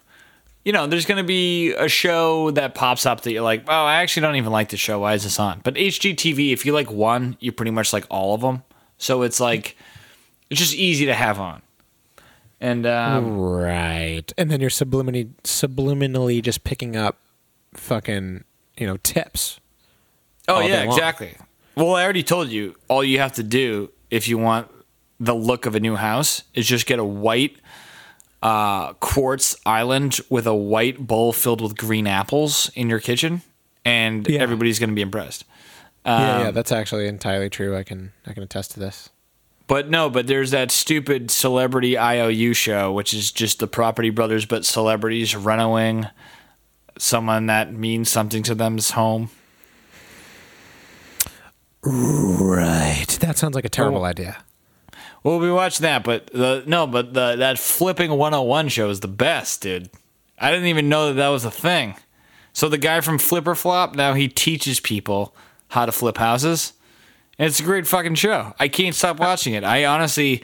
you 0.63 0.71
know 0.71 0.87
there's 0.87 1.05
going 1.05 1.17
to 1.17 1.27
be 1.27 1.71
a 1.73 1.87
show 1.87 2.51
that 2.51 2.75
pops 2.75 3.05
up 3.05 3.21
that 3.21 3.31
you're 3.31 3.41
like, 3.41 3.63
oh, 3.67 3.85
I 3.85 4.01
actually 4.01 4.21
don't 4.21 4.35
even 4.35 4.51
like 4.51 4.69
the 4.69 4.77
show. 4.77 4.99
Why 4.99 5.13
is 5.13 5.23
this 5.23 5.39
on? 5.39 5.61
But 5.63 5.75
HGTV, 5.75 6.53
if 6.53 6.65
you 6.65 6.73
like 6.73 6.91
one, 6.91 7.37
you 7.39 7.51
pretty 7.51 7.71
much 7.71 7.93
like 7.93 8.05
all 8.09 8.35
of 8.35 8.41
them. 8.41 8.63
So 8.97 9.23
it's 9.23 9.39
like 9.39 9.75
it's 10.49 10.59
just 10.59 10.75
easy 10.75 11.05
to 11.05 11.13
have 11.13 11.39
on. 11.39 11.61
And 12.59 12.85
um, 12.85 13.39
right. 13.39 14.31
And 14.37 14.51
then 14.51 14.61
you're 14.61 14.69
subliminally 14.69 15.29
subliminally 15.43 16.43
just 16.43 16.63
picking 16.63 16.95
up 16.95 17.17
fucking, 17.73 18.43
you 18.77 18.85
know, 18.85 18.97
tips. 18.97 19.59
Oh 20.47 20.59
yeah, 20.59 20.83
exactly. 20.83 21.35
Well, 21.75 21.95
I 21.95 22.03
already 22.03 22.23
told 22.23 22.49
you. 22.49 22.75
All 22.87 23.03
you 23.03 23.19
have 23.19 23.33
to 23.33 23.43
do 23.43 23.91
if 24.11 24.27
you 24.27 24.37
want 24.37 24.69
the 25.19 25.33
look 25.33 25.65
of 25.65 25.73
a 25.73 25.79
new 25.79 25.95
house 25.95 26.43
is 26.53 26.67
just 26.67 26.85
get 26.85 26.99
a 26.99 27.03
white 27.03 27.55
uh, 28.41 28.93
quartz 28.93 29.55
island 29.65 30.19
with 30.29 30.47
a 30.47 30.55
white 30.55 31.05
bowl 31.05 31.31
filled 31.33 31.61
with 31.61 31.77
green 31.77 32.07
apples 32.07 32.71
in 32.75 32.89
your 32.89 32.99
kitchen, 32.99 33.41
and 33.85 34.27
Yeah. 34.27 34.39
everybody's 34.41 34.79
going 34.79 34.89
to 34.89 34.95
be 34.95 35.01
impressed. 35.01 35.43
yeah, 36.05 36.15
Um, 36.37 36.45
yeah, 36.45 36.51
that's 36.51 36.71
actually 36.71 37.07
entirely 37.07 37.49
true. 37.49 37.75
I 37.77 37.83
can 37.83 38.11
I 38.25 38.33
can 38.33 38.43
attest 38.43 38.71
to 38.71 38.79
this. 38.79 39.09
But 39.67 39.89
no, 39.89 40.09
but 40.09 40.27
there's 40.27 40.51
that 40.51 40.69
stupid 40.71 41.31
celebrity 41.31 41.97
IOU 41.97 42.53
show, 42.53 42.91
which 42.91 43.13
is 43.13 43.31
just 43.31 43.59
the 43.59 43.67
Property 43.67 44.09
Brothers, 44.09 44.45
but 44.45 44.65
celebrities 44.65 45.33
running 45.35 46.07
someone 46.97 47.45
that 47.45 47.71
means 47.73 48.09
something 48.09 48.43
to 48.43 48.53
them's 48.55 48.91
home. 48.91 49.29
Right. 51.83 53.07
That 53.21 53.37
sounds 53.37 53.55
like 53.55 53.65
a 53.65 53.69
terrible 53.69 54.01
Oh. 54.01 54.05
idea. 54.05 54.37
Well, 55.23 55.39
we 55.39 55.51
watched 55.51 55.79
that, 55.79 56.03
but 56.03 56.27
the 56.27 56.63
no, 56.65 56.87
but 56.87 57.13
the 57.13 57.35
that 57.35 57.59
flipping 57.59 58.11
101 58.11 58.69
show 58.69 58.89
is 58.89 59.01
the 59.01 59.07
best, 59.07 59.61
dude. 59.61 59.89
I 60.39 60.49
didn't 60.51 60.67
even 60.67 60.89
know 60.89 61.07
that 61.07 61.13
that 61.13 61.29
was 61.29 61.45
a 61.45 61.51
thing. 61.51 61.95
So 62.53 62.67
the 62.67 62.77
guy 62.77 63.01
from 63.01 63.19
Flip 63.19 63.47
or 63.47 63.55
Flop 63.55 63.95
now 63.95 64.13
he 64.13 64.27
teaches 64.27 64.79
people 64.79 65.35
how 65.69 65.85
to 65.85 65.91
flip 65.91 66.17
houses. 66.17 66.73
And 67.37 67.47
it's 67.47 67.59
a 67.59 67.63
great 67.63 67.87
fucking 67.87 68.15
show. 68.15 68.53
I 68.59 68.67
can't 68.67 68.95
stop 68.95 69.19
watching 69.19 69.53
it. 69.53 69.63
I 69.63 69.85
honestly, 69.85 70.43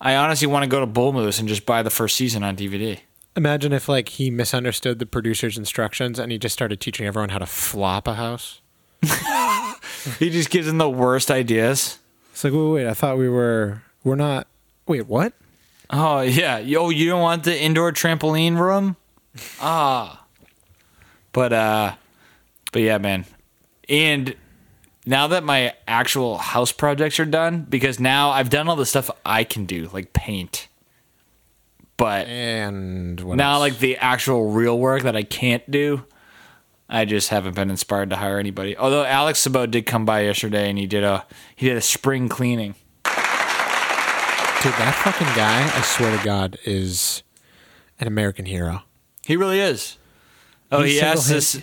I 0.00 0.16
honestly 0.16 0.46
want 0.46 0.64
to 0.64 0.68
go 0.68 0.80
to 0.80 0.86
Bull 0.86 1.12
Moose 1.12 1.38
and 1.38 1.48
just 1.48 1.64
buy 1.64 1.82
the 1.82 1.90
first 1.90 2.16
season 2.16 2.42
on 2.42 2.56
DVD. 2.56 3.00
Imagine 3.36 3.72
if 3.72 3.88
like 3.88 4.10
he 4.10 4.30
misunderstood 4.30 4.98
the 4.98 5.06
producer's 5.06 5.56
instructions 5.56 6.18
and 6.18 6.32
he 6.32 6.38
just 6.38 6.52
started 6.52 6.80
teaching 6.80 7.06
everyone 7.06 7.30
how 7.30 7.38
to 7.38 7.46
flop 7.46 8.08
a 8.08 8.14
house. 8.14 8.60
He 10.18 10.30
just 10.30 10.50
gives 10.50 10.66
them 10.66 10.78
the 10.78 10.88
worst 10.90 11.30
ideas. 11.30 11.98
It's 12.32 12.44
like, 12.44 12.52
wait, 12.52 12.70
wait, 12.70 12.86
I 12.86 12.94
thought 12.94 13.16
we 13.16 13.28
were 13.28 13.82
we're 14.04 14.14
not 14.16 14.46
wait, 14.86 15.06
what? 15.06 15.32
Oh 15.90 16.20
yeah, 16.20 16.58
yo, 16.58 16.90
you 16.90 17.08
don't 17.08 17.20
want 17.22 17.44
the 17.44 17.58
indoor 17.60 17.92
trampoline 17.92 18.58
room? 18.58 18.96
Ah, 19.60 20.24
but 21.32 21.52
uh, 21.52 21.94
but 22.72 22.82
yeah, 22.82 22.98
man. 22.98 23.24
And 23.88 24.34
now 25.04 25.26
that 25.28 25.44
my 25.44 25.74
actual 25.86 26.38
house 26.38 26.72
projects 26.72 27.18
are 27.20 27.24
done, 27.26 27.66
because 27.68 28.00
now 28.00 28.30
I've 28.30 28.48
done 28.50 28.68
all 28.68 28.76
the 28.76 28.86
stuff 28.86 29.10
I 29.26 29.44
can 29.44 29.66
do, 29.66 29.90
like 29.92 30.12
paint. 30.12 30.68
But 31.96 32.26
And 32.26 33.20
what 33.20 33.36
now, 33.36 33.52
else? 33.54 33.60
like 33.60 33.78
the 33.78 33.96
actual 33.98 34.50
real 34.50 34.78
work 34.78 35.02
that 35.02 35.14
I 35.14 35.22
can't 35.22 35.68
do, 35.70 36.04
I 36.88 37.04
just 37.04 37.28
haven't 37.28 37.54
been 37.54 37.70
inspired 37.70 38.10
to 38.10 38.16
hire 38.16 38.38
anybody. 38.38 38.76
Although 38.76 39.04
Alex 39.04 39.38
Sabot 39.46 39.70
did 39.70 39.86
come 39.86 40.04
by 40.04 40.22
yesterday 40.22 40.68
and 40.68 40.78
he 40.78 40.86
did 40.86 41.04
a 41.04 41.24
he 41.54 41.68
did 41.68 41.76
a 41.76 41.80
spring 41.82 42.28
cleaning. 42.28 42.74
Dude, 44.64 44.72
that 44.78 44.94
fucking 44.94 45.26
guy, 45.36 45.62
I 45.62 45.82
swear 45.82 46.16
to 46.16 46.24
God, 46.24 46.58
is 46.64 47.22
an 48.00 48.06
American 48.06 48.46
hero. 48.46 48.80
He 49.26 49.36
really 49.36 49.60
is. 49.60 49.98
Oh, 50.72 50.82
He's 50.82 50.94
he 50.94 51.00
asked 51.02 51.30
us. 51.30 51.58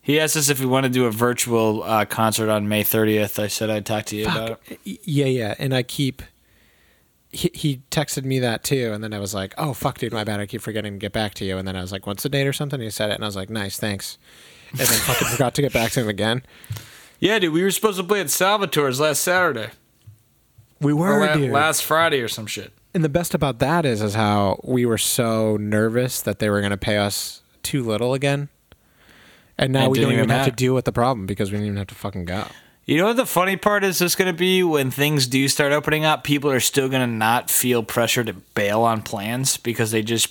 He 0.00 0.20
asked 0.20 0.36
us 0.36 0.48
if 0.48 0.60
we 0.60 0.66
want 0.66 0.84
to 0.84 0.90
do 0.90 1.06
a 1.06 1.10
virtual 1.10 1.82
uh, 1.82 2.04
concert 2.04 2.48
on 2.48 2.68
May 2.68 2.84
30th. 2.84 3.42
I 3.42 3.48
said 3.48 3.70
I'd 3.70 3.84
talk 3.84 4.04
to 4.06 4.16
you 4.16 4.26
about 4.26 4.60
it. 4.68 5.00
Yeah, 5.02 5.26
yeah. 5.26 5.54
And 5.58 5.74
I 5.74 5.82
keep. 5.82 6.22
He, 7.30 7.50
he 7.52 7.82
texted 7.90 8.24
me 8.24 8.38
that 8.38 8.62
too, 8.62 8.92
and 8.94 9.02
then 9.02 9.12
I 9.12 9.18
was 9.18 9.34
like, 9.34 9.52
"Oh 9.58 9.74
fuck, 9.74 9.98
dude, 9.98 10.12
my 10.12 10.22
bad. 10.22 10.38
I 10.38 10.46
keep 10.46 10.62
forgetting 10.62 10.92
to 10.92 10.98
get 10.98 11.12
back 11.12 11.34
to 11.34 11.44
you." 11.44 11.58
And 11.58 11.66
then 11.66 11.74
I 11.74 11.80
was 11.80 11.90
like, 11.90 12.06
"What's 12.06 12.22
the 12.22 12.28
date 12.28 12.46
or 12.46 12.52
something?" 12.52 12.80
he 12.80 12.88
said 12.88 13.10
it, 13.10 13.14
and 13.14 13.24
I 13.24 13.26
was 13.26 13.36
like, 13.36 13.50
"Nice, 13.50 13.78
thanks." 13.78 14.16
And 14.70 14.78
then 14.80 14.86
fucking 14.86 15.28
forgot 15.28 15.54
to 15.56 15.62
get 15.62 15.72
back 15.72 15.90
to 15.92 16.00
him 16.02 16.08
again. 16.08 16.42
Yeah, 17.20 17.40
dude, 17.40 17.52
we 17.52 17.64
were 17.64 17.72
supposed 17.72 17.98
to 17.98 18.04
play 18.04 18.20
at 18.20 18.28
Salvatore's 18.28 19.00
last 19.00 19.22
Saturday 19.24 19.70
We 20.80 20.92
were, 20.92 21.26
la- 21.26 21.34
dude. 21.34 21.50
last 21.50 21.84
Friday 21.84 22.20
or 22.20 22.28
some 22.28 22.46
shit. 22.46 22.72
and 22.94 23.02
the 23.04 23.08
best 23.08 23.34
about 23.34 23.58
that 23.58 23.84
is, 23.84 24.00
is 24.02 24.14
how 24.14 24.60
we 24.64 24.86
were 24.86 24.98
so 24.98 25.56
nervous 25.56 26.20
that 26.22 26.38
they 26.38 26.48
were 26.50 26.60
going 26.60 26.70
to 26.70 26.76
pay 26.76 26.96
us 26.98 27.42
too 27.62 27.82
little 27.82 28.14
again, 28.14 28.48
and 29.58 29.72
now 29.72 29.86
It 29.86 29.90
we 29.90 29.98
didn't 29.98 30.10
don't 30.10 30.12
even 30.12 30.24
even 30.24 30.30
have 30.36 30.44
to 30.46 30.50
matter. 30.50 30.56
deal 30.56 30.74
with 30.74 30.84
the 30.84 30.92
problem 30.92 31.26
because 31.26 31.50
we 31.50 31.56
didn't 31.58 31.66
even 31.66 31.78
have 31.78 31.88
to 31.88 31.94
fucking 31.94 32.24
go. 32.26 32.44
You 32.86 32.96
know 32.96 33.06
what 33.08 33.16
the 33.16 33.26
funny 33.26 33.56
part 33.56 33.84
is? 33.84 33.98
Just 33.98 34.16
going 34.16 34.32
to 34.32 34.38
be 34.38 34.62
when 34.62 34.90
things 34.90 35.26
do 35.26 35.46
start 35.48 35.72
opening 35.72 36.04
up, 36.06 36.24
people 36.24 36.50
are 36.50 36.60
still 36.60 36.88
going 36.88 37.02
to 37.06 37.12
not 37.14 37.50
feel 37.50 37.82
pressure 37.82 38.24
to 38.24 38.32
bail 38.32 38.80
on 38.82 39.02
plans 39.02 39.58
because 39.58 39.90
they 39.90 40.00
just 40.02 40.28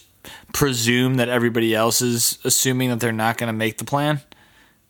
presume 0.54 1.16
that 1.16 1.30
everybody 1.30 1.76
else 1.76 2.02
is 2.02 2.40
assuming 2.44 2.90
that 2.90 3.00
they're 3.00 3.12
not 3.12 3.38
going 3.38 3.48
to 3.48 3.54
make 3.54 3.78
the 3.78 3.86
plan. 3.86 4.22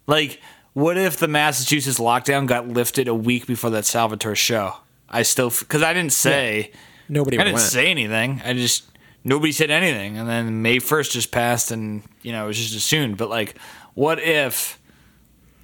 Like, 0.05 0.39
what 0.73 0.97
if 0.97 1.17
the 1.17 1.27
Massachusetts 1.27 1.99
lockdown 1.99 2.47
got 2.47 2.67
lifted 2.69 3.07
a 3.09 3.13
week 3.15 3.45
before 3.47 3.71
that 3.71 3.83
Salvatore 3.85 4.35
show? 4.35 4.77
I 5.09 5.23
still 5.23 5.49
because 5.49 5.83
I 5.83 5.93
didn't 5.93 6.13
say 6.13 6.71
Nobody 7.09 7.37
I 7.37 7.43
didn't 7.43 7.55
went. 7.55 7.67
say 7.67 7.89
anything. 7.89 8.41
I 8.43 8.53
just 8.53 8.85
nobody 9.23 9.51
said 9.51 9.71
anything, 9.71 10.17
and 10.17 10.27
then 10.27 10.61
May 10.61 10.79
first 10.79 11.11
just 11.13 11.31
passed, 11.31 11.71
and 11.71 12.03
you 12.21 12.31
know 12.31 12.45
it 12.45 12.47
was 12.47 12.57
just 12.57 12.75
assumed. 12.75 13.17
But 13.17 13.29
like, 13.29 13.57
what 13.93 14.19
if 14.19 14.79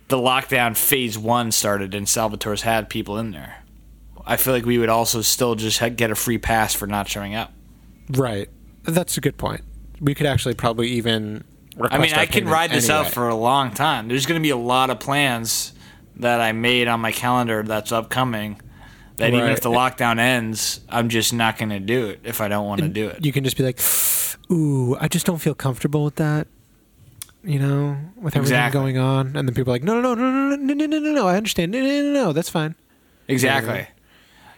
the 0.07 0.17
lockdown 0.17 0.77
phase 0.77 1.17
one 1.17 1.51
started 1.51 1.93
and 1.93 2.07
Salvatore's 2.07 2.61
had 2.61 2.89
people 2.89 3.17
in 3.17 3.31
there? 3.31 3.63
I 4.25 4.37
feel 4.37 4.53
like 4.53 4.65
we 4.65 4.77
would 4.77 4.89
also 4.89 5.21
still 5.21 5.55
just 5.55 5.81
get 5.97 6.11
a 6.11 6.15
free 6.15 6.37
pass 6.37 6.73
for 6.73 6.87
not 6.87 7.09
showing 7.09 7.35
up. 7.35 7.51
Right. 8.09 8.49
That's 8.83 9.17
a 9.17 9.21
good 9.21 9.37
point. 9.37 9.61
We 9.99 10.15
could 10.15 10.27
actually 10.27 10.55
probably 10.55 10.89
even. 10.91 11.43
I 11.81 11.97
mean, 11.97 12.13
I 12.13 12.25
can 12.25 12.47
ride 12.47 12.71
this 12.71 12.89
anyway. 12.89 13.07
out 13.07 13.13
for 13.13 13.27
a 13.27 13.35
long 13.35 13.71
time. 13.71 14.07
There's 14.07 14.25
going 14.25 14.39
to 14.39 14.43
be 14.43 14.51
a 14.51 14.57
lot 14.57 14.89
of 14.91 14.99
plans 14.99 15.73
that 16.17 16.39
I 16.39 16.51
made 16.51 16.87
on 16.87 16.99
my 16.99 17.11
calendar 17.11 17.63
that's 17.63 17.91
upcoming. 17.91 18.61
That 19.17 19.33
even 19.33 19.49
if 19.51 19.61
the 19.61 19.69
lockdown 19.69 20.17
ends, 20.19 20.79
I'm 20.89 21.09
just 21.09 21.33
not 21.33 21.57
going 21.57 21.69
to 21.69 21.79
do 21.79 22.07
it 22.07 22.21
if 22.23 22.41
I 22.41 22.47
don't 22.47 22.65
want 22.65 22.81
to 22.81 22.87
do 22.87 23.07
it. 23.09 23.23
You 23.23 23.31
can 23.31 23.43
just 23.43 23.57
be 23.57 23.63
like, 23.63 23.79
"Ooh, 24.51 24.97
I 24.99 25.07
just 25.07 25.25
don't 25.25 25.37
feel 25.39 25.53
comfortable 25.55 26.03
with 26.03 26.15
that." 26.15 26.47
You 27.43 27.59
know, 27.59 27.97
with 28.15 28.35
everything 28.35 28.55
Exactly. 28.55 28.79
going 28.79 28.97
on, 28.97 29.35
and 29.35 29.47
then 29.47 29.53
people 29.53 29.71
are 29.71 29.75
like, 29.75 29.83
"No, 29.83 29.99
no, 30.01 30.15
no, 30.15 30.31
no, 30.31 30.55
no, 30.55 30.55
no, 30.55 30.73
no, 30.73 30.85
no, 30.85 30.99
no, 30.99 31.11
no. 31.11 31.27
I 31.27 31.35
understand. 31.37 31.71
No, 31.71 31.79
no, 31.79 31.87
no, 31.87 32.13
no. 32.13 32.33
That's 32.33 32.49
fine." 32.49 32.75
Exactly. 33.27 33.87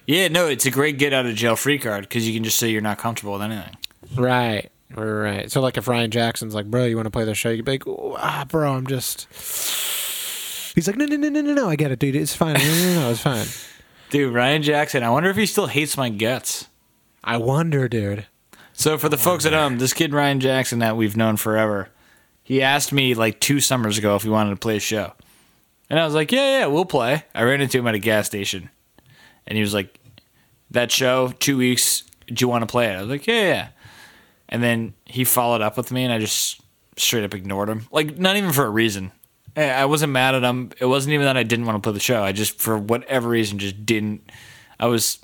Yeah, 0.07 0.27
no, 0.27 0.47
it's 0.47 0.65
a 0.65 0.71
great 0.71 0.97
get 0.99 1.11
out 1.13 1.25
of 1.25 1.35
jail 1.35 1.55
free 1.55 1.79
card 1.79 2.03
because 2.03 2.27
you 2.27 2.33
can 2.33 2.43
just 2.43 2.57
say 2.59 2.69
you're 2.69 2.81
not 2.81 2.97
comfortable 2.99 3.33
with 3.33 3.41
anything. 3.41 3.75
Right. 4.15 4.69
Right. 4.95 5.51
So, 5.51 5.61
like, 5.61 5.77
if 5.77 5.87
Ryan 5.87 6.11
Jackson's 6.11 6.53
like, 6.55 6.67
"Bro, 6.67 6.85
you 6.85 6.95
want 6.95 7.07
to 7.07 7.11
play 7.11 7.25
the 7.25 7.33
show?" 7.35 7.49
You'd 7.49 7.65
be 7.65 7.71
like, 7.73 7.87
"Ooh, 7.87 8.15
"Ah, 8.17 8.45
bro, 8.47 8.73
I'm 8.73 8.87
just." 8.87 9.27
He's 10.75 10.87
like, 10.87 10.95
"No, 10.95 11.05
no, 11.05 11.15
no, 11.17 11.29
no, 11.29 11.41
no, 11.41 11.53
no. 11.53 11.69
I 11.69 11.75
get 11.75 11.91
it, 11.91 11.99
dude. 11.99 12.15
It's 12.15 12.35
fine. 12.35 12.53
No, 12.53 12.59
no, 12.59 12.83
no, 12.93 13.01
no. 13.01 13.09
It's 13.11 13.19
fine." 13.21 13.45
Dude, 14.15 14.33
Ryan 14.33 14.63
Jackson, 14.63 15.03
I 15.03 15.09
wonder 15.09 15.29
if 15.29 15.35
he 15.35 15.45
still 15.45 15.67
hates 15.67 15.97
my 15.97 16.07
guts. 16.07 16.69
I 17.21 17.35
wonder, 17.35 17.89
dude. 17.89 18.25
So 18.71 18.97
for 18.97 19.09
the 19.09 19.17
folks 19.17 19.45
at 19.45 19.51
home, 19.51 19.77
this 19.77 19.91
kid 19.91 20.13
Ryan 20.13 20.39
Jackson 20.39 20.79
that 20.79 20.95
we've 20.95 21.17
known 21.17 21.35
forever, 21.35 21.89
he 22.41 22.61
asked 22.61 22.93
me 22.93 23.13
like 23.13 23.41
two 23.41 23.59
summers 23.59 23.97
ago 23.97 24.15
if 24.15 24.23
we 24.23 24.29
wanted 24.29 24.51
to 24.51 24.55
play 24.55 24.77
a 24.77 24.79
show. 24.79 25.11
And 25.89 25.99
I 25.99 26.05
was 26.05 26.13
like, 26.13 26.31
yeah, 26.31 26.59
yeah, 26.59 26.65
we'll 26.67 26.85
play. 26.85 27.25
I 27.35 27.43
ran 27.43 27.59
into 27.59 27.77
him 27.77 27.87
at 27.87 27.95
a 27.95 27.99
gas 27.99 28.25
station. 28.25 28.69
And 29.45 29.57
he 29.57 29.61
was 29.61 29.73
like, 29.73 29.99
that 30.71 30.93
show, 30.93 31.33
two 31.41 31.57
weeks, 31.57 32.05
do 32.27 32.35
you 32.41 32.47
want 32.47 32.61
to 32.61 32.71
play 32.71 32.85
it? 32.85 32.95
I 32.95 33.01
was 33.01 33.09
like, 33.09 33.27
yeah, 33.27 33.43
yeah. 33.43 33.67
And 34.47 34.63
then 34.63 34.93
he 35.03 35.25
followed 35.25 35.59
up 35.59 35.75
with 35.75 35.91
me 35.91 36.05
and 36.05 36.13
I 36.13 36.19
just 36.19 36.61
straight 36.95 37.25
up 37.25 37.33
ignored 37.33 37.67
him. 37.67 37.85
Like, 37.91 38.17
not 38.17 38.37
even 38.37 38.53
for 38.53 38.65
a 38.65 38.69
reason. 38.69 39.11
Eh, 39.55 39.71
I 39.71 39.85
wasn't 39.85 40.11
mad 40.11 40.35
at 40.35 40.43
him. 40.43 40.71
It 40.79 40.85
wasn't 40.85 41.13
even 41.13 41.25
that 41.25 41.37
I 41.37 41.43
didn't 41.43 41.65
want 41.65 41.77
to 41.81 41.81
play 41.87 41.93
the 41.93 41.99
show. 41.99 42.21
I 42.23 42.31
just, 42.31 42.59
for 42.59 42.77
whatever 42.77 43.29
reason, 43.29 43.57
just 43.57 43.85
didn't. 43.85 44.29
I 44.79 44.87
was, 44.87 45.19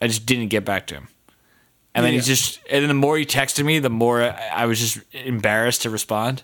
I 0.00 0.06
just 0.06 0.24
didn't 0.26 0.48
get 0.48 0.64
back 0.64 0.86
to 0.88 0.94
him. 0.94 1.08
And 1.94 2.04
then 2.04 2.12
he 2.14 2.20
just, 2.20 2.58
and 2.70 2.82
then 2.82 2.88
the 2.88 2.94
more 2.94 3.16
he 3.16 3.24
texted 3.26 3.64
me, 3.64 3.78
the 3.78 3.90
more 3.90 4.22
I 4.22 4.66
was 4.66 4.80
just 4.80 4.98
embarrassed 5.12 5.82
to 5.82 5.90
respond. 5.90 6.42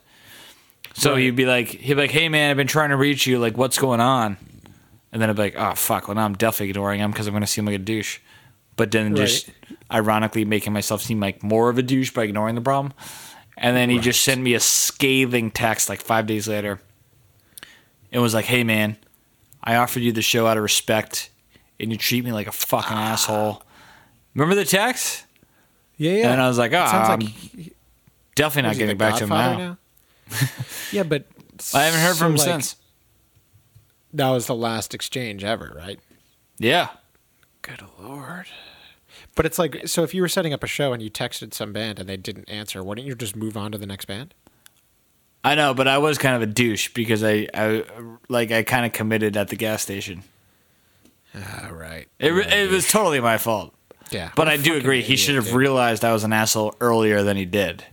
So 0.94 1.12
Right. 1.12 1.22
he'd 1.22 1.36
be 1.36 1.46
like, 1.46 1.68
he'd 1.68 1.94
be 1.94 2.00
like, 2.02 2.10
"Hey 2.10 2.28
man, 2.28 2.50
I've 2.50 2.56
been 2.56 2.66
trying 2.66 2.90
to 2.90 2.96
reach 2.96 3.26
you. 3.26 3.38
Like, 3.38 3.56
what's 3.56 3.78
going 3.78 4.00
on?" 4.00 4.36
And 5.12 5.20
then 5.20 5.28
I'd 5.30 5.34
be 5.36 5.42
like, 5.42 5.56
"Oh 5.56 5.74
fuck, 5.74 6.06
well 6.06 6.14
now 6.14 6.24
I'm 6.24 6.34
definitely 6.34 6.70
ignoring 6.70 7.00
him 7.00 7.10
because 7.10 7.26
I'm 7.26 7.32
gonna 7.32 7.46
seem 7.48 7.64
like 7.64 7.74
a 7.74 7.78
douche." 7.78 8.18
But 8.76 8.90
then 8.92 9.16
just 9.16 9.50
ironically 9.92 10.44
making 10.44 10.72
myself 10.72 11.02
seem 11.02 11.18
like 11.20 11.42
more 11.42 11.68
of 11.68 11.78
a 11.78 11.82
douche 11.82 12.12
by 12.12 12.24
ignoring 12.24 12.54
the 12.54 12.60
problem. 12.60 12.92
And 13.56 13.76
then 13.76 13.90
he 13.90 13.98
just 13.98 14.22
sent 14.22 14.40
me 14.40 14.54
a 14.54 14.60
scathing 14.60 15.50
text 15.50 15.88
like 15.88 16.00
five 16.00 16.26
days 16.26 16.46
later. 16.46 16.80
It 18.10 18.18
was 18.18 18.34
like, 18.34 18.44
"Hey 18.44 18.64
man, 18.64 18.96
I 19.62 19.76
offered 19.76 20.02
you 20.02 20.12
the 20.12 20.22
show 20.22 20.46
out 20.46 20.56
of 20.56 20.62
respect, 20.62 21.30
and 21.78 21.90
you 21.90 21.98
treat 21.98 22.24
me 22.24 22.32
like 22.32 22.46
a 22.46 22.52
fucking 22.52 22.96
ah. 22.96 23.12
asshole." 23.12 23.62
Remember 24.34 24.54
the 24.54 24.64
text? 24.64 25.24
Yeah, 25.96 26.12
yeah. 26.12 26.32
And 26.32 26.40
I 26.40 26.48
was 26.48 26.58
like, 26.58 26.72
"Oh, 26.72 26.86
Sounds 26.86 27.08
ah, 27.08 27.12
I'm 27.12 27.20
like 27.20 27.74
definitely 28.34 28.70
not 28.70 28.78
getting 28.78 28.96
back 28.96 29.16
to 29.16 29.24
him 29.24 29.30
Godfather 29.30 29.58
now." 29.58 29.78
yeah, 30.92 31.02
but 31.02 31.26
I 31.74 31.84
haven't 31.84 32.00
heard 32.00 32.14
so, 32.14 32.24
from 32.24 32.32
him 32.32 32.38
like, 32.38 32.46
since. 32.46 32.76
That 34.12 34.30
was 34.30 34.46
the 34.46 34.54
last 34.54 34.92
exchange 34.94 35.44
ever, 35.44 35.72
right? 35.76 36.00
Yeah. 36.58 36.88
Good 37.62 37.82
lord. 37.98 38.46
But 39.36 39.46
it's 39.46 39.58
like, 39.58 39.86
so 39.86 40.02
if 40.02 40.14
you 40.14 40.22
were 40.22 40.28
setting 40.28 40.52
up 40.52 40.64
a 40.64 40.66
show 40.66 40.92
and 40.92 41.02
you 41.02 41.10
texted 41.10 41.54
some 41.54 41.72
band 41.72 41.98
and 42.00 42.08
they 42.08 42.16
didn't 42.16 42.48
answer, 42.48 42.82
wouldn't 42.82 43.06
you 43.06 43.14
just 43.14 43.36
move 43.36 43.56
on 43.56 43.70
to 43.72 43.78
the 43.78 43.86
next 43.86 44.06
band? 44.06 44.34
I 45.42 45.54
know, 45.54 45.72
but 45.72 45.88
I 45.88 45.98
was 45.98 46.18
kind 46.18 46.36
of 46.36 46.42
a 46.42 46.46
douche 46.46 46.88
because 46.92 47.24
I, 47.24 47.48
I 47.54 47.84
like 48.28 48.50
I 48.50 48.62
kind 48.62 48.84
of 48.84 48.92
committed 48.92 49.36
at 49.36 49.48
the 49.48 49.56
gas 49.56 49.82
station. 49.82 50.22
Ah, 51.34 51.70
right. 51.72 52.08
It, 52.18 52.30
re- 52.30 52.46
it 52.46 52.70
was 52.70 52.90
totally 52.90 53.20
my 53.20 53.38
fault. 53.38 53.74
Yeah. 54.10 54.30
But 54.34 54.48
I 54.48 54.56
do 54.56 54.74
agree. 54.76 55.02
He 55.02 55.16
should 55.16 55.36
have 55.36 55.46
dude. 55.46 55.54
realized 55.54 56.04
I 56.04 56.12
was 56.12 56.24
an 56.24 56.32
asshole 56.32 56.74
earlier 56.80 57.22
than 57.22 57.36
he 57.36 57.44
did. 57.44 57.84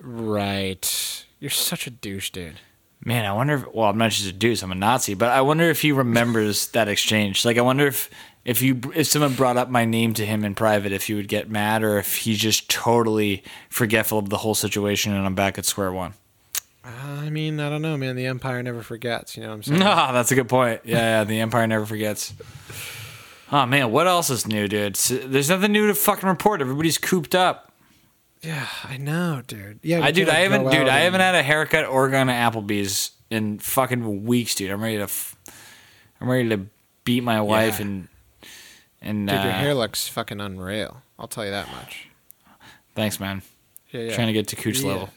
Right. 0.00 1.24
You're 1.40 1.50
such 1.50 1.86
a 1.86 1.90
douche, 1.90 2.30
dude. 2.30 2.60
Man, 3.04 3.24
I 3.24 3.32
wonder 3.32 3.54
if 3.54 3.74
well, 3.74 3.88
I'm 3.88 3.98
not 3.98 4.10
just 4.10 4.28
a 4.28 4.32
douche, 4.32 4.62
I'm 4.62 4.72
a 4.72 4.74
Nazi, 4.74 5.14
but 5.14 5.28
I 5.30 5.40
wonder 5.42 5.64
if 5.64 5.80
he 5.82 5.92
remembers 5.92 6.68
that 6.72 6.88
exchange. 6.88 7.44
Like 7.44 7.56
I 7.56 7.62
wonder 7.62 7.86
if 7.86 8.10
if 8.44 8.62
you 8.62 8.80
if 8.94 9.06
someone 9.06 9.34
brought 9.34 9.56
up 9.56 9.70
my 9.70 9.84
name 9.84 10.12
to 10.14 10.26
him 10.26 10.44
in 10.44 10.54
private 10.54 10.92
if 10.92 11.06
he 11.06 11.14
would 11.14 11.28
get 11.28 11.48
mad 11.48 11.82
or 11.82 11.98
if 11.98 12.16
he's 12.16 12.38
just 12.38 12.68
totally 12.68 13.44
forgetful 13.70 14.18
of 14.18 14.28
the 14.28 14.38
whole 14.38 14.54
situation 14.54 15.14
and 15.14 15.24
I'm 15.24 15.34
back 15.34 15.56
at 15.58 15.64
square 15.66 15.92
one. 15.92 16.14
I 16.86 17.30
mean, 17.30 17.58
I 17.58 17.68
don't 17.68 17.82
know, 17.82 17.96
man. 17.96 18.14
The 18.16 18.26
Empire 18.26 18.62
never 18.62 18.82
forgets. 18.82 19.36
You 19.36 19.42
know 19.42 19.48
what 19.50 19.54
I'm 19.56 19.62
saying? 19.64 19.82
Ah, 19.82 20.12
that's 20.12 20.30
a 20.30 20.34
good 20.34 20.48
point. 20.48 20.82
Yeah, 20.84 20.98
yeah, 20.98 21.24
the 21.24 21.40
Empire 21.40 21.66
never 21.66 21.84
forgets. 21.86 22.32
Oh 23.50 23.66
man, 23.66 23.90
what 23.90 24.06
else 24.06 24.30
is 24.30 24.46
new, 24.46 24.66
dude? 24.68 24.94
There's 24.96 25.48
nothing 25.50 25.72
new 25.72 25.86
to 25.88 25.94
fucking 25.94 26.28
report. 26.28 26.60
Everybody's 26.60 26.98
cooped 26.98 27.34
up. 27.34 27.72
Yeah, 28.42 28.66
I 28.84 28.96
know, 28.98 29.42
dude. 29.46 29.80
Yeah, 29.82 30.02
I 30.04 30.10
dude, 30.12 30.28
I 30.28 30.40
haven't, 30.40 30.64
dude, 30.70 30.82
out 30.82 30.88
I 30.88 31.00
haven't 31.00 31.20
had 31.20 31.34
a 31.34 31.42
haircut 31.42 31.86
or 31.86 32.08
gone 32.10 32.26
to 32.28 32.32
Applebee's 32.32 33.12
in 33.30 33.58
fucking 33.58 34.24
weeks, 34.24 34.54
dude. 34.54 34.70
I'm 34.70 34.82
ready 34.82 34.98
to, 34.98 35.04
f- 35.04 35.34
I'm 36.20 36.28
ready 36.28 36.48
to 36.50 36.66
beat 37.04 37.22
my 37.24 37.40
wife 37.40 37.78
Yeah. 37.80 37.86
and 37.86 38.08
and 39.00 39.28
Dude, 39.28 39.36
your 39.42 39.52
uh, 39.52 39.58
hair 39.58 39.74
looks 39.74 40.06
fucking 40.08 40.40
unreal. 40.40 41.02
I'll 41.18 41.28
tell 41.28 41.44
you 41.44 41.50
that 41.52 41.70
much. 41.70 42.08
thanks, 42.94 43.18
man. 43.20 43.42
Yeah, 43.90 44.02
yeah. 44.02 44.14
Trying 44.14 44.26
to 44.28 44.32
get 44.32 44.48
to 44.48 44.56
cooch 44.56 44.80
Yeah. 44.80 44.88
level. 44.88 45.10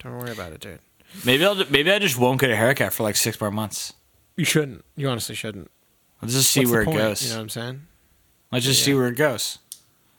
Don't 0.00 0.18
worry 0.18 0.32
about 0.32 0.52
it, 0.52 0.60
dude. 0.60 0.80
Maybe 1.24 1.44
I'll, 1.44 1.54
maybe 1.70 1.90
I 1.90 1.98
just 1.98 2.18
won't 2.18 2.40
get 2.40 2.50
a 2.50 2.56
haircut 2.56 2.92
for 2.92 3.02
like 3.02 3.16
six 3.16 3.40
more 3.40 3.50
months. 3.50 3.92
You 4.36 4.44
shouldn't. 4.44 4.84
You 4.96 5.08
honestly 5.08 5.34
shouldn't. 5.34 5.70
Let's 6.22 6.34
just 6.34 6.50
see 6.50 6.60
What's 6.60 6.70
where 6.72 6.82
it 6.82 6.84
point? 6.86 6.98
goes. 6.98 7.22
You 7.22 7.30
know 7.30 7.36
what 7.36 7.42
I'm 7.42 7.48
saying? 7.48 7.82
Let's 8.52 8.64
just 8.64 8.80
Yeah. 8.80 8.84
see 8.86 8.94
where 8.94 9.08
it 9.08 9.16
goes. 9.16 9.58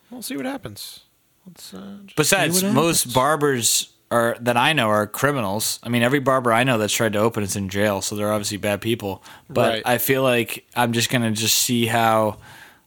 We'll 0.09 0.21
see 0.21 0.35
what 0.37 0.45
happens. 0.45 1.01
Let's, 1.47 1.73
uh, 1.73 1.97
just 2.05 2.15
Besides, 2.17 2.63
what 2.63 2.73
most 2.73 2.99
happens. 3.03 3.13
barbers 3.13 3.89
are 4.11 4.35
that 4.41 4.57
I 4.57 4.73
know 4.73 4.89
are 4.89 5.07
criminals. 5.07 5.79
I 5.83 5.89
mean, 5.89 6.03
every 6.03 6.19
barber 6.19 6.51
I 6.51 6.63
know 6.65 6.77
that's 6.77 6.93
tried 6.93 7.13
to 7.13 7.19
open 7.19 7.43
is 7.43 7.55
in 7.55 7.69
jail, 7.69 8.01
so 8.01 8.15
they're 8.15 8.31
obviously 8.31 8.57
bad 8.57 8.81
people. 8.81 9.23
But 9.49 9.69
Right. 9.73 9.83
I 9.85 9.97
feel 9.97 10.21
like 10.21 10.65
I'm 10.75 10.91
just 10.91 11.09
gonna 11.09 11.31
just 11.31 11.57
see 11.57 11.85
how 11.85 12.37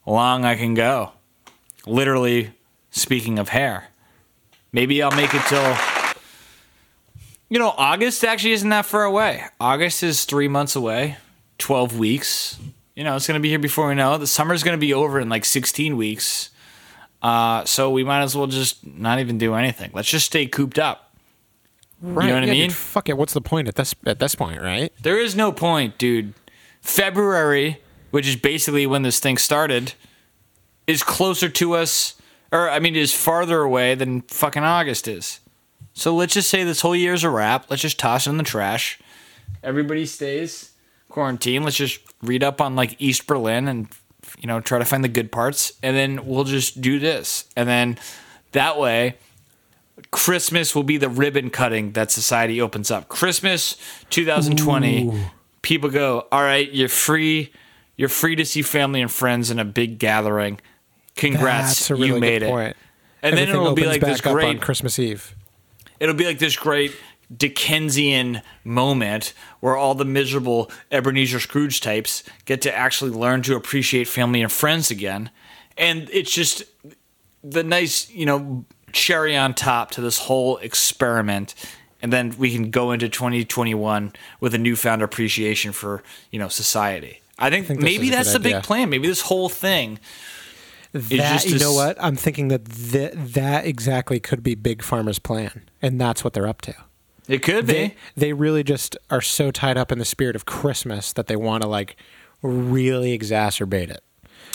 long 0.07 0.45
I 0.45 0.55
can 0.57 0.75
go. 0.75 1.13
Literally, 1.87 2.53
speaking 2.91 3.39
of 3.39 3.49
hair, 3.49 3.89
maybe 4.73 5.03
I'll 5.03 5.11
make 5.17 5.35
it 5.35 5.43
till. 5.49 5.77
You 7.55 7.61
know, 7.61 7.73
August 7.79 8.25
actually 8.25 8.51
isn't 8.55 8.71
that 8.71 8.85
far 8.85 9.05
away. 9.05 9.45
August 9.61 10.03
is 10.03 10.25
three 10.25 10.49
months 10.49 10.75
away, 10.75 11.19
twelve 11.57 11.97
weeks. 11.97 12.59
You 12.97 13.05
know, 13.05 13.15
it's 13.15 13.29
gonna 13.29 13.39
be 13.39 13.49
here 13.49 13.61
before 13.61 13.87
we 13.87 13.95
know 13.95 14.13
it. 14.17 14.19
The 14.19 14.27
summer's 14.27 14.65
gonna 14.65 14.77
be 14.77 14.93
over 14.93 15.21
in 15.21 15.29
like 15.29 15.45
sixteen 15.45 15.97
weeks. 15.97 16.51
Uh, 17.23 17.65
so 17.65 17.93
we 17.93 18.03
might 18.03 18.23
as 18.23 18.37
well 18.37 18.49
just 18.49 18.85
not 18.85 19.21
even 19.21 19.39
do 19.39 19.55
anything. 19.55 19.93
Let's 19.95 20.11
just 20.11 20.27
stay 20.27 20.47
cooped 20.47 20.81
up. 20.81 21.15
Right, 22.03 22.25
you 22.25 22.31
know 22.31 22.41
what 22.41 22.43
I 22.43 22.53
mean? 22.53 22.71
Dude, 22.71 22.77
fuck 22.77 23.09
it. 23.09 23.17
What's 23.17 23.35
the 23.35 23.41
point 23.41 23.69
at 23.69 23.77
this 23.77 23.95
at 24.05 24.19
this 24.19 24.35
point, 24.35 24.61
right? 24.61 24.93
There 25.01 25.21
is 25.21 25.37
no 25.37 25.53
point, 25.53 25.97
dude. 25.97 26.35
February, 26.81 27.81
which 28.11 28.27
is 28.27 28.35
basically 28.35 28.85
when 28.85 29.03
this 29.03 29.21
thing 29.21 29.39
started, 29.39 29.95
is 30.89 31.05
closer 31.05 31.49
to 31.51 31.75
us, 31.75 32.17
or 32.51 32.69
I 32.69 32.81
mean, 32.81 32.97
is 32.97 33.15
farther 33.15 33.61
away 33.61 33.95
than 33.95 34.23
fucking 34.23 34.65
August 34.65 35.07
is. 35.07 35.39
So 35.95 36.15
let's 36.15 36.35
just 36.35 36.51
say 36.51 36.65
this 36.65 36.81
whole 36.81 36.97
year's 36.97 37.25
a 37.25 37.31
wrap. 37.31 37.71
Let's 37.71 37.83
just 37.83 37.99
toss 37.99 38.27
it 38.27 38.31
in 38.31 38.37
the 38.37 38.45
trash. 38.45 38.99
Everybody 39.63 40.05
stays 40.07 40.73
quarantined. 41.09 41.65
Let's 41.65 41.77
just 41.77 42.01
read 42.23 42.43
up 42.43 42.61
on 42.61 42.77
like 42.77 42.97
East 43.01 43.27
Berlin 43.27 43.69
and 43.69 43.89
you 44.39 44.47
know 44.47 44.61
try 44.61 44.79
to 44.79 44.85
find 44.85 45.05
the 45.05 45.09
good 45.09 45.31
parts, 45.31 45.73
and 45.83 45.97
then 45.97 46.27
we'll 46.27 46.45
just 46.45 46.81
do 46.81 46.99
this, 46.99 47.47
and 47.57 47.69
then 47.69 47.99
that 48.53 48.79
way. 48.79 49.17
Christmas 50.11 50.75
will 50.75 50.83
be 50.83 50.97
the 50.97 51.09
ribbon 51.09 51.51
cutting 51.51 51.93
that 51.93 52.11
society 52.11 52.61
opens 52.61 52.91
up. 52.91 53.09
Christmas 53.09 53.77
2020, 54.11 55.29
people 55.63 55.89
go, 55.89 56.27
"All 56.33 56.43
right, 56.43 56.71
you're 56.73 56.89
free. 56.89 57.53
You're 57.97 58.09
free 58.09 58.35
to 58.37 58.45
see 58.45 58.63
family 58.63 59.01
and 59.01 59.11
friends 59.11 59.53
in 59.53 59.61
a 59.61 59.65
big 59.65 60.01
gathering. 60.01 60.61
Congrats, 61.15 61.79
That's 61.79 61.91
a 61.91 61.95
really 61.95 62.09
you 62.09 62.19
made 62.21 62.41
good 62.41 62.47
it." 62.47 62.51
point. 62.51 62.77
And 63.23 63.39
then 63.39 63.49
it 63.49 63.57
will 63.57 63.75
be 63.75 63.87
like 63.87 64.01
this 64.01 64.21
great 64.21 64.49
on 64.49 64.59
Christmas 64.59 64.99
Eve. 64.99 65.33
It'll 66.01 66.15
be 66.15 66.27
like 66.27 66.39
this 66.39 66.57
great 66.57 66.95
Dickensian 67.35 68.43
moment 68.65 69.33
where 69.61 69.77
all 69.77 69.95
the 69.95 70.05
miserable 70.05 70.71
Ebenezer 70.91 71.41
Scrooge 71.41 71.81
types 71.81 72.23
get 72.45 72.63
to 72.63 72.77
actually 72.77 73.11
learn 73.11 73.43
to 73.43 73.57
appreciate 73.57 74.09
family 74.09 74.43
and 74.43 74.53
friends 74.53 74.91
again. 74.91 75.31
And 75.77 76.09
it's 76.13 76.33
just 76.33 76.65
the 77.43 77.65
nice, 77.65 78.11
you 78.11 78.27
know, 78.27 78.65
cherry 78.93 79.37
on 79.37 79.55
top 79.55 79.91
to 79.93 80.01
this 80.01 80.19
whole 80.19 80.59
experiment. 80.59 81.55
And 82.01 82.13
then 82.13 82.35
we 82.39 82.53
can 82.53 82.71
go 82.71 82.93
into 82.93 83.09
2021 83.09 84.13
with 84.41 84.55
a 84.55 84.59
newfound 84.59 85.03
appreciation 85.03 85.73
for, 85.73 86.03
you 86.31 86.39
know, 86.39 86.49
society. 86.49 87.21
I 87.39 87.51
think, 87.51 87.67
think 87.67 87.81
maybe 87.81 88.11
that's 88.11 88.33
the 88.33 88.39
big 88.39 88.63
plan. 88.63 88.91
Maybe 88.91 89.09
this 89.09 89.23
whole 89.23 89.49
thing 89.49 89.99
That 90.95 91.45
you 91.45 91.59
know 91.59 91.71
s- 91.73 91.77
what? 91.77 91.97
I'm 92.03 92.15
thinking 92.17 92.49
that 92.49 92.67
th- 92.67 93.13
that 93.15 93.67
exactly 93.67 94.21
could 94.21 94.43
be 94.45 94.55
Big 94.55 94.81
Pharma's 94.83 95.19
plan, 95.19 95.65
and 95.83 96.01
that's 96.01 96.23
what 96.23 96.33
they're 96.35 96.47
up 96.47 96.63
to. 96.63 96.75
it 97.27 97.43
could 97.43 97.67
be. 97.67 97.73
They 97.73 97.95
they 98.17 98.33
really 98.33 98.63
just 98.63 98.97
are 99.11 99.21
so 99.21 99.51
tied 99.51 99.77
up 99.77 99.91
in 99.91 99.99
the 99.99 100.05
spirit 100.05 100.37
of 100.37 100.45
Christmas 100.47 101.13
that 101.15 101.27
they 101.27 101.35
want 101.37 101.63
to 101.63 101.69
like 101.69 101.97
really 102.43 103.19
exacerbate 103.19 103.91
it. 103.91 104.05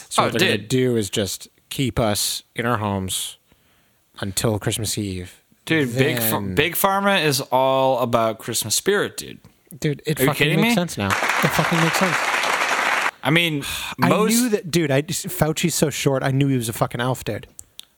So 0.07 0.23
Oh, 0.23 0.25
what 0.27 0.33
they're 0.39 0.47
going 0.47 0.61
to 0.61 0.65
do 0.67 0.95
is 0.95 1.09
just 1.09 1.49
keep 1.69 1.99
us 1.99 2.43
in 2.55 2.65
our 2.65 2.77
homes 2.77 3.37
until 4.21 4.59
Christmas 4.59 4.97
Eve. 4.97 5.41
Dude, 5.65 5.95
big 5.95 6.19
Ph- 6.19 6.55
big 6.55 6.75
pharma 6.75 7.21
is 7.23 7.41
all 7.51 7.99
about 7.99 8.39
Christmas 8.39 8.75
spirit, 8.75 9.17
dude. 9.17 9.39
dude, 9.77 10.01
it 10.05 10.19
Are 10.21 10.25
fucking 10.27 10.55
makes 10.55 10.61
me? 10.69 10.73
sense 10.73 10.97
now. 10.97 11.07
It 11.09 11.49
fucking 11.49 11.79
makes 11.81 11.97
sense. 11.99 12.17
I 13.23 13.29
mean, 13.29 13.59
most 13.97 14.01
I 14.01 14.25
knew 14.27 14.49
that, 14.49 14.71
dude. 14.71 14.91
I 14.91 15.01
just, 15.01 15.27
Fauci's 15.27 15.75
so 15.75 15.89
short. 15.89 16.23
I 16.23 16.31
knew 16.31 16.47
he 16.47 16.55
was 16.55 16.69
a 16.69 16.73
fucking 16.73 17.01
elf, 17.01 17.23
dude. 17.23 17.47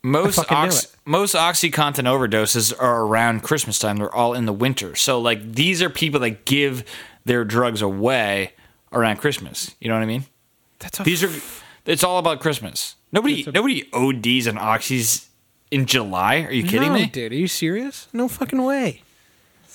most 0.03 0.39
ox- 0.51 0.95
most 1.05 1.35
OxyContin 1.35 2.05
overdoses 2.05 2.73
are 2.79 3.05
around 3.05 3.43
Christmas 3.43 3.79
time. 3.79 3.97
They're 3.97 4.13
all 4.13 4.33
in 4.33 4.45
the 4.45 4.53
winter. 4.53 4.95
So 4.95 5.19
like 5.19 5.53
these 5.53 5.81
are 5.81 5.89
people 5.89 6.19
that 6.21 6.45
give 6.45 6.83
their 7.25 7.45
drugs 7.45 7.81
away 7.81 8.53
around 8.91 9.17
Christmas. 9.17 9.75
You 9.79 9.89
know 9.89 9.95
what 9.95 10.03
I 10.03 10.07
mean? 10.07 10.25
That's 10.79 10.99
a 10.99 11.03
These 11.03 11.23
are 11.23 11.29
it's 11.85 12.03
all 12.03 12.17
about 12.17 12.39
Christmas. 12.39 12.95
Nobody 13.11 13.45
nobody 13.45 13.87
ODs 13.93 14.47
and 14.47 14.57
oxys 14.57 15.27
in 15.69 15.85
July. 15.85 16.41
Are 16.43 16.51
you 16.51 16.63
kidding 16.63 16.89
no, 16.89 16.99
me? 16.99 17.05
dude. 17.05 17.31
Are 17.31 17.35
you 17.35 17.47
serious? 17.47 18.07
No 18.13 18.27
fucking 18.27 18.63
way. 18.63 19.01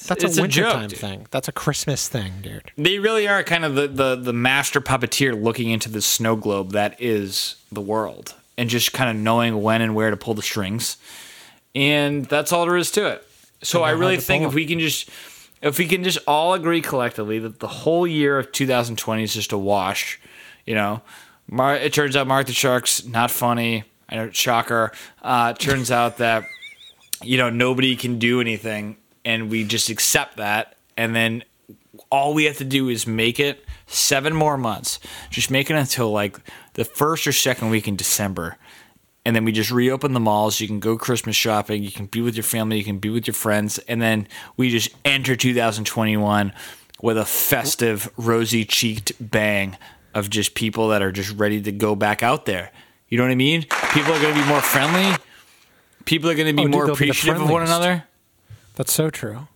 That's 0.05 0.39
a 0.39 0.41
wintertime 0.41 0.91
thing. 0.91 1.27
That's 1.31 1.49
a 1.49 1.53
Christmas 1.53 2.09
thing, 2.09 2.35
dude. 2.43 2.71
They 2.77 2.99
really 2.99 3.27
are 3.27 3.43
kind 3.43 3.65
of 3.65 3.75
the, 3.75 3.89
the, 3.89 4.17
the 4.17 4.33
master 4.33 4.81
puppeteer 4.81 5.41
looking 5.41 5.71
into 5.71 5.89
the 5.89 6.03
snow 6.03 6.37
globe 6.37 6.73
that 6.73 7.01
is 7.01 7.57
the 7.73 7.81
world 7.81 8.35
and 8.59 8.69
just 8.69 8.93
kind 8.93 9.11
of 9.11 9.17
knowing 9.17 9.63
when 9.63 9.83
and 9.83 9.95
where 9.95 10.11
to 10.11 10.17
pull 10.17 10.35
the 10.35 10.43
strings. 10.43 10.97
And 11.75 12.25
that's 12.27 12.53
all 12.53 12.67
there 12.67 12.77
is 12.77 12.91
to 12.93 13.07
it. 13.07 13.27
So 13.63 13.83
I 13.83 13.91
really 13.91 14.19
think 14.19 14.45
if 14.45 14.55
we 14.55 14.67
can 14.67 14.79
just 14.79 15.09
if 15.63 15.79
we 15.79 15.87
can 15.87 16.05
just 16.05 16.19
all 16.27 16.55
agree 16.55 16.81
collectively 16.83 17.39
that 17.39 17.59
the 17.59 17.69
whole 17.69 18.07
year 18.07 18.39
of 18.39 18.53
2020 18.53 19.23
is 19.23 19.35
just 19.35 19.53
a 19.53 19.59
wash, 19.59 20.21
you 20.65 20.75
know. 20.75 21.01
Mar- 21.49 21.77
it 21.77 21.93
turns 21.93 22.17
out 22.17 22.27
Mark 22.27 22.47
the 22.47 22.53
Shark's 22.53 23.05
not 23.05 23.31
funny. 23.31 23.85
I 24.09 24.17
know, 24.17 24.31
shocker. 24.31 24.93
Uh, 25.23 25.55
it 25.57 25.61
turns 25.61 25.91
out 25.91 26.19
that 26.19 26.45
you 27.23 27.39
know 27.39 27.51
nobody 27.51 27.97
can 27.97 28.19
do 28.19 28.41
anything 28.41 28.97
and 29.27 29.51
we 29.51 29.65
just 29.65 29.91
accept 29.91 30.39
that 30.39 30.77
and 30.97 31.15
then 31.15 31.45
all 32.11 32.35
we 32.35 32.45
have 32.45 32.59
to 32.59 32.65
do 32.65 32.89
is 32.89 33.07
make 33.07 33.41
it 33.41 33.65
seven 33.87 34.35
more 34.35 34.57
months. 34.57 34.99
Just 35.31 35.51
make 35.51 35.71
it 35.71 35.75
until 35.75 36.11
like 36.11 36.39
the 36.75 36.85
first 36.85 37.27
or 37.27 37.33
second 37.33 37.71
week 37.71 37.89
in 37.89 37.97
December. 37.97 38.57
And 39.25 39.35
then 39.35 39.45
we 39.45 39.53
just 39.53 39.71
reopen 39.71 40.13
the 40.13 40.21
malls. 40.21 40.61
You 40.61 40.69
can 40.69 40.79
go 40.79 40.97
Christmas 40.97 41.35
shopping. 41.35 41.83
You 41.83 41.91
can 41.91 42.07
be 42.07 42.21
with 42.21 42.37
your 42.37 42.45
family. 42.45 42.79
You 42.79 42.85
can 42.85 42.99
be 42.99 43.09
with 43.09 43.27
your 43.27 43.35
friends. 43.35 43.79
And 43.89 44.01
then 44.01 44.29
we 44.57 44.71
just 44.71 44.91
enter 45.05 45.35
2021 45.35 46.53
with 47.03 47.19
a 47.19 47.25
festive, 47.25 48.09
rosy 48.17 48.65
cheeked 48.65 49.13
bang 49.21 49.77
of 50.15 50.31
just 50.31 50.55
people 50.55 50.89
that 50.89 51.03
are 51.03 51.13
just 51.13 51.33
ready 51.33 51.61
to 51.63 51.73
go 51.73 51.97
back 51.97 52.23
out 52.23 52.47
there. 52.47 52.71
You 53.09 53.19
know 53.19 53.25
what 53.25 53.33
I 53.33 53.37
mean? 53.37 53.63
People 53.93 54.13
are 54.13 54.21
going 54.21 54.35
to 54.35 54.41
be 54.41 54.47
more 54.47 54.61
friendly. 54.61 55.17
People 56.05 56.31
are 56.31 56.35
going 56.35 56.47
to 56.47 56.53
be 56.53 56.65
Oh, 56.65 56.69
more 56.69 56.87
be 56.87 56.93
appreciative 56.93 57.43
of 57.43 57.51
one 57.51 57.63
another. 57.63 58.05
That's 58.77 58.93
so 58.93 59.11
true. 59.11 59.49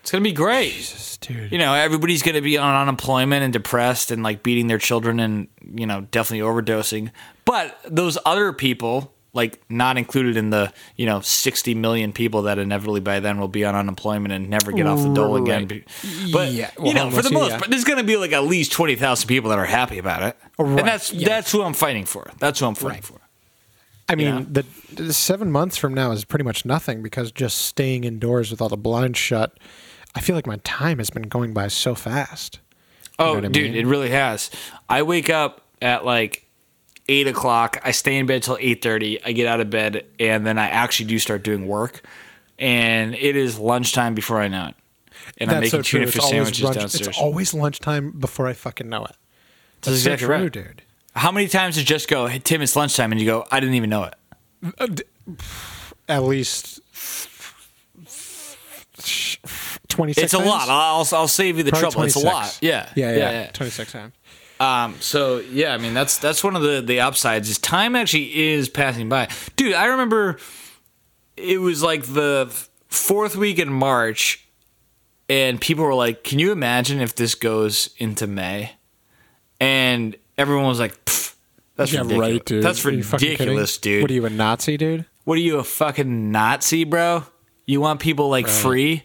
It's 0.00 0.10
going 0.10 0.24
to 0.24 0.28
be 0.28 0.34
great 0.34 0.72
Jesus, 0.72 1.16
dude. 1.18 1.52
you 1.52 1.58
know, 1.58 1.74
everybody's 1.74 2.22
going 2.24 2.34
to 2.34 2.40
be 2.40 2.58
on 2.58 2.74
unemployment 2.74 3.44
and 3.44 3.52
depressed 3.52 4.10
and 4.10 4.24
like 4.24 4.42
beating 4.42 4.66
their 4.66 4.78
children 4.78 5.20
and, 5.20 5.46
you 5.76 5.86
know, 5.86 6.00
definitely 6.10 6.44
overdosing. 6.44 7.12
But 7.44 7.78
those 7.88 8.18
other 8.26 8.52
people, 8.52 9.14
like 9.32 9.62
not 9.70 9.96
included 9.98 10.36
in 10.36 10.50
the, 10.50 10.72
you 10.96 11.06
know, 11.06 11.20
60 11.20 11.76
million 11.76 12.12
people 12.12 12.42
that 12.42 12.58
inevitably 12.58 13.00
by 13.00 13.20
then 13.20 13.38
will 13.38 13.46
be 13.46 13.64
on 13.64 13.76
unemployment 13.76 14.32
and 14.32 14.50
never 14.50 14.72
get 14.72 14.86
off 14.88 15.00
the 15.00 15.14
dole 15.14 15.36
again. 15.36 15.68
Right. 15.68 15.88
But, 16.32 16.50
Yeah, 16.50 16.70
you 16.82 16.94
know, 16.94 17.08
for 17.10 17.22
the 17.22 17.30
most 17.30 17.50
yeah. 17.50 17.58
part, 17.58 17.70
there's 17.70 17.84
going 17.84 17.98
to 17.98 18.04
be 18.04 18.16
like 18.16 18.32
at 18.32 18.42
least 18.42 18.72
20,000 18.72 19.28
people 19.28 19.50
that 19.50 19.58
are 19.60 19.64
happy 19.64 19.98
about 19.98 20.24
it. 20.24 20.36
Right, 20.58 20.80
And 20.80 20.88
that's, 20.88 21.12
yeah. 21.12 21.28
that's 21.28 21.52
who 21.52 21.62
I'm 21.62 21.74
fighting 21.74 22.06
for. 22.06 22.28
That's 22.40 22.58
who 22.58 22.66
I'm 22.66 22.74
fighting 22.74 22.96
Right. 22.96 23.04
for. 23.04 23.20
I 24.12 24.14
mean, 24.14 24.26
Yeah. 24.26 24.44
the, 24.48 24.64
the 25.02 25.12
seven 25.12 25.50
months 25.50 25.76
from 25.76 25.94
now 25.94 26.12
is 26.12 26.24
pretty 26.24 26.44
much 26.44 26.64
nothing 26.64 27.02
because 27.02 27.32
just 27.32 27.58
staying 27.58 28.04
indoors 28.04 28.50
with 28.50 28.60
all 28.60 28.68
the 28.68 28.76
blinds 28.76 29.18
shut, 29.18 29.58
I 30.14 30.20
feel 30.20 30.36
like 30.36 30.46
my 30.46 30.58
time 30.64 30.98
has 30.98 31.10
been 31.10 31.22
going 31.24 31.54
by 31.54 31.68
so 31.68 31.94
fast. 31.94 32.60
Oh, 33.18 33.34
what 33.34 33.44
I 33.44 33.48
dude, 33.48 33.72
mean? 33.72 33.74
it 33.76 33.86
really 33.86 34.10
has. 34.10 34.50
I 34.88 35.02
wake 35.02 35.30
up 35.30 35.62
at 35.80 36.04
like 36.04 36.46
eight 37.08 37.26
o'clock. 37.26 37.80
I 37.82 37.90
stay 37.92 38.16
in 38.18 38.26
bed 38.26 38.42
till 38.42 38.58
eight 38.60 38.82
thirty. 38.82 39.22
I 39.24 39.32
get 39.32 39.46
out 39.46 39.60
of 39.60 39.70
bed, 39.70 40.04
and 40.18 40.46
then 40.46 40.58
I 40.58 40.68
actually 40.68 41.06
do 41.06 41.18
start 41.18 41.42
doing 41.42 41.66
work. 41.66 42.02
And 42.58 43.14
it 43.14 43.34
is 43.36 43.58
lunchtime 43.58 44.14
before 44.14 44.40
I 44.40 44.48
know 44.48 44.68
it. 44.68 44.74
And 45.38 45.50
I'm 45.50 45.60
making 45.60 45.82
tuna 45.82 46.06
fish 46.06 46.22
sandwiches 46.22 46.62
lunch, 46.62 46.76
downstairs. 46.76 47.08
It's 47.08 47.18
always 47.18 47.54
lunchtime 47.54 48.12
before 48.12 48.46
I 48.46 48.52
fucking 48.52 48.88
know 48.88 49.04
it. 49.04 49.16
That's 49.82 50.02
so 50.02 50.12
exactly 50.12 50.26
true, 50.26 50.34
right. 50.36 50.52
dude. 50.52 50.82
How 51.14 51.30
many 51.30 51.48
times 51.48 51.76
did 51.76 51.86
just 51.86 52.08
go, 52.08 52.26
hey, 52.26 52.38
Tim, 52.38 52.62
it's 52.62 52.74
lunchtime, 52.74 53.12
and 53.12 53.20
you 53.20 53.26
go, 53.26 53.46
I 53.50 53.60
didn't 53.60 53.74
even 53.74 53.90
know 53.90 54.04
it. 54.04 55.08
At 56.08 56.22
least 56.22 56.80
twenty 59.88 60.12
six. 60.12 60.24
It's 60.24 60.34
a 60.34 60.38
lot. 60.38 60.68
I'll, 60.68 61.06
I'll 61.12 61.28
save 61.28 61.58
you 61.58 61.62
the 61.62 61.70
Probably 61.70 61.90
trouble. 61.90 62.02
It's 62.04 62.16
a 62.16 62.20
26. 62.20 62.24
lot. 62.24 62.58
Yeah. 62.62 62.88
Yeah, 62.94 63.16
yeah, 63.16 63.50
twenty 63.52 63.70
six 63.70 63.92
times. 63.92 64.14
Um, 64.60 64.94
so 65.00 65.38
yeah, 65.38 65.74
I 65.74 65.78
mean 65.78 65.92
that's 65.94 66.18
that's 66.18 66.44
one 66.44 66.54
of 66.54 66.62
the 66.62 66.80
the 66.80 67.00
upsides 67.00 67.48
is 67.48 67.58
time 67.58 67.96
actually 67.96 68.52
is 68.52 68.68
passing 68.68 69.08
by. 69.08 69.28
Dude, 69.56 69.74
I 69.74 69.86
remember 69.86 70.38
it 71.36 71.60
was 71.60 71.82
like 71.82 72.04
the 72.04 72.48
fourth 72.88 73.34
week 73.34 73.58
in 73.58 73.72
March 73.72 74.46
and 75.28 75.60
people 75.60 75.84
were 75.84 75.94
like, 75.94 76.22
"Can 76.22 76.38
you 76.38 76.52
imagine 76.52 77.00
if 77.00 77.14
this 77.16 77.34
goes 77.34 77.90
into 77.98 78.26
May?" 78.26 78.72
And 79.60 80.16
everyone 80.42 80.66
was 80.66 80.80
like, 80.80 81.04
"Pff, 81.04 81.34
"That's 81.76 81.92
ridiculous. 81.92 82.64
That's 82.64 82.84
Are 82.84 82.90
you 82.90 83.02
fucking 83.02 83.28
ridiculous, 83.30 83.78
dude. 83.78 84.02
What 84.02 84.10
are 84.10 84.14
you, 84.14 84.26
a 84.26 84.30
Nazi, 84.30 84.76
dude? 84.76 85.06
What 85.24 85.38
are 85.38 85.40
you, 85.40 85.58
a 85.58 85.64
fucking 85.64 86.32
Nazi, 86.32 86.84
bro? 86.84 87.24
You 87.64 87.80
want 87.80 88.00
people 88.00 88.28
like 88.28 88.48
free? 88.48 89.04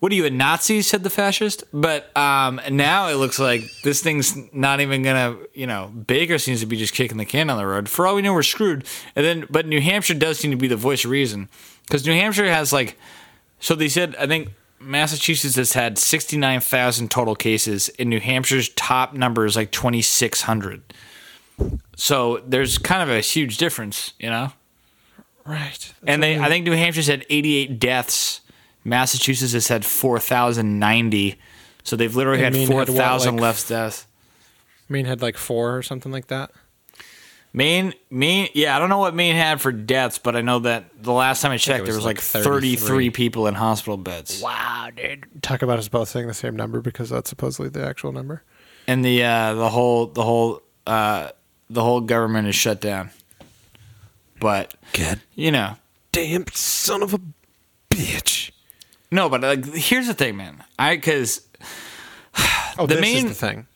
What 0.00 0.12
are 0.12 0.14
you, 0.14 0.24
a 0.24 0.30
Nazi? 0.30 0.80
Said 0.82 1.02
the 1.02 1.10
fascist. 1.10 1.64
But 1.72 2.16
um, 2.16 2.60
now 2.70 3.08
it 3.08 3.14
looks 3.14 3.38
like 3.38 3.62
this 3.82 4.00
thing's 4.02 4.34
not 4.52 4.80
even 4.80 5.02
gonna. 5.02 5.36
You 5.54 5.66
know, 5.66 5.88
Baker 5.88 6.38
seems 6.38 6.60
to 6.60 6.66
be 6.66 6.76
just 6.76 6.94
kicking 6.94 7.18
the 7.18 7.24
can 7.26 7.50
on 7.50 7.58
the 7.58 7.66
road. 7.66 7.88
For 7.88 8.06
all 8.06 8.14
we 8.14 8.22
know, 8.22 8.32
we're 8.32 8.42
screwed. 8.42 8.84
And 9.14 9.26
then, 9.26 9.46
but 9.50 9.66
New 9.66 9.80
Hampshire 9.80 10.14
does 10.14 10.38
seem 10.38 10.50
to 10.52 10.56
be 10.56 10.68
the 10.68 10.76
voice 10.76 11.04
of 11.04 11.10
reason 11.10 11.48
because 11.84 12.06
New 12.06 12.14
Hampshire 12.14 12.46
has 12.46 12.72
like. 12.72 12.96
So 13.60 13.74
they 13.74 13.88
said, 13.88 14.14
I 14.16 14.26
think 14.28 14.50
Massachusetts 14.80 15.56
has 15.56 15.72
had 15.72 15.98
sixty 15.98 16.36
nine 16.36 16.60
thousand 16.60 17.10
total 17.10 17.34
cases, 17.34 17.88
and 17.98 18.08
New 18.08 18.20
Hampshire's 18.20 18.68
top 18.70 19.12
number 19.14 19.44
is 19.44 19.56
like 19.56 19.70
twenty 19.70 20.02
six 20.02 20.42
hundred. 20.42 20.82
So 21.96 22.42
there's 22.46 22.78
kind 22.78 23.02
of 23.02 23.08
a 23.10 23.20
huge 23.20 23.56
difference, 23.58 24.12
you 24.18 24.30
know. 24.30 24.52
Right. 25.44 25.92
And 26.06 26.22
they, 26.22 26.38
I 26.38 26.48
think 26.48 26.64
New 26.66 26.72
Hampshire's 26.76 27.08
had 27.08 27.24
88 27.28 27.80
deaths. 27.80 28.42
Massachusetts 28.84 29.54
has 29.54 29.66
had 29.66 29.84
4,090. 29.84 31.36
So 31.82 31.96
they've 31.96 32.14
literally 32.14 32.44
And 32.44 32.54
had 32.54 32.60
Maine 32.60 32.68
had 32.68 32.74
what, 32.76 32.86
4,000 32.88 33.34
like- 33.36 33.42
less 33.42 33.66
deaths. 33.68 34.06
Maine 34.88 35.06
had 35.06 35.20
like 35.20 35.36
four 35.36 35.76
or 35.76 35.82
something 35.82 36.12
like 36.12 36.28
that. 36.28 36.50
Maine, 37.52 37.94
Maine, 38.10 38.48
yeah, 38.54 38.76
I 38.76 38.78
don't 38.78 38.88
know 38.90 38.98
what 38.98 39.14
Maine 39.14 39.34
had 39.34 39.60
for 39.60 39.72
deaths, 39.72 40.18
but 40.18 40.36
I 40.36 40.42
know 40.42 40.58
that 40.60 41.02
the 41.02 41.12
last 41.12 41.40
time 41.40 41.50
I 41.50 41.56
checked, 41.56 41.84
there 41.84 41.94
was 41.94 41.96
was 41.96 42.04
like 42.04 42.16
like 42.18 42.24
33 42.24 42.76
33 42.76 43.10
people 43.10 43.46
in 43.46 43.54
hospital 43.54 43.96
beds. 43.96 44.42
Wow, 44.42 44.90
dude. 44.94 45.24
Talk 45.42 45.62
about 45.62 45.78
us 45.78 45.88
both 45.88 46.08
saying 46.08 46.26
the 46.26 46.34
same 46.34 46.54
number 46.56 46.80
because 46.80 47.08
that's 47.10 47.30
supposedly 47.30 47.70
the 47.70 47.84
actual 47.84 48.12
number. 48.12 48.42
And 48.86 49.04
the 49.04 49.24
uh, 49.24 49.54
the 49.54 49.70
whole 49.70 50.06
the 50.06 50.22
whole 50.22 50.62
uh, 50.86 51.30
the 51.70 51.82
whole 51.82 52.00
government 52.02 52.48
is 52.48 52.54
shut 52.54 52.80
down. 52.80 53.10
But 54.40 54.74
God 54.92 55.20
you 55.34 55.50
know, 55.50 55.76
damn 56.12 56.46
son 56.48 57.02
of 57.02 57.14
a 57.14 57.20
bitch. 57.90 58.50
no, 59.10 59.28
but 59.28 59.40
like 59.40 59.64
here's 59.74 60.06
the 60.06 60.14
thing, 60.14 60.36
man. 60.36 60.62
I 60.78 60.96
because 60.96 61.46
Oh, 62.78 62.86
The 62.86 62.94
this 62.94 63.00
main- 63.00 63.16
is 63.26 63.38
the 63.40 63.46
thing. 63.46 63.66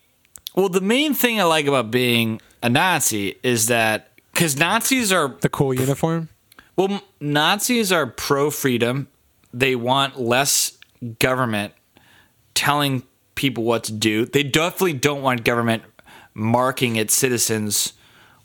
Well, 0.55 0.69
the 0.69 0.81
main 0.81 1.15
thing 1.15 1.41
I 1.41 1.45
like 1.45 1.67
about 1.67 1.91
being 1.91 2.41
a 2.63 2.69
Nazi 2.69 3.37
is 3.43 3.67
that 3.67 4.11
because 4.33 4.57
Nazis 4.57 5.13
are 5.13 5.29
The 5.41 5.49
cool 5.49 5.75
uniform. 5.75 6.29
well, 6.77 7.01
Nazis 7.21 7.91
are 7.93 8.07
pro 8.07 8.51
freedom. 8.51 9.09
They 9.55 9.75
want 9.77 10.21
less 10.21 10.79
government 11.19 11.73
telling 12.55 13.03
people 13.35 13.65
what 13.65 13.85
to 13.85 13.93
do. 13.93 14.25
They 14.27 14.43
definitely 14.43 14.95
don't 14.95 15.23
want 15.23 15.45
government 15.45 15.83
marking 16.35 16.97
its 16.97 17.15
citizens 17.15 17.93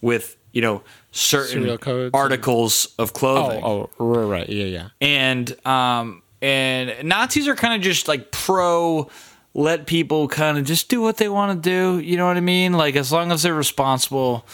with 0.01 0.35
you 0.51 0.61
know 0.61 0.81
certain 1.11 1.77
codes 1.77 2.05
and- 2.05 2.15
articles 2.15 2.93
of 2.99 3.13
clothing 3.13 3.61
oh, 3.63 3.89
right, 3.97 4.23
right. 4.41 4.49
Yeah, 4.49 4.65
yeah. 4.65 4.87
and 5.01 5.65
um 5.65 6.21
and 6.41 6.93
Nazis 7.07 7.47
are 7.47 7.55
kind 7.55 7.73
of 7.75 7.81
just 7.81 8.07
like 8.07 8.31
pro 8.31 9.09
let 9.53 9.87
people 9.87 10.27
kind 10.27 10.57
of 10.57 10.65
just 10.65 10.89
do 10.89 11.01
what 11.01 11.17
they 11.17 11.29
want 11.29 11.63
to 11.63 11.69
do, 11.69 11.99
you 11.99 12.17
know 12.17 12.27
what 12.27 12.37
I 12.37 12.41
mean? 12.41 12.73
Like 12.73 12.95
as 12.95 13.11
long 13.11 13.31
as 13.31 13.43
they're 13.43 13.53
responsible, 13.53 14.45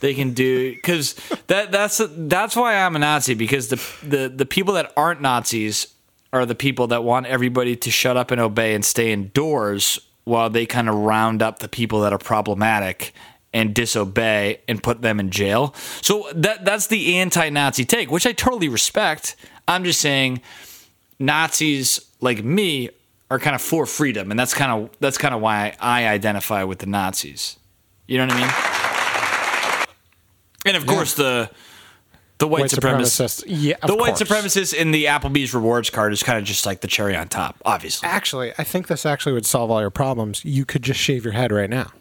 they 0.00 0.14
can 0.14 0.32
do 0.32 0.76
cuz 0.82 1.14
that 1.46 1.70
that's 1.70 2.00
that's 2.08 2.56
why 2.56 2.76
I'm 2.76 2.96
a 2.96 2.98
Nazi 2.98 3.34
because 3.34 3.68
the 3.68 3.80
the 4.02 4.28
the 4.28 4.46
people 4.46 4.74
that 4.74 4.92
aren't 4.96 5.20
Nazis 5.20 5.86
are 6.32 6.46
the 6.46 6.54
people 6.54 6.86
that 6.88 7.04
want 7.04 7.26
everybody 7.26 7.76
to 7.76 7.90
shut 7.90 8.16
up 8.16 8.30
and 8.30 8.40
obey 8.40 8.74
and 8.74 8.84
stay 8.84 9.12
indoors 9.12 10.00
while 10.24 10.48
they 10.48 10.66
kind 10.66 10.88
of 10.88 10.94
round 10.94 11.42
up 11.42 11.58
the 11.58 11.68
people 11.68 12.00
that 12.00 12.12
are 12.12 12.18
problematic 12.18 13.12
and 13.52 13.74
disobey 13.74 14.60
and 14.66 14.82
put 14.82 15.02
them 15.02 15.20
in 15.20 15.30
jail. 15.30 15.74
So 16.00 16.28
that 16.34 16.64
that's 16.64 16.86
the 16.86 17.16
anti-Nazi 17.18 17.84
take, 17.84 18.10
which 18.10 18.26
I 18.26 18.32
totally 18.32 18.68
respect. 18.68 19.36
I'm 19.68 19.84
just 19.84 20.00
saying 20.00 20.40
Nazis 21.18 22.00
like 22.20 22.42
me 22.42 22.90
are 23.32 23.38
kind 23.38 23.54
of 23.54 23.62
for 23.62 23.86
freedom, 23.86 24.30
and 24.30 24.38
that's 24.38 24.52
kind 24.52 24.70
of 24.70 24.90
that's 25.00 25.16
kind 25.16 25.34
of 25.34 25.40
why 25.40 25.74
I 25.80 26.06
identify 26.06 26.64
with 26.64 26.80
the 26.80 26.86
Nazis. 26.86 27.56
You 28.06 28.18
know 28.18 28.26
what 28.26 28.34
I 28.36 29.86
mean? 29.86 29.86
And 30.66 30.76
of 30.76 30.86
course 30.86 31.14
the 31.14 31.50
the 32.38 32.46
white, 32.46 32.62
White 32.62 32.70
supremacists. 32.70 33.42
supremacists. 33.42 33.44
Yeah, 33.46 33.76
the 33.86 33.94
white 33.96 34.16
course. 34.16 34.22
supremacists 34.22 34.74
in 34.74 34.90
the 34.90 35.06
Applebee's 35.06 35.54
rewards 35.54 35.90
card 35.90 36.12
is 36.12 36.22
kind 36.22 36.38
of 36.38 36.44
just 36.44 36.66
like 36.66 36.80
the 36.82 36.88
cherry 36.88 37.16
on 37.16 37.28
top, 37.28 37.56
obviously. 37.64 38.08
Actually, 38.08 38.52
I 38.58 38.64
think 38.64 38.88
this 38.88 39.06
actually 39.06 39.32
would 39.32 39.46
solve 39.46 39.70
all 39.70 39.80
your 39.80 39.90
problems. 39.90 40.44
You 40.44 40.64
could 40.64 40.82
just 40.82 41.00
shave 41.00 41.24
your 41.24 41.32
head 41.32 41.52
right 41.52 41.70
now. 41.70 41.92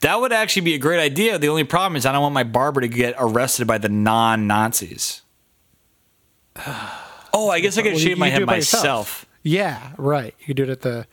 That 0.00 0.20
would 0.20 0.32
actually 0.32 0.62
be 0.62 0.74
a 0.74 0.78
great 0.78 1.00
idea. 1.00 1.38
The 1.38 1.48
only 1.48 1.64
problem 1.64 1.96
is 1.96 2.04
I 2.06 2.12
don't 2.12 2.22
want 2.22 2.34
my 2.34 2.42
barber 2.44 2.80
to 2.80 2.88
get 2.88 3.14
arrested 3.18 3.66
by 3.66 3.78
the 3.78 3.88
non-Nazis. 3.88 5.22
Oh, 7.34 7.50
I 7.50 7.60
guess 7.60 7.76
I 7.76 7.82
could 7.82 7.92
Well, 7.92 8.00
you- 8.00 8.06
shave 8.08 8.18
my 8.18 8.26
you 8.28 8.32
head 8.32 8.46
myself. 8.46 9.26
Yeah, 9.48 9.92
right. 9.96 10.34
You 10.40 10.46
could 10.46 10.56
do 10.56 10.62
it 10.64 10.68
at 10.68 10.80
the 10.82 11.06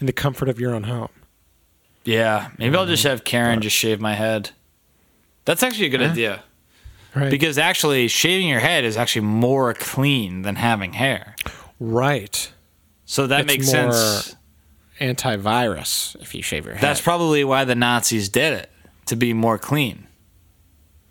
in 0.00 0.06
the 0.06 0.12
comfort 0.12 0.48
of 0.48 0.58
your 0.58 0.74
own 0.74 0.84
home. 0.84 1.08
Yeah, 2.04 2.50
maybe 2.58 2.74
I'll 2.76 2.82
um, 2.82 2.88
just 2.88 3.04
have 3.04 3.24
Karen 3.24 3.60
just 3.60 3.76
shave 3.76 4.00
my 4.00 4.14
head. 4.14 4.50
That's 5.44 5.62
actually 5.62 5.86
a 5.86 5.90
good 5.90 6.02
idea 6.02 6.42
Right. 7.14 7.30
because 7.30 7.58
actually 7.58 8.08
shaving 8.08 8.48
your 8.48 8.60
head 8.60 8.84
is 8.84 8.96
actually 8.96 9.26
more 9.26 9.72
clean 9.74 10.42
than 10.42 10.56
having 10.56 10.94
hair. 10.94 11.36
right. 11.78 12.50
So 13.06 13.26
that 13.26 13.40
It's 13.40 13.46
makes 13.46 13.66
more- 13.72 13.92
sense. 13.92 14.36
Antivirus 15.00 16.16
if 16.22 16.34
you 16.34 16.42
shave 16.42 16.64
your 16.64 16.74
head. 16.74 16.82
That's 16.82 17.00
probably 17.00 17.44
why 17.44 17.64
the 17.64 17.74
Nazis 17.74 18.28
did 18.28 18.52
it 18.54 18.70
to 19.06 19.16
be 19.16 19.32
more 19.34 19.58
clean. 19.58 20.06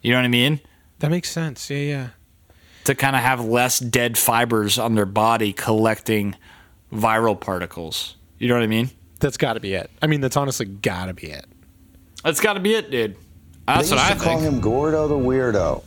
You 0.01 0.11
know 0.11 0.17
what 0.17 0.25
I 0.25 0.29
mean? 0.29 0.59
that 0.99 1.11
makes 1.11 1.29
sense. 1.29 1.69
Yeah, 1.69 1.77
yeah. 1.77 2.07
To 2.85 2.95
kind 2.95 3.15
of 3.15 3.21
have 3.21 3.43
less 3.43 3.77
dead 3.79 4.17
fibers 4.17 4.79
on 4.79 4.95
their 4.95 5.05
body 5.05 5.51
collecting 5.53 6.35
viral 6.93 7.39
particles. 7.39 8.15
You 8.39 8.47
know 8.47 8.55
what 8.55 8.63
I 8.63 8.67
mean? 8.67 8.89
That's 9.19 9.37
got 9.37 9.53
to 9.53 9.59
be 9.59 9.73
it. 9.73 9.89
I 10.01 10.07
mean, 10.07 10.21
that's 10.21 10.37
honestly 10.37 10.65
got 10.65 11.05
to 11.07 11.13
be 11.13 11.27
it. 11.27 11.45
That's 12.23 12.39
got 12.39 12.53
to 12.53 12.59
be 12.59 12.75
it, 12.75 12.91
dude. 12.91 13.15
That's 13.67 13.89
they 13.89 13.95
what 13.95 14.09
used 14.09 14.11
I 14.11 14.13
to 14.13 14.19
call 14.19 14.39
him 14.39 14.59
Gordo 14.59 15.07
the 15.07 15.15
Weirdo. 15.15 15.83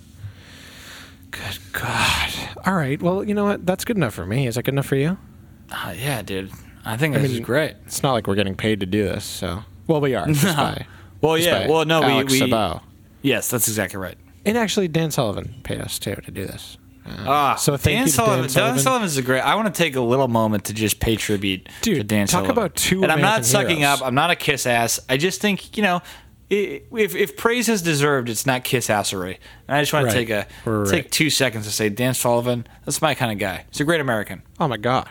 Good 1.30 1.58
God. 1.72 2.30
All 2.64 2.74
right. 2.74 3.00
Well, 3.00 3.22
you 3.24 3.34
know 3.34 3.44
what? 3.44 3.66
That's 3.66 3.84
good 3.84 3.96
enough 3.96 4.14
for 4.14 4.24
me. 4.24 4.46
Is 4.46 4.54
that 4.54 4.62
good 4.62 4.74
enough 4.74 4.86
for 4.86 4.96
you? 4.96 5.18
Uh, 5.70 5.94
yeah, 5.96 6.22
dude. 6.22 6.50
I 6.84 6.96
think 6.96 7.14
this 7.14 7.24
is 7.24 7.32
mean, 7.34 7.42
great. 7.42 7.74
It's 7.84 8.02
not 8.02 8.12
like 8.12 8.26
we're 8.26 8.36
getting 8.36 8.54
paid 8.54 8.80
to 8.80 8.86
do 8.86 9.04
this, 9.04 9.24
so. 9.24 9.64
Well, 9.86 10.00
we 10.00 10.14
are. 10.14 10.26
Just 10.26 10.44
by, 10.56 10.86
Well, 11.20 11.36
yeah. 11.36 11.66
Well, 11.68 11.84
no, 11.84 12.00
we, 12.00 12.06
Alex 12.06 12.32
we 12.32 12.40
Sabao. 12.40 12.80
yes, 13.22 13.50
that's 13.50 13.68
exactly 13.68 13.98
right. 13.98 14.16
And 14.44 14.56
actually, 14.56 14.88
Dan 14.88 15.10
Sullivan 15.10 15.56
paid 15.64 15.80
us 15.80 15.98
too 15.98 16.14
to 16.14 16.30
do 16.30 16.46
this. 16.46 16.78
Ah, 17.26 17.54
so 17.56 17.76
thank 17.76 17.94
Dan 17.96 18.00
you 18.00 18.06
to 18.06 18.12
Sullivan. 18.12 18.50
Dan 18.52 18.78
Sullivan. 18.78 19.06
Is 19.06 19.16
a 19.16 19.22
great. 19.22 19.40
I 19.40 19.54
want 19.54 19.72
to 19.72 19.76
take 19.82 19.96
a 19.96 20.00
little 20.00 20.28
moment 20.28 20.64
to 20.66 20.72
just 20.72 21.00
pay 21.00 21.16
tribute 21.16 21.68
to 21.82 21.94
Dude, 21.94 22.06
Dan 22.08 22.26
talk 22.26 22.40
Sullivan. 22.44 22.50
about 22.50 22.74
two 22.76 23.02
And 23.02 23.12
I'm 23.12 23.20
not 23.20 23.26
American 23.40 23.44
sucking 23.44 23.76
heroes. 23.78 24.00
up. 24.00 24.06
I'm 24.06 24.14
not 24.14 24.30
a 24.30 24.36
kiss 24.36 24.66
ass. 24.66 25.00
I 25.08 25.16
just 25.16 25.40
think 25.40 25.76
you 25.76 25.82
know, 25.82 25.96
i- 26.50 26.82
if 26.92 27.14
if 27.14 27.36
praise 27.36 27.68
is 27.68 27.82
deserved, 27.82 28.28
it's 28.28 28.46
not 28.46 28.64
kiss 28.64 28.88
assery. 28.88 29.38
And 29.68 29.76
I 29.76 29.82
just 29.82 29.92
want 29.92 30.06
Right. 30.06 30.12
to 30.12 30.16
take 30.18 30.30
a 30.30 30.46
Right. 30.68 30.88
take 30.90 31.10
two 31.10 31.30
seconds 31.30 31.66
to 31.66 31.72
say 31.72 31.88
Dan 31.88 32.14
Sullivan. 32.14 32.66
That's 32.84 33.00
my 33.02 33.14
kind 33.14 33.32
of 33.32 33.38
guy. 33.38 33.64
He's 33.70 33.80
a 33.80 33.84
great 33.84 34.00
American. 34.00 34.42
Oh 34.60 34.68
my 34.68 34.76
God. 34.76 35.08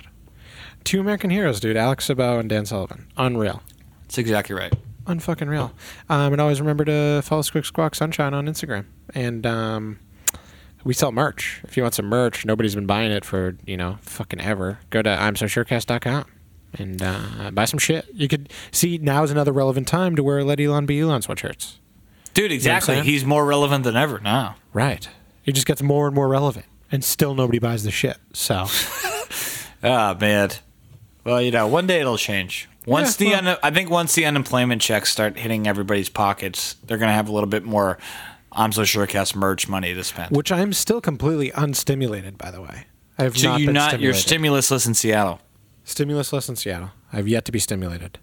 Two 0.83 0.99
American 0.99 1.29
heroes, 1.31 1.59
dude. 1.59 1.77
Alex 1.77 2.07
Sabao 2.07 2.39
and 2.39 2.47
Dan 2.49 2.65
Sullivan. 2.65 3.07
Unreal. 3.17 3.63
That's 4.03 4.17
exactly 4.19 4.55
right. 4.55 4.71
Unfucking 5.07 5.47
real. 5.49 5.71
Um, 6.09 6.33
and 6.33 6.41
always 6.41 6.59
remember 6.59 6.83
to 6.85 7.21
follow 7.23 7.41
Squick 7.43 7.65
Squawk 7.65 7.95
Sunshine 7.95 8.33
on 8.33 8.47
Instagram. 8.47 8.85
And 9.13 9.45
um, 9.45 9.99
we 10.85 10.93
sell 10.93 11.11
merch. 11.11 11.59
If 11.65 11.75
you 11.75 11.83
want 11.83 11.95
some 11.95 12.05
merch, 12.05 12.45
nobody's 12.45 12.75
been 12.75 12.85
buying 12.85 13.11
it 13.11 13.25
for, 13.25 13.57
you 13.65 13.75
know, 13.75 13.97
fucking 14.01 14.39
ever. 14.39 14.79
Go 14.91 15.01
to 15.01 15.09
I'm 15.09 15.35
so 15.35 15.45
surecast.com 15.47 16.25
and 16.77 17.01
uh, 17.01 17.51
buy 17.51 17.65
some 17.65 17.79
shit. 17.79 18.05
You 18.13 18.27
could 18.29 18.53
see 18.71 18.97
now 18.97 19.23
is 19.23 19.31
another 19.31 19.51
relevant 19.51 19.87
time 19.87 20.15
to 20.15 20.23
wear 20.23 20.43
Let 20.43 20.59
Elon 20.61 20.85
be 20.85 20.99
Elon 21.01 21.21
sweatsshirts. 21.21 21.75
Dude, 22.33 22.51
exactly. 22.51 22.95
saying? 22.95 23.05
He's 23.05 23.25
more 23.25 23.45
relevant 23.45 23.83
than 23.83 23.95
ever 23.95 24.19
now. 24.19 24.55
Right. 24.73 25.09
It 25.45 25.53
just 25.53 25.65
gets 25.67 25.81
more 25.81 26.05
and 26.07 26.15
more 26.15 26.27
relevant. 26.27 26.65
And 26.91 27.03
still 27.03 27.33
nobody 27.33 27.59
buys 27.59 27.83
the 27.83 27.91
shit. 27.91 28.17
So 28.33 28.65
Ah, 29.83 30.15
man. 30.19 30.51
Well, 31.23 31.41
you 31.41 31.51
know, 31.51 31.67
one 31.67 31.87
day 31.87 31.99
it'll 32.01 32.17
change. 32.17 32.69
Once 32.85 33.19
Yeah, 33.19 33.41
the 33.41 33.51
un- 33.51 33.57
I 33.63 33.71
think 33.71 33.89
once 33.89 34.13
the 34.13 34.25
unemployment 34.25 34.81
checks 34.81 35.11
start 35.11 35.37
hitting 35.37 35.67
everybody's 35.67 36.09
pockets, 36.09 36.75
they're 36.83 36.97
gonna 36.99 37.13
have 37.13 37.27
a 37.27 37.31
little 37.31 37.49
bit 37.49 37.63
more. 37.63 37.97
I'm 38.55 38.71
so 38.71 38.83
sure 38.85 39.05
cast 39.05 39.35
merch 39.35 39.67
money 39.67 39.93
to 39.93 40.03
spend. 40.03 40.35
which 40.35 40.51
I'm 40.51 40.73
still 40.73 41.01
completely 41.01 41.51
unstimulated, 41.51 42.37
by 42.37 42.51
the 42.51 42.61
way. 42.61 42.85
I 43.17 43.23
have 43.23 43.37
so 43.37 43.49
not 43.51 43.59
you 43.61 43.71
not 43.71 43.99
you're 43.99 44.13
stimulusless 44.13 44.87
in 44.87 44.93
Seattle. 44.93 45.39
Stimulusless 45.85 46.49
in 46.49 46.55
Seattle. 46.55 46.91
I've 47.13 47.27
yet 47.27 47.45
to 47.45 47.51
be 47.51 47.59
stimulated. 47.59 48.19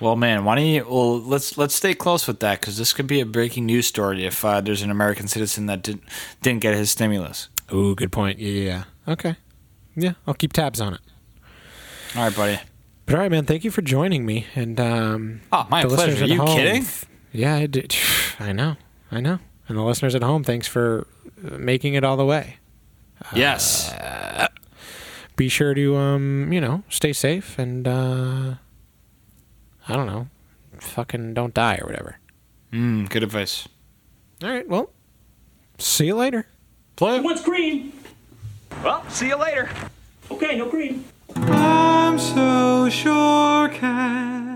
Well, 0.00 0.16
man, 0.16 0.44
why 0.44 0.54
don't 0.56 0.66
you? 0.66 0.84
Well, 0.88 1.20
let's 1.20 1.58
let's 1.58 1.74
stay 1.74 1.94
close 1.94 2.26
with 2.26 2.40
that 2.40 2.60
because 2.60 2.78
this 2.78 2.92
could 2.92 3.06
be 3.06 3.20
a 3.20 3.26
breaking 3.26 3.66
news 3.66 3.86
story 3.86 4.24
if 4.24 4.44
uh, 4.44 4.60
there's 4.60 4.82
an 4.82 4.90
American 4.90 5.28
citizen 5.28 5.66
that 5.66 5.82
didn't 5.82 6.04
didn't 6.42 6.60
get 6.60 6.74
his 6.74 6.90
stimulus. 6.90 7.48
Ooh, 7.72 7.94
good 7.94 8.10
point. 8.12 8.38
Yeah, 8.38 8.48
yeah. 9.06 9.12
Okay. 9.12 9.36
Yeah, 9.96 10.12
I'll 10.26 10.34
keep 10.34 10.52
tabs 10.52 10.80
on 10.80 10.94
it. 10.94 11.00
All 12.16 12.22
right, 12.24 12.34
buddy. 12.34 12.60
But 13.06 13.14
all 13.16 13.20
right, 13.20 13.30
man. 13.30 13.44
Thank 13.44 13.64
you 13.64 13.70
for 13.70 13.82
joining 13.82 14.24
me. 14.24 14.46
And 14.54 14.80
um, 14.80 15.40
Oh, 15.52 15.66
my 15.68 15.84
pleasure. 15.84 16.24
Are 16.24 16.26
you 16.26 16.38
home- 16.38 16.56
kidding? 16.56 16.86
Yeah, 17.32 17.54
I 17.56 17.66
did. 17.66 17.94
I 18.40 18.52
know. 18.52 18.76
I 19.12 19.20
know. 19.20 19.38
And 19.70 19.78
the 19.78 19.84
listeners 19.84 20.16
at 20.16 20.22
home, 20.24 20.42
thanks 20.42 20.66
for 20.66 21.06
uh, 21.46 21.56
making 21.56 21.94
it 21.94 22.02
all 22.02 22.16
the 22.16 22.24
way. 22.24 22.56
yes. 23.32 23.94
Be 25.36 25.48
sure 25.48 25.74
to, 25.74 25.96
um, 25.96 26.52
you 26.52 26.60
know, 26.60 26.82
stay 26.88 27.12
safe 27.12 27.56
and, 27.56 27.86
uh, 27.86 28.54
I 29.86 29.92
don't 29.94 30.08
know, 30.08 30.26
fucking 30.80 31.34
don't 31.34 31.54
die 31.54 31.78
or 31.80 31.86
whatever. 31.86 32.18
Mm, 32.72 33.08
good 33.10 33.22
advice. 33.22 33.68
All 34.42 34.50
right. 34.50 34.68
Well, 34.68 34.90
see 35.78 36.06
you 36.06 36.16
later. 36.16 36.48
Play. 36.96 37.18
Who 37.18 37.22
wants 37.22 37.42
cream? 37.44 37.92
Well, 38.82 39.08
see 39.08 39.28
you 39.28 39.36
later. 39.36 39.70
Okay, 40.32 40.56
no 40.58 40.66
cream. 40.66 41.04
I'm 41.36 42.18
so 42.18 42.88
sure 42.90 43.68
can. 43.68 44.49